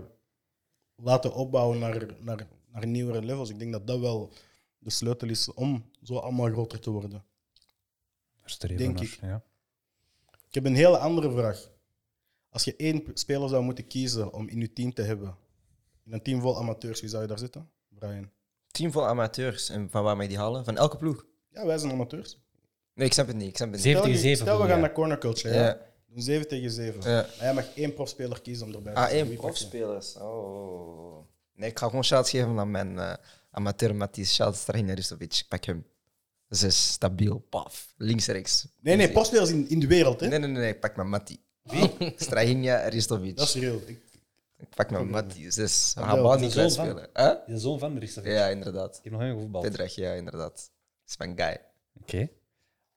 laten 0.95 1.33
opbouwen 1.33 1.79
naar, 1.79 2.05
naar, 2.19 2.47
naar 2.71 2.87
nieuwere 2.87 3.21
levels. 3.21 3.49
Ik 3.49 3.59
denk 3.59 3.71
dat 3.71 3.87
dat 3.87 3.99
wel 3.99 4.33
de 4.79 4.89
sleutel 4.89 5.29
is 5.29 5.53
om 5.53 5.89
zo 6.01 6.15
allemaal 6.15 6.51
groter 6.51 6.79
te 6.79 6.89
worden. 6.89 7.23
Streven 8.45 8.77
Denk 8.77 8.95
naar, 8.95 9.03
ik. 9.03 9.17
Ja. 9.21 9.43
Ik 10.47 10.53
heb 10.53 10.65
een 10.65 10.75
hele 10.75 10.97
andere 10.97 11.31
vraag. 11.31 11.69
Als 12.49 12.63
je 12.63 12.75
één 12.75 13.03
speler 13.13 13.49
zou 13.49 13.63
moeten 13.63 13.87
kiezen 13.87 14.33
om 14.33 14.47
in 14.47 14.59
je 14.59 14.73
team 14.73 14.93
te 14.93 15.01
hebben, 15.01 15.35
in 16.05 16.13
een 16.13 16.21
team 16.21 16.41
vol 16.41 16.57
amateurs, 16.57 17.01
wie 17.01 17.09
zou 17.09 17.21
je 17.21 17.27
daar 17.27 17.39
zitten? 17.39 17.69
Brian. 17.87 18.29
Team 18.71 18.91
vol 18.91 19.07
amateurs. 19.07 19.69
En 19.69 19.89
van 19.89 20.03
waar 20.03 20.15
mag 20.15 20.23
je 20.23 20.29
die 20.29 20.37
halen? 20.37 20.65
Van 20.65 20.77
elke 20.77 20.97
ploeg? 20.97 21.25
Ja, 21.49 21.65
wij 21.65 21.77
zijn 21.77 21.91
amateurs. 21.91 22.37
Nee, 22.93 23.07
ik 23.07 23.13
snap 23.13 23.27
het 23.27 23.35
niet. 23.35 23.47
Ik 23.47 23.55
snap 23.55 23.71
het 23.71 23.83
niet. 23.83 24.17
Stel, 24.19 24.35
stel 24.35 24.61
we 24.61 24.67
gaan 24.67 24.79
naar 24.79 24.91
corner 24.91 25.17
culture. 25.17 25.53
Ja. 25.53 25.63
Ja. 25.63 25.92
Doen 26.13 26.21
7 26.21 26.47
tegen 26.47 26.71
7. 26.71 27.01
Ja. 27.11 27.15
Maar 27.21 27.35
jij 27.39 27.53
mag 27.53 27.75
één 27.75 27.93
profspeler 27.93 28.41
kiezen 28.41 28.67
om 28.67 28.73
erbij 28.73 28.93
te 28.93 28.99
Ah, 28.99 29.09
één 29.11 29.27
Wie 29.27 29.37
pak 29.37 29.45
je? 29.45 29.67
profspelers. 29.67 30.15
Oh. 30.15 31.25
Nee, 31.55 31.69
ik 31.69 31.79
ga 31.79 31.85
gewoon 31.85 32.03
shout 32.03 32.29
geven 32.29 32.59
aan 32.59 32.71
mijn 32.71 32.99
eh, 32.99 33.13
amateur 33.51 34.09
Strahina 34.53 34.93
Ristovic. 34.93 35.33
Ik 35.33 35.45
pak 35.47 35.63
hem. 35.65 35.85
Zes, 36.47 36.91
stabiel, 36.91 37.37
paf. 37.49 37.93
Links, 37.97 38.27
rechts. 38.27 38.67
Nee, 38.81 38.95
nee, 38.95 39.11
profspelers 39.11 39.49
in, 39.49 39.69
in 39.69 39.79
de 39.79 39.87
wereld. 39.87 40.19
Hè? 40.19 40.27
Nee, 40.27 40.39
nee, 40.39 40.49
nee, 40.49 40.61
nee, 40.61 40.71
ik 40.71 40.79
pak 40.79 40.95
mijn 40.95 41.09
Matti. 41.09 41.41
Wie? 41.63 41.91
Strahinja 42.17 42.87
Ristovic. 42.87 43.37
Dat 43.37 43.47
is 43.47 43.53
real. 43.55 43.75
Ik, 43.85 44.01
Ik 44.57 44.69
pak 44.75 44.89
mijn 44.89 45.09
Matti. 45.09 45.51
Zes. 45.51 45.93
We 45.95 46.01
gaan 46.01 46.23
de 46.23 46.39
niet 46.39 46.51
zoon 46.51 46.67
kwijtspelen. 46.67 47.09
Huh? 47.13 47.47
De 47.47 47.59
zoon 47.59 47.79
van 47.79 47.97
Ristovic. 47.97 48.31
Ja, 48.31 48.47
inderdaad. 48.47 48.97
Ik 48.97 49.03
heb 49.03 49.13
nog 49.13 49.21
geen 49.21 49.33
gevoetbald. 49.33 49.65
Pedrach, 49.65 49.95
ja, 49.95 50.13
inderdaad. 50.13 50.53
Dat 50.53 50.71
is 51.07 51.17
mijn 51.17 51.37
guy. 51.37 51.61
Oké. 52.01 52.29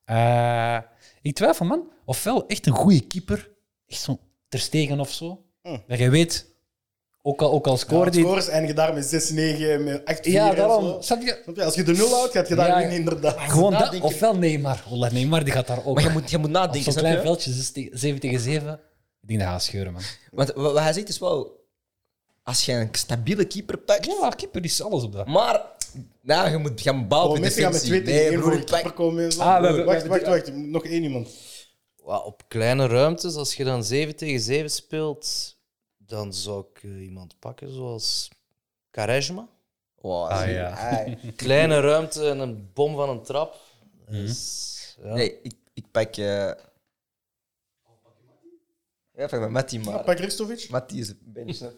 Eh, 0.06 0.78
ik 1.22 1.34
twijfel, 1.34 1.66
man. 1.66 1.90
Ofwel 2.04 2.46
echt 2.46 2.66
een 2.66 2.72
goede 2.72 3.00
keeper. 3.00 3.50
Echt 3.86 4.00
zo'n 4.00 4.18
Ter 4.48 4.58
Stegen 4.58 5.00
of 5.00 5.12
zo. 5.12 5.44
Mm. 5.62 5.82
Dat 5.86 5.98
je 5.98 6.10
weet, 6.10 6.46
ook 7.22 7.42
al, 7.42 7.52
ook 7.52 7.66
al 7.66 7.72
ja, 7.72 7.78
scoorde 7.78 8.10
die... 8.10 8.24
scores 8.24 8.48
eindigen 8.48 8.76
daar 8.76 8.94
met 8.94 9.32
6-9, 9.32 9.34
met 9.84 10.00
8-4. 10.00 10.30
Ja, 10.30 10.54
daarom. 10.54 10.84
je? 11.00 11.42
Je? 11.54 11.64
Als 11.64 11.74
je 11.74 11.82
de 11.82 11.92
nul 11.92 12.08
houdt, 12.08 12.32
gaat 12.32 12.48
je 12.48 12.54
daar 12.54 12.80
Ja, 12.80 12.88
inderdaad. 12.88 13.38
Gewoon 13.50 13.72
dat, 13.72 13.80
nadenken. 13.80 14.08
ofwel 14.08 14.36
Neymar. 14.36 14.84
Ola 14.90 15.10
Neymar 15.12 15.44
die 15.44 15.52
gaat 15.52 15.66
daar 15.66 15.84
ook. 15.84 15.94
Maar 15.94 16.04
je 16.04 16.10
moet, 16.10 16.30
je 16.30 16.38
moet 16.38 16.50
nadenken, 16.50 16.92
zo'n 16.92 16.94
klein 16.94 17.14
je? 17.14 17.20
veldje, 17.20 17.52
7 17.92 18.20
tegen 18.20 18.40
7. 18.40 18.72
Ik 19.22 19.28
denk 19.28 19.40
dat 19.40 19.48
gaat 19.48 19.62
scheuren, 19.62 19.92
man. 19.92 20.02
Want 20.30 20.52
wat 20.52 20.72
wat 20.72 20.82
hij 20.82 20.92
zegt 20.92 21.08
is 21.08 21.18
wel... 21.18 21.64
Als 22.42 22.64
je 22.64 22.72
een 22.72 22.88
stabiele 22.92 23.44
keeper 23.44 23.78
pakt... 23.78 24.06
Ja, 24.06 24.28
keeper 24.28 24.64
is 24.64 24.82
alles 24.82 25.02
op 25.02 25.12
dat. 25.12 25.26
Maar... 25.26 25.60
Nou, 26.20 26.50
je 26.50 26.56
moet 26.58 26.80
gaan 26.80 27.08
bouwen 27.08 27.34
Oh, 27.36 27.40
mensen 27.40 27.62
gaan 27.62 27.72
met 27.72 27.80
defensie. 27.82 28.04
2 28.04 28.14
tegen 28.16 28.30
1 28.32 28.40
broer, 28.40 28.50
voor 28.52 28.60
ik 28.60 28.66
de 28.66 28.72
pak- 28.72 28.80
keeper 28.82 28.98
komen 29.04 29.24
en 29.24 29.32
zo. 29.32 29.40
Ah, 29.40 29.60
we 29.60 29.66
hebben- 29.66 29.84
we 29.86 29.92
wacht, 29.92 30.06
wacht, 30.06 30.26
wacht. 30.26 30.52
Nog 30.54 30.84
één 30.84 31.02
iemand. 31.02 31.28
Op 32.02 32.42
kleine 32.48 32.86
ruimtes, 32.86 33.34
als 33.34 33.54
je 33.54 33.64
dan 33.64 33.84
7 33.84 34.16
tegen 34.16 34.40
7 34.40 34.70
speelt, 34.70 35.56
dan 35.96 36.34
zou 36.34 36.64
ik 36.74 36.82
eh, 36.82 37.02
iemand 37.04 37.38
pakken 37.38 37.72
zoals 37.72 38.30
Quaresma. 38.90 39.48
Wow, 40.00 40.28
Ah, 40.30 40.50
ja. 40.50 41.04
Kleine 41.36 41.80
ruimte 41.80 42.28
en 42.28 42.38
een 42.38 42.70
bom 42.74 42.94
van 42.94 43.08
een 43.08 43.22
trap. 43.22 43.60
Dus, 44.10 44.96
ja. 45.02 45.14
Nee, 45.14 45.38
ik, 45.42 45.54
ik 45.74 45.84
pak... 45.90 46.16
eh 46.16 46.24
Ja, 49.14 49.22
ik 49.24 49.28
pak 49.30 49.40
met 49.40 49.50
Matti, 49.50 49.78
maar... 49.78 50.04
Pak 50.04 50.18
Ristovic. 50.18 50.68
Matti 50.70 51.00
is 51.00 51.08
een 51.08 51.18
bench? 51.22 51.58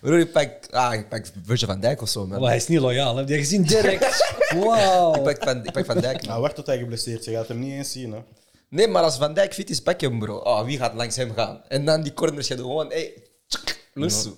Broer, 0.00 0.18
ik 0.18 0.32
pak... 0.32 0.66
Ah, 0.70 0.94
ik 0.94 1.08
pak 1.08 1.26
Virgil 1.44 1.66
van 1.66 1.80
Dijk 1.80 2.02
of 2.02 2.08
zo, 2.08 2.26
man. 2.26 2.42
Hij 2.42 2.56
is 2.56 2.66
niet 2.66 2.78
loyaal, 2.80 3.16
heb 3.16 3.28
je 3.28 3.36
gezien? 3.36 3.62
Direct. 3.62 4.26
Wow. 4.54 5.16
Ik 5.16 5.22
pak 5.22 5.42
Van, 5.42 5.64
ik 5.64 5.72
pak 5.72 5.84
van 5.84 6.00
Dijk, 6.00 6.16
man. 6.20 6.28
Nou, 6.28 6.40
wacht 6.40 6.54
tot 6.54 6.66
hij 6.66 6.78
geblesseerd 6.78 7.18
is. 7.20 7.24
Je 7.24 7.32
gaat 7.32 7.48
hem 7.48 7.58
niet 7.58 7.72
eens 7.72 7.92
zien. 7.92 8.12
Hè. 8.12 8.20
Nee, 8.68 8.88
maar 8.88 9.02
als 9.02 9.16
Van 9.16 9.34
Dijk 9.34 9.54
fit 9.54 9.70
is, 9.70 9.80
pak 9.82 10.00
je 10.00 10.08
hem, 10.08 10.18
bro. 10.18 10.36
Oh, 10.36 10.64
wie 10.64 10.78
gaat 10.78 10.94
langs 10.94 11.16
hem 11.16 11.32
gaan? 11.32 11.62
En 11.68 11.84
dan 11.84 12.02
die 12.02 12.14
corners, 12.14 12.48
je 12.48 12.54
doet 12.54 12.64
gewoon... 12.66 12.88
Hey, 12.88 13.22
tsk, 13.46 13.88
los. 13.94 14.28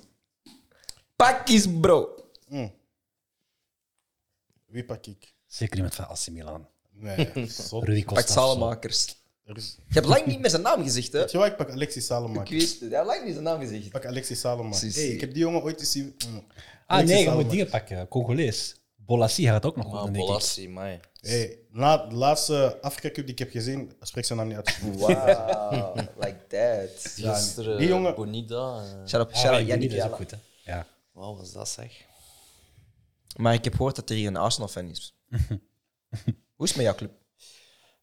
Pak 1.16 1.49
eens, 1.49 1.66
bro. 1.81 2.09
Hm. 2.49 2.68
Wie 4.66 4.85
pak 4.85 5.07
ik? 5.07 5.35
Zeker 5.46 5.77
iemand 5.77 5.94
van 5.94 6.09
AC 6.09 6.29
Milan. 6.31 6.68
Nee, 6.92 7.33
zot. 7.49 7.85
Rudy 7.85 8.05
Pak 8.05 8.14
Costa. 8.14 8.20
of 8.44 8.49
zo. 8.49 8.55
Salemakers. 8.55 9.20
Je 9.57 9.95
hebt 9.95 10.07
lang 10.07 10.27
niet 10.27 10.41
met 10.41 10.51
zijn 10.51 10.63
naam 10.63 10.83
gezegd, 10.83 11.13
hè? 11.13 11.19
Weet 11.19 11.31
je 11.31 11.39
wat? 11.39 11.47
Ik 11.47 11.57
pak 11.57 11.71
Alexis 11.71 11.97
Ik 12.03 12.09
Salamaker. 12.09 12.55
wist 12.55 12.81
het. 12.81 12.91
Hij 12.91 12.99
heeft 12.99 13.07
lang 13.11 13.25
niet 13.25 13.33
zijn 13.33 13.45
naam 13.45 13.61
gezegd. 13.61 13.85
Ik 13.85 13.91
pak 13.91 14.07
Alexis. 14.07 14.41
Precies. 14.41 14.95
Hey, 14.97 15.05
ik 15.07 15.21
heb 15.21 15.31
die 15.33 15.43
jongen 15.43 15.63
ooit 15.63 15.81
eens 15.81 15.91
zien. 15.93 16.15
Hm. 16.19 16.27
Ah 16.37 16.43
Alexis 16.87 17.15
nee, 17.17 17.25
je 17.25 17.31
moet 17.31 17.51
dingen 17.51 17.69
pakken. 17.69 18.09
Congolees. 18.09 18.75
Bolassi 18.97 19.45
gaat 19.45 19.65
ook 19.67 19.77
nog 19.77 20.07
ik. 20.07 20.13
Bolassi, 20.13 20.69
mij. 20.69 21.01
Hey, 21.21 21.59
na 21.71 21.97
de 22.07 22.15
laatste 22.15 22.79
Afrika 22.81 23.09
Cup 23.11 23.25
die 23.25 23.33
ik 23.33 23.39
heb 23.39 23.51
gezien, 23.51 23.93
spreek 24.01 24.25
ze 24.25 24.35
naam 24.35 24.47
niet 24.49 24.57
uit. 24.57 24.79
Wow, 24.97 25.97
like 26.21 26.47
that. 26.49 27.13
Gisteren 27.15 27.79
die 27.79 27.89
jongen- 27.89 28.15
Bonita. 28.15 28.83
eh, 28.83 29.07
Shout 29.09 29.15
out, 29.25 29.33
Ah, 29.33 29.39
shout 29.41 29.53
out 29.53 29.61
ik 29.61 29.67
Yannick 29.67 29.93
is 29.93 30.03
ook 30.03 30.15
goed, 30.17 30.31
hè. 30.31 30.37
Ja. 30.65 30.87
Wat 31.13 31.37
was 31.37 31.53
dat 31.53 31.69
zeg? 31.69 31.93
Maar 33.37 33.55
ik 33.55 33.65
heb 33.65 33.73
gehoord 33.75 33.97
dat 33.97 34.11
er 34.11 34.17
hier 34.17 34.27
een 34.29 34.37
Arsenal-fan 34.37 34.89
is. 34.91 35.15
Hoe 36.57 36.67
is 36.67 36.69
het 36.69 36.77
met 36.77 36.85
jouw 36.85 36.95
club? 36.95 37.11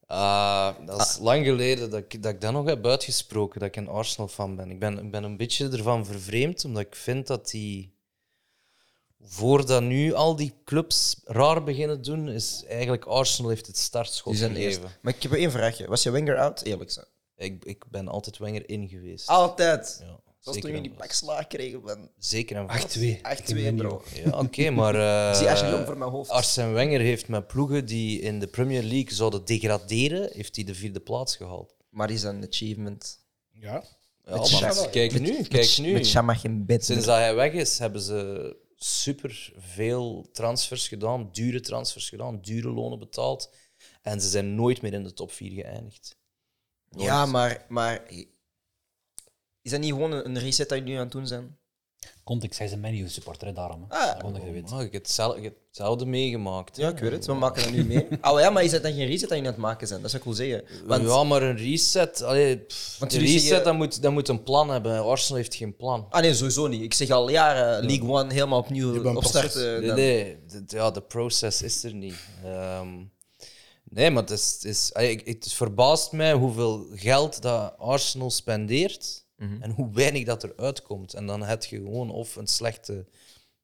Ah, 0.07 0.75
dat 0.85 1.01
is 1.01 1.17
lang 1.17 1.45
geleden 1.45 1.89
dat 1.89 1.99
ik, 1.99 2.23
dat 2.23 2.33
ik 2.33 2.41
dat 2.41 2.51
nog 2.51 2.65
heb 2.65 2.85
uitgesproken, 2.85 3.59
dat 3.59 3.69
ik 3.69 3.75
een 3.75 3.87
Arsenal-fan 3.87 4.55
ben. 4.55 4.71
Ik, 4.71 4.79
ben. 4.79 4.97
ik 4.97 5.11
ben 5.11 5.23
een 5.23 5.37
beetje 5.37 5.69
ervan 5.69 6.05
vervreemd, 6.05 6.65
omdat 6.65 6.81
ik 6.81 6.95
vind 6.95 7.27
dat 7.27 7.49
die... 7.49 7.95
Voordat 9.21 9.81
nu 9.81 10.13
al 10.13 10.35
die 10.35 10.53
clubs 10.65 11.21
raar 11.25 11.63
beginnen 11.63 12.01
doen, 12.01 12.29
is 12.29 12.63
eigenlijk 12.67 13.05
Arsenal 13.05 13.49
heeft 13.49 13.67
het 13.67 13.77
startschot 13.77 14.35
gegeven. 14.35 14.55
eerst. 14.55 14.79
Maar 15.01 15.13
ik 15.15 15.23
heb 15.23 15.33
één 15.33 15.51
vraagje. 15.51 15.87
Was 15.87 16.03
je 16.03 16.11
Wenger 16.11 16.37
out? 16.37 16.61
Eerlijk 16.61 16.91
zijn. 16.91 17.05
Ik, 17.35 17.65
ik 17.65 17.83
ben 17.89 18.07
altijd 18.07 18.37
Wenger 18.37 18.69
in 18.69 18.87
geweest. 18.87 19.27
Altijd. 19.27 20.03
Ja, 20.03 20.19
Zoals 20.47 20.61
toen 20.61 20.71
zeker 20.71 20.83
je 20.83 20.89
die 20.89 20.97
pak 20.97 21.11
slaag 21.11 21.47
kregen 21.47 21.81
van 21.81 22.09
Zeker 22.17 22.55
en 22.55 22.69
vast. 22.69 22.97
8-2. 22.97 23.01
8-2, 23.71 23.75
bro. 23.75 24.03
Ja, 24.23 24.39
oké, 24.39 24.69
maar... 24.69 24.95
eh, 25.31 25.37
Zie 25.37 25.49
als 25.49 25.59
je 25.59 25.65
jong 25.69 25.85
voor 25.85 25.97
mijn 25.97 26.11
hoofd. 26.11 26.29
Arsène 26.29 26.71
Wenger 26.71 26.99
heeft 26.99 27.27
met 27.27 27.47
ploegen 27.47 27.85
die 27.85 28.19
in 28.19 28.39
de 28.39 28.47
Premier 28.47 28.83
League 28.83 29.13
zouden 29.13 29.45
degraderen, 29.45 30.29
heeft 30.33 30.55
hij 30.55 30.65
de 30.65 30.75
vierde 30.75 30.99
plaats 30.99 31.35
gehaald. 31.35 31.75
Maar 31.89 32.11
is 32.11 32.23
een 32.23 32.47
achievement. 32.47 33.19
Ja. 33.51 33.83
Ja, 34.25 34.39
Met 34.39 34.51
maar 34.51 34.75
Shaq. 34.75 34.89
kijk 34.91 35.19
nu, 35.19 35.43
kijk 35.43 35.77
nu. 35.77 35.91
Met 35.93 36.07
Shamach 36.07 36.43
in 36.43 36.65
bed. 36.65 36.85
Sinds 36.85 37.05
dat 37.05 37.15
hij 37.15 37.35
weg 37.35 37.51
is, 37.51 37.79
hebben 37.79 38.01
ze 38.01 38.55
super 38.75 39.53
veel 39.57 40.29
transfers 40.31 40.87
gedaan, 40.87 41.29
dure 41.31 41.59
transfers 41.59 42.09
gedaan, 42.09 42.41
dure 42.41 42.69
lonen 42.69 42.99
betaald. 42.99 43.53
En 44.01 44.21
ze 44.21 44.29
zijn 44.29 44.55
nooit 44.55 44.81
meer 44.81 44.93
in 44.93 45.03
de 45.03 45.13
top 45.13 45.31
4 45.31 45.51
geëindigd. 45.51 46.17
Ja, 46.89 47.25
maar, 47.25 47.65
maar 47.67 48.03
is 49.67 49.73
dat 49.73 49.81
niet 49.81 49.91
gewoon 49.93 50.11
een 50.11 50.39
reset 50.39 50.69
dat 50.69 50.77
jullie 50.77 50.95
aan 50.95 51.03
het 51.03 51.11
doen 51.11 51.27
zijn? 51.27 51.57
Context, 52.23 52.57
hij 52.57 52.67
is 52.67 52.73
een 52.73 52.79
Man 52.79 53.09
supporter, 53.09 53.47
hè, 53.47 53.53
daarom. 53.53 53.85
hè. 53.89 53.97
Ah. 53.97 54.33
Dat 54.33 54.41
je 54.45 54.51
weet. 54.51 54.71
Oh, 54.71 54.81
ik 54.81 54.91
heb 54.93 55.01
hetzelfde, 55.03 55.37
ik 55.37 55.43
heb 55.43 55.53
hetzelfde 55.67 56.05
meegemaakt. 56.05 56.77
Ja, 56.77 56.89
ik 56.89 56.97
weet 56.99 57.11
het. 57.11 57.25
We 57.25 57.33
maken 57.33 57.63
dat 57.63 57.71
nu 57.71 57.85
mee. 57.85 58.07
Oh 58.21 58.39
ja, 58.39 58.49
maar 58.49 58.63
is 58.63 58.71
dat 58.71 58.83
dan 58.83 58.93
geen 58.93 59.05
reset 59.07 59.19
dat 59.29 59.29
jullie 59.29 59.45
aan 59.45 59.53
het 59.53 59.61
maken 59.61 59.87
zijn? 59.87 60.01
Dat 60.01 60.09
zou 60.11 60.23
ik 60.23 60.27
wel 60.37 60.37
zeggen. 60.47 60.87
Want, 60.87 61.03
Ja, 61.07 61.23
maar 61.23 61.41
een 61.41 61.57
reset, 61.57 62.21
allee, 62.21 62.57
pff, 62.57 62.99
Want 62.99 63.13
een 63.13 63.17
jullie 63.19 63.33
reset 63.33 63.47
zeggen- 63.49 63.65
dat, 63.65 63.75
moet, 63.75 64.01
dat 64.01 64.11
moet 64.11 64.27
een 64.27 64.43
plan 64.43 64.69
hebben. 64.69 65.03
Arsenal 65.03 65.37
heeft 65.37 65.55
geen 65.55 65.75
plan. 65.75 66.07
Ah 66.09 66.21
nee, 66.21 66.33
sowieso 66.33 66.67
niet. 66.67 66.81
Ik 66.81 66.93
zeg 66.93 67.09
al 67.09 67.29
jaren 67.29 67.85
League 67.85 68.09
One 68.09 68.33
helemaal 68.33 68.57
Je 68.57 68.63
opnieuw 68.63 69.15
opstarten. 69.15 69.79
Nee, 69.79 69.87
dan- 69.87 69.95
nee 69.95 70.37
de, 70.47 70.63
ja, 70.67 70.91
de 70.91 71.01
proces 71.01 71.61
is 71.61 71.83
er 71.83 71.93
niet. 71.93 72.15
Ehm, 72.43 72.87
nee, 73.83 74.11
maar 74.11 74.21
het, 74.23 74.31
is, 74.31 74.51
het, 74.53 74.63
is, 74.63 74.93
allee, 74.93 75.11
ik- 75.11 75.27
het 75.43 75.53
verbaast 75.53 76.11
mij 76.11 76.33
hoeveel 76.33 76.85
geld 76.93 77.41
dat 77.41 77.73
Arsenal 77.77 78.29
spendeert 78.31 79.25
en 79.37 79.71
hoe 79.71 79.91
weinig 79.93 80.23
dat 80.23 80.43
er 80.43 80.53
uitkomt. 80.55 81.13
En 81.13 81.25
dan 81.25 81.43
heb 81.43 81.63
je 81.63 81.77
gewoon 81.77 82.09
of 82.09 82.35
een 82.35 82.47
slechte 82.47 83.05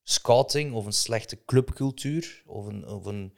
scouting, 0.03 0.73
of 0.73 0.85
een 0.85 0.93
slechte 0.93 1.45
clubcultuur, 1.45 2.43
of 2.45 2.65
een, 2.65 2.87
of 2.87 3.05
Een 3.05 3.33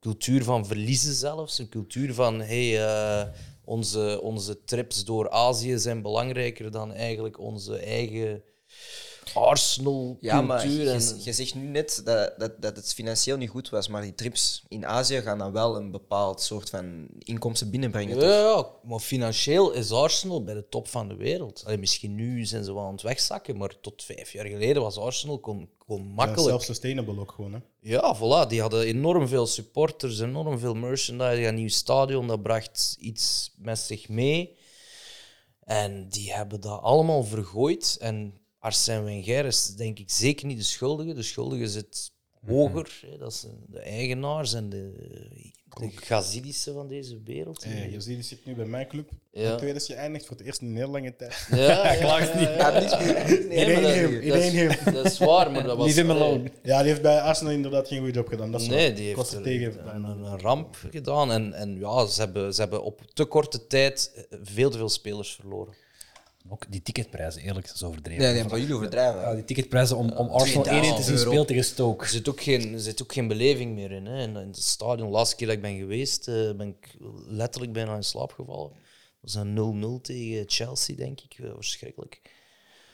cultuur 0.00 0.44
van 0.44 0.66
verliezen 0.66 1.14
zelfs. 1.14 1.58
Een 1.58 1.68
cultuur 1.68 2.14
van 2.14 2.40
hey, 2.40 2.86
eh, 2.86 3.28
onze, 3.64 4.20
onze 4.22 4.64
trips 4.64 5.04
door 5.04 5.30
Azië 5.30 5.78
zijn 5.78 6.02
belangrijker 6.02 6.70
dan 6.70 6.92
eigenlijk 6.92 7.38
onze 7.38 7.76
eigen 7.76 8.42
Arsenal-cultuur. 9.34 10.30
Ja, 10.30 10.40
maar 10.40 10.60
en- 10.62 10.70
je, 10.70 11.16
je 11.22 11.32
zegt 11.32 11.54
nu 11.54 11.66
net 11.66 12.00
dat, 12.04 12.34
dat, 12.38 12.62
dat 12.62 12.76
het 12.76 12.94
financieel 12.94 13.36
niet 13.36 13.50
goed 13.50 13.68
was, 13.70 13.88
maar 13.88 14.02
die 14.02 14.14
trips 14.14 14.64
in 14.68 14.86
Azië 14.86 15.20
gaan 15.20 15.38
dan 15.38 15.52
wel 15.52 15.76
een 15.76 15.90
bepaald 15.90 16.40
soort 16.40 16.70
van 16.70 17.06
inkomsten 17.18 17.70
binnenbrengen. 17.70 18.16
Ja, 18.16 18.20
toch? 18.20 18.30
ja, 18.82 18.88
maar 18.88 18.98
financieel 18.98 19.72
is 19.72 19.92
Arsenal 19.92 20.44
bij 20.44 20.54
de 20.54 20.68
top 20.68 20.88
van 20.88 21.08
de 21.08 21.16
wereld. 21.16 21.62
Allee, 21.64 21.78
misschien 21.78 22.14
nu 22.14 22.44
zijn 22.44 22.64
ze 22.64 22.74
wel 22.74 22.84
aan 22.84 22.92
het 22.92 23.02
wegzakken, 23.02 23.56
maar 23.56 23.80
tot 23.80 24.02
vijf 24.02 24.32
jaar 24.32 24.46
geleden 24.46 24.82
was 24.82 24.98
Arsenal 24.98 25.38
kon, 25.38 25.68
kon 25.78 26.02
Ja, 26.02 26.12
makkelijk. 26.14 26.48
Self-sustainable 26.48 27.20
ook 27.20 27.32
gewoon. 27.32 27.52
Hè. 27.52 27.58
Ja, 27.80 28.16
voilà. 28.16 28.48
Die 28.48 28.60
hadden 28.60 28.80
enorm 28.84 29.28
veel 29.28 29.46
supporters, 29.46 30.20
enorm 30.20 30.58
veel 30.58 30.74
merchandise. 30.74 31.46
Een 31.46 31.54
nieuw 31.54 31.68
stadion, 31.68 32.26
dat 32.26 32.42
bracht 32.42 32.96
iets 33.00 33.52
met 33.56 33.78
zich 33.78 34.08
mee. 34.08 34.56
En 35.64 36.08
die 36.08 36.32
hebben 36.32 36.60
dat 36.60 36.80
allemaal 36.80 37.24
vergooid. 37.24 37.96
En 38.00 38.34
Arsène 38.64 39.02
Wenger 39.04 39.44
is 39.44 39.66
denk 39.76 39.98
ik 39.98 40.10
zeker 40.10 40.46
niet 40.46 40.58
de 40.58 40.64
schuldige. 40.64 41.14
De 41.14 41.22
schuldige 41.22 41.68
zit 41.68 42.10
hoger. 42.46 43.00
hè. 43.10 43.18
Dat 43.18 43.34
zijn 43.34 43.54
de 43.66 43.78
eigenaars 43.78 44.54
en 44.54 44.68
de, 44.68 44.92
de 45.78 45.90
Gazidische 45.94 46.72
van 46.72 46.88
deze 46.88 47.20
wereld. 47.24 47.62
Ziet, 47.62 48.04
die 48.04 48.22
zit 48.22 48.44
nu 48.46 48.54
bij 48.54 48.64
mijn 48.66 48.86
club. 48.88 49.08
Ja. 49.32 49.50
In 49.50 49.56
tweede 49.56 49.76
is 49.78 49.86
geëindigd 49.86 50.26
voor 50.26 50.36
het 50.36 50.46
eerst 50.46 50.60
in 50.60 50.66
een 50.66 50.76
heel 50.76 50.88
lange 50.90 51.16
tijd. 51.16 51.46
Ja, 51.50 51.56
ja, 51.92 51.96
klaagt 52.00 52.32
ja, 52.32 52.38
niet. 52.38 52.48
ja, 52.48 52.68
ja. 52.70 52.80
niets 52.80 52.98
meer. 53.04 53.46
Nee, 53.48 53.72
maar 53.72 53.82
dat- 53.82 53.94
Iedereen 53.94 53.94
hem, 53.94 54.28
dat 54.28 54.38
is- 54.38 54.52
iedereen 54.52 54.68
hem. 54.70 54.94
Dat 54.94 55.04
is 55.06 55.18
waar, 55.18 55.50
maar 55.50 55.62
dat 55.62 55.76
was... 55.78 55.86
Leave 55.86 56.00
him 56.00 56.10
alone. 56.10 56.50
Ja, 56.62 56.78
die 56.78 56.88
heeft 56.88 57.02
bij 57.02 57.20
Arsenal 57.20 57.52
inderdaad 57.52 57.88
geen 57.88 57.98
goede 57.98 58.12
job 58.12 58.28
gedaan. 58.28 58.50
Dat 58.52 58.60
is 58.60 58.66
Nee, 58.68 58.92
die 58.92 59.06
heeft 59.14 59.32
er 59.32 59.42
tegen. 59.42 59.94
een, 59.94 60.04
een 60.04 60.40
ramp 60.40 60.76
gedaan. 60.90 61.32
En, 61.32 61.52
en 61.52 61.78
ja, 61.78 62.06
ze 62.06 62.20
hebben, 62.20 62.54
ze 62.54 62.60
hebben 62.60 62.82
op 62.84 63.00
te 63.12 63.24
korte 63.24 63.66
tijd 63.66 64.26
veel 64.42 64.70
te 64.70 64.76
veel 64.78 64.88
spelers 64.88 65.34
verloren. 65.34 65.74
Ook 66.48 66.64
die 66.68 66.82
ticketprijzen, 66.82 67.42
eerlijk, 67.42 67.66
dat 67.66 67.74
is 67.74 67.82
overdreven. 67.82 68.22
Nee, 68.22 68.32
nee, 68.32 68.44
maar 68.44 68.58
jullie 68.58 68.74
overdrijven. 68.74 69.20
Ja, 69.20 69.34
die 69.34 69.44
ticketprijzen 69.44 69.96
om, 69.96 70.10
om 70.10 70.28
Arsenal 70.28 70.66
1 70.66 70.96
te 70.96 71.02
zien 71.02 71.18
spelen 71.18 71.46
tegen 71.46 71.64
Stoke. 71.64 72.04
Er 72.04 72.10
zit 72.10 72.28
ook 72.28 72.42
geen, 72.42 72.72
er 72.72 72.80
zit 72.80 73.02
ook 73.02 73.12
geen 73.12 73.28
beleving 73.28 73.74
meer 73.74 73.90
in. 73.92 74.06
Hè. 74.06 74.22
In, 74.22 74.36
in 74.36 74.46
het 74.46 74.62
stadion, 74.62 75.06
de 75.08 75.12
laatste 75.14 75.36
keer 75.36 75.46
dat 75.46 75.56
ik 75.56 75.62
ben 75.62 75.76
geweest, 75.76 76.28
eh, 76.28 76.34
ben 76.34 76.68
ik 76.68 76.96
letterlijk 77.28 77.72
bijna 77.72 77.96
in 77.96 78.04
slaap 78.04 78.32
gevallen. 78.32 78.70
Dat 79.20 79.32
was 79.32 79.34
een 79.34 79.98
0-0 79.98 80.00
tegen 80.02 80.44
Chelsea, 80.46 80.96
denk 80.96 81.20
ik. 81.20 81.34
Eh, 81.38 81.50
verschrikkelijk. 81.54 82.20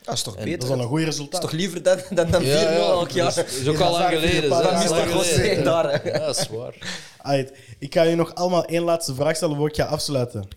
Dat 0.01 0.13
is 0.13 0.21
toch 0.21 0.35
En 0.35 0.43
beter? 0.43 0.59
Dat 0.59 0.67
is 0.67 0.73
al 0.75 0.81
een 0.81 0.87
goed 0.87 0.97
Dat 0.99 1.07
resultaat. 1.07 1.43
is 1.43 1.49
toch 1.49 1.59
liever 1.59 1.83
dan, 1.83 1.99
dan, 2.09 2.31
dan 2.31 2.43
4-0 2.43 2.45
elk 2.45 3.09
jaar? 3.09 3.35
Dat 3.35 3.45
is, 3.47 3.59
is 3.59 3.67
ook 3.67 3.79
al 3.79 3.91
lang 3.91 4.13
geleden. 4.13 4.49
Dan 4.49 4.63
dat 4.63 4.83
is 4.83 4.89
dat 4.89 5.07
geleden. 5.07 5.63
Daar. 5.63 6.07
Ja, 6.07 6.19
dat 6.19 6.37
is 6.37 6.47
waar. 6.47 7.05
Alright, 7.17 7.57
Ik 7.79 7.93
ga 7.93 8.01
je 8.03 8.15
nog 8.15 8.35
allemaal 8.35 8.65
één 8.65 8.83
laatste 8.83 9.15
vraag 9.15 9.35
stellen 9.35 9.55
voor 9.55 9.67
ik 9.67 9.75
ga 9.75 9.85
afsluiten. 9.85 10.47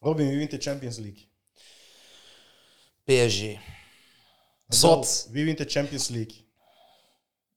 Robin, 0.00 0.28
wie 0.28 0.36
wint 0.38 0.50
de 0.50 0.58
Champions 0.58 0.96
League? 0.96 1.30
PSG. 3.04 3.42
Zot. 4.68 5.28
Wie 5.30 5.44
wint 5.44 5.58
de 5.58 5.64
Champions 5.68 6.08
League? 6.08 6.40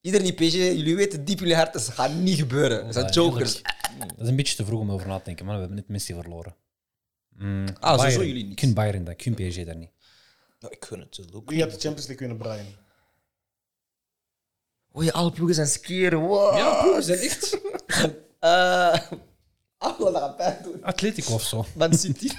Iedereen 0.01 0.36
die 0.36 0.47
PSG, 0.47 0.55
jullie 0.55 0.95
weten 0.95 1.25
diep 1.25 1.36
in 1.38 1.41
jullie 1.43 1.55
harten, 1.55 1.81
dat 1.86 1.89
gaat 1.89 2.13
niet 2.13 2.38
gebeuren. 2.38 2.84
Dat 2.84 2.93
zijn 2.93 3.05
Ja, 3.05 3.12
jokers. 3.12 3.62
Dat 3.97 4.21
is 4.21 4.27
een 4.27 4.36
beetje 4.36 4.55
te 4.55 4.65
vroeg 4.65 4.79
om 4.79 4.91
over 4.91 5.08
na 5.08 5.17
te 5.17 5.23
denken, 5.23 5.45
maar 5.45 5.53
we 5.53 5.60
hebben 5.60 5.77
net 5.79 5.88
Messi 5.88 6.13
verloren. 6.13 6.55
Mm, 7.29 7.65
Ah, 7.79 7.97
sowieso 7.99 8.23
jullie 8.23 8.43
niet. 8.43 8.51
Ik 8.51 8.58
kun 8.58 8.73
Bayern 8.73 9.03
dat, 9.03 9.13
ik 9.13 9.34
kun 9.34 9.34
PSG 9.49 9.63
daar 9.65 9.75
niet. 9.75 9.91
Ja, 10.60 10.69
ik 10.69 10.86
gun 10.86 10.99
het 10.99 11.34
ook 11.34 11.49
Wie 11.49 11.60
gaat 11.60 11.71
de 11.71 11.79
Champions 11.79 12.08
League 12.08 12.27
winnen, 12.27 12.38
Brian? 12.38 12.65
Je 15.05 15.13
alle 15.13 15.31
ploegen 15.31 15.55
zijn 15.55 15.67
skieren. 15.67 16.19
Wow. 16.19 16.58
Ja, 16.58 16.81
broer, 16.81 17.01
zijn 17.01 17.19
echt 17.19 17.60
Eh, 18.39 19.10
dat 19.77 20.15
gaat 20.17 20.38
pijn 20.38 20.58
doen. 20.63 20.84
Atletico 20.84 21.34
of 21.34 21.43
zo. 21.43 21.65
Man 21.75 21.93
City. 21.93 22.29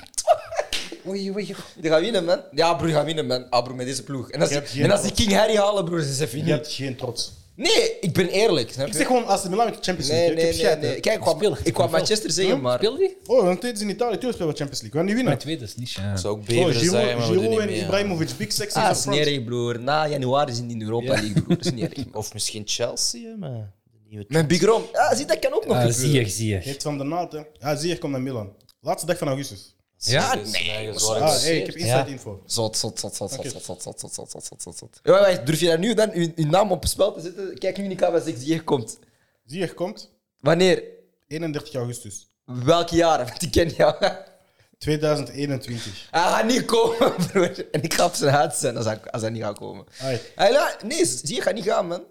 Oei, 1.08 1.30
oei, 1.32 1.54
Die 1.80 1.90
gaan 1.90 2.00
winnen, 2.00 2.24
man. 2.24 2.40
Ja, 2.52 2.74
broer, 2.74 2.86
die 2.86 2.96
gaan 2.96 3.04
winnen, 3.04 3.26
man. 3.26 3.50
Ah, 3.50 3.64
broer, 3.64 3.76
met 3.76 3.86
deze 3.86 4.02
ploeg. 4.04 4.30
En 4.30 4.40
als, 4.40 4.48
Je 4.48 4.54
die, 4.54 4.62
hebt 4.64 4.74
geen 4.74 4.84
en 4.84 4.90
als 4.90 5.02
die 5.02 5.12
King 5.12 5.32
Harry 5.32 5.56
halen, 5.56 5.84
broer, 5.84 5.98
is 6.00 6.08
het 6.08 6.20
even 6.20 6.38
Je 6.38 6.44
niet. 6.44 6.52
hebt 6.52 6.72
geen 6.72 6.96
trots. 6.96 7.32
Nee, 7.54 7.98
ik 8.00 8.12
ben 8.12 8.28
eerlijk. 8.28 8.70
Snap 8.72 8.86
Ik 8.86 8.92
je? 8.92 8.98
zeg 8.98 9.06
gewoon 9.06 9.26
als 9.26 9.42
de 9.42 9.48
Milan 9.48 9.64
met 9.64 9.74
de 9.74 9.80
Champions 9.82 10.10
League. 10.10 10.26
Nee, 10.34 10.36
ik 10.36 10.42
nee, 10.42 10.46
heb 10.46 10.54
nee, 10.54 10.64
scheid, 10.64 10.82
hè. 10.82 10.88
nee. 10.90 11.00
Kijk, 11.00 11.14
ik 11.16 11.20
kwam, 11.20 11.36
Speel- 11.36 11.56
ik 11.62 11.72
kwam 11.72 11.90
Manchester 11.90 12.30
zeggen, 12.30 12.60
maar... 12.60 12.78
Speel 12.78 12.96
die? 12.96 13.16
Oh, 13.26 13.44
dan 13.44 13.58
tweede 13.58 13.76
is 13.78 13.82
in 13.84 13.90
Italië, 13.90 14.12
tuurlijk 14.12 14.34
spelen 14.34 14.56
Champions 14.56 14.82
League. 14.82 14.90
We 14.90 14.96
gaan 14.96 15.04
niet 15.06 15.14
winnen. 15.14 15.32
Maar 15.32 15.42
tweede 15.42 15.64
is 15.64 15.76
niet. 15.76 15.90
Ja. 15.92 16.16
Zou 16.16 16.34
ook 16.34 16.40
Oh, 16.40 16.46
Giroud, 16.46 16.74
zeggen, 16.74 17.18
maar 17.18 17.28
we 17.28 17.34
doen 17.34 17.42
Giroud 17.44 17.68
niet 17.68 17.78
en. 17.78 17.84
Ibrahimovic, 17.84 18.30
big 18.36 18.52
sexy. 18.52 18.78
Ah, 18.78 19.16
erg, 19.18 19.44
broer. 19.44 19.80
Na 19.80 20.08
januari 20.08 20.52
zijn 20.54 20.66
die 20.66 20.76
in 20.76 20.82
Europa 20.82 21.06
League, 21.12 21.32
broer. 21.32 21.48
Dat 21.56 21.64
is 21.66 21.72
niet 21.72 21.92
erg. 21.96 22.06
Of 22.12 22.32
misschien 22.32 22.62
Chelsea, 22.66 23.30
hè, 23.30 23.36
maar 23.36 23.72
de 23.92 23.98
nieuwe 24.08 24.24
Met 24.28 24.48
Big 24.48 24.62
Rom. 24.64 24.82
Ja, 24.92 25.14
zie, 25.14 25.26
dat 25.26 25.38
kan 25.38 25.52
ook 25.52 25.66
nog 25.66 25.76
Ah, 25.76 25.82
gebeuren. 25.82 26.10
zie 26.10 26.20
je, 26.20 26.28
zie 26.28 26.48
je. 26.48 26.56
Heeft 26.56 26.82
van 26.82 26.98
de 26.98 27.04
naald, 27.04 27.32
hè. 27.32 27.40
Ja, 27.58 27.76
Ziyech 27.76 27.98
komt 27.98 28.12
naar 28.12 28.22
Milan. 28.22 28.52
Laatste 28.80 29.06
dag 29.06 29.18
van 29.18 29.28
augustus. 29.28 29.74
Ja? 29.98 30.30
Ah, 30.30 31.40
hey, 31.40 31.58
ik 31.58 31.66
heb 31.66 31.74
inside 31.74 32.10
info. 32.10 32.42
Zot, 32.46 32.76
zot, 32.76 33.00
zot, 33.00 33.14
zot, 33.14 33.30
zot, 33.32 33.50
zot, 33.50 33.62
zot, 33.62 33.82
zot, 33.82 34.00
zot, 34.30 34.44
zot, 34.44 34.62
zot, 34.62 34.76
zot, 34.78 35.00
durf 35.46 35.60
je 35.60 35.66
daar 35.66 35.78
nu 35.78 35.94
dan 35.94 36.10
uw, 36.12 36.32
uw 36.34 36.46
naam 36.46 36.72
op 36.72 36.82
het 36.82 36.90
spel 36.90 37.12
te 37.12 37.20
zetten? 37.20 37.58
Kijk 37.58 37.76
nu 37.76 37.84
in 37.84 37.96
de 37.96 38.20
KW6 38.20 38.24
die 38.24 38.34
hier 38.34 38.64
komt. 38.64 38.98
Ziyech 39.46 39.74
komt 39.74 40.10
Wanneer? 40.40 40.82
31 41.28 41.74
augustus 41.74 42.26
Welke 42.44 42.96
jaren? 42.96 43.26
Want 43.28 43.42
ik 43.42 43.50
ken 43.50 43.68
jou. 43.68 43.94
2021. 44.78 46.08
Hij 46.10 46.22
gaat 46.22 46.44
niet 46.44 46.64
komen, 46.64 47.14
broer. 47.32 47.70
En 47.70 47.82
ik 47.82 47.94
ga 47.94 48.04
op 48.04 48.14
zijn 48.14 48.34
huid 48.34 48.54
zijn 48.54 48.76
als 48.76 48.86
hij, 48.86 49.00
als 49.10 49.22
hij 49.22 49.30
niet 49.30 49.42
gaat 49.42 49.58
komen. 49.58 49.84
Hij 50.34 50.52
la- 50.52 50.76
nee, 50.84 51.04
zie 51.06 51.34
je, 51.34 51.42
gaat 51.42 51.54
niet 51.54 51.64
gaan, 51.64 51.86
man. 51.86 52.04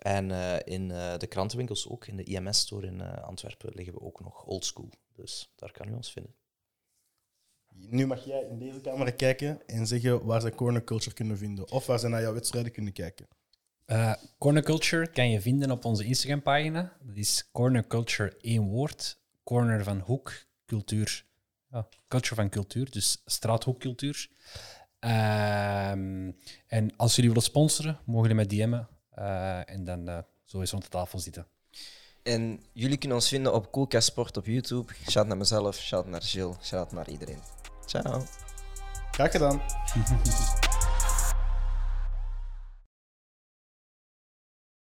En 0.03 0.31
eh, 0.31 0.73
in 0.73 0.91
eh, 0.91 1.17
de 1.17 1.27
krantenwinkels 1.27 1.87
ook, 1.87 2.07
in 2.07 2.17
de 2.17 2.23
IMS-store 2.23 2.87
in 2.87 3.01
eh, 3.01 3.23
Antwerpen, 3.23 3.71
liggen 3.73 3.93
we 3.93 4.01
ook 4.01 4.19
nog 4.19 4.45
oldschool. 4.45 4.89
Dus 5.15 5.51
daar 5.55 5.71
kan 5.71 5.87
u 5.89 5.93
ons 5.93 6.11
vinden. 6.11 6.35
Nu 7.75 8.07
mag 8.07 8.25
jij 8.25 8.41
in 8.49 8.59
deze 8.59 8.81
camera 8.81 9.11
kijken 9.11 9.67
en 9.67 9.87
zeggen 9.87 10.25
waar 10.25 10.41
ze 10.41 10.49
corner 10.49 10.83
culture 10.83 11.15
kunnen 11.15 11.37
vinden. 11.37 11.71
Of 11.71 11.85
waar 11.85 11.99
ze 11.99 12.07
naar 12.07 12.21
jouw 12.21 12.33
wedstrijden 12.33 12.71
kunnen 12.71 12.93
kijken. 12.93 13.27
Eh, 13.85 14.13
Corner 14.37 14.63
Culture 14.63 15.07
kan 15.07 15.29
je 15.29 15.41
vinden 15.41 15.71
op 15.71 15.85
onze 15.85 16.03
Instagram-pagina. 16.03 16.97
Dat 17.01 17.15
is 17.15 17.49
Corner 17.51 17.87
Culture 17.87 18.37
één 18.41 18.63
woord. 18.63 19.21
Corner 19.43 19.83
van 19.83 19.99
hoek, 19.99 20.45
cultuur. 20.65 21.25
Ja, 21.69 21.87
culture 22.07 22.35
van 22.35 22.49
cultuur, 22.49 22.91
dus 22.91 23.21
straathoekcultuur. 23.25 24.29
Ehm, 24.99 26.31
en 26.67 26.95
als 26.95 27.15
jullie 27.15 27.29
willen 27.29 27.45
sponsoren, 27.45 27.99
mogen 28.05 28.29
jullie 28.29 28.47
mij 28.47 28.57
DM'en. 28.57 28.87
eh, 29.09 29.69
en 29.69 29.83
dan 29.83 30.07
eh 30.09 30.19
zo 30.43 30.59
eens 30.59 30.71
rond 30.71 30.83
de 30.83 30.89
tafel 30.89 31.19
zitten. 31.19 31.47
En 32.23 32.59
jullie 32.73 32.97
kunnen 32.97 33.17
ons 33.17 33.27
vinden 33.27 33.53
op 33.53 33.71
Coolcast 33.71 34.07
Sport 34.07 34.37
op 34.37 34.45
YouTube. 34.45 34.93
Shout 35.09 35.27
naar 35.27 35.37
mezelf, 35.37 35.75
shout 35.75 36.07
naar 36.07 36.21
Jill, 36.21 36.53
shout 36.61 36.91
naar 36.91 37.09
iedereen. 37.09 37.39
Ciao. 37.85 38.23
Graag 39.11 39.31
gedaan. 39.31 39.61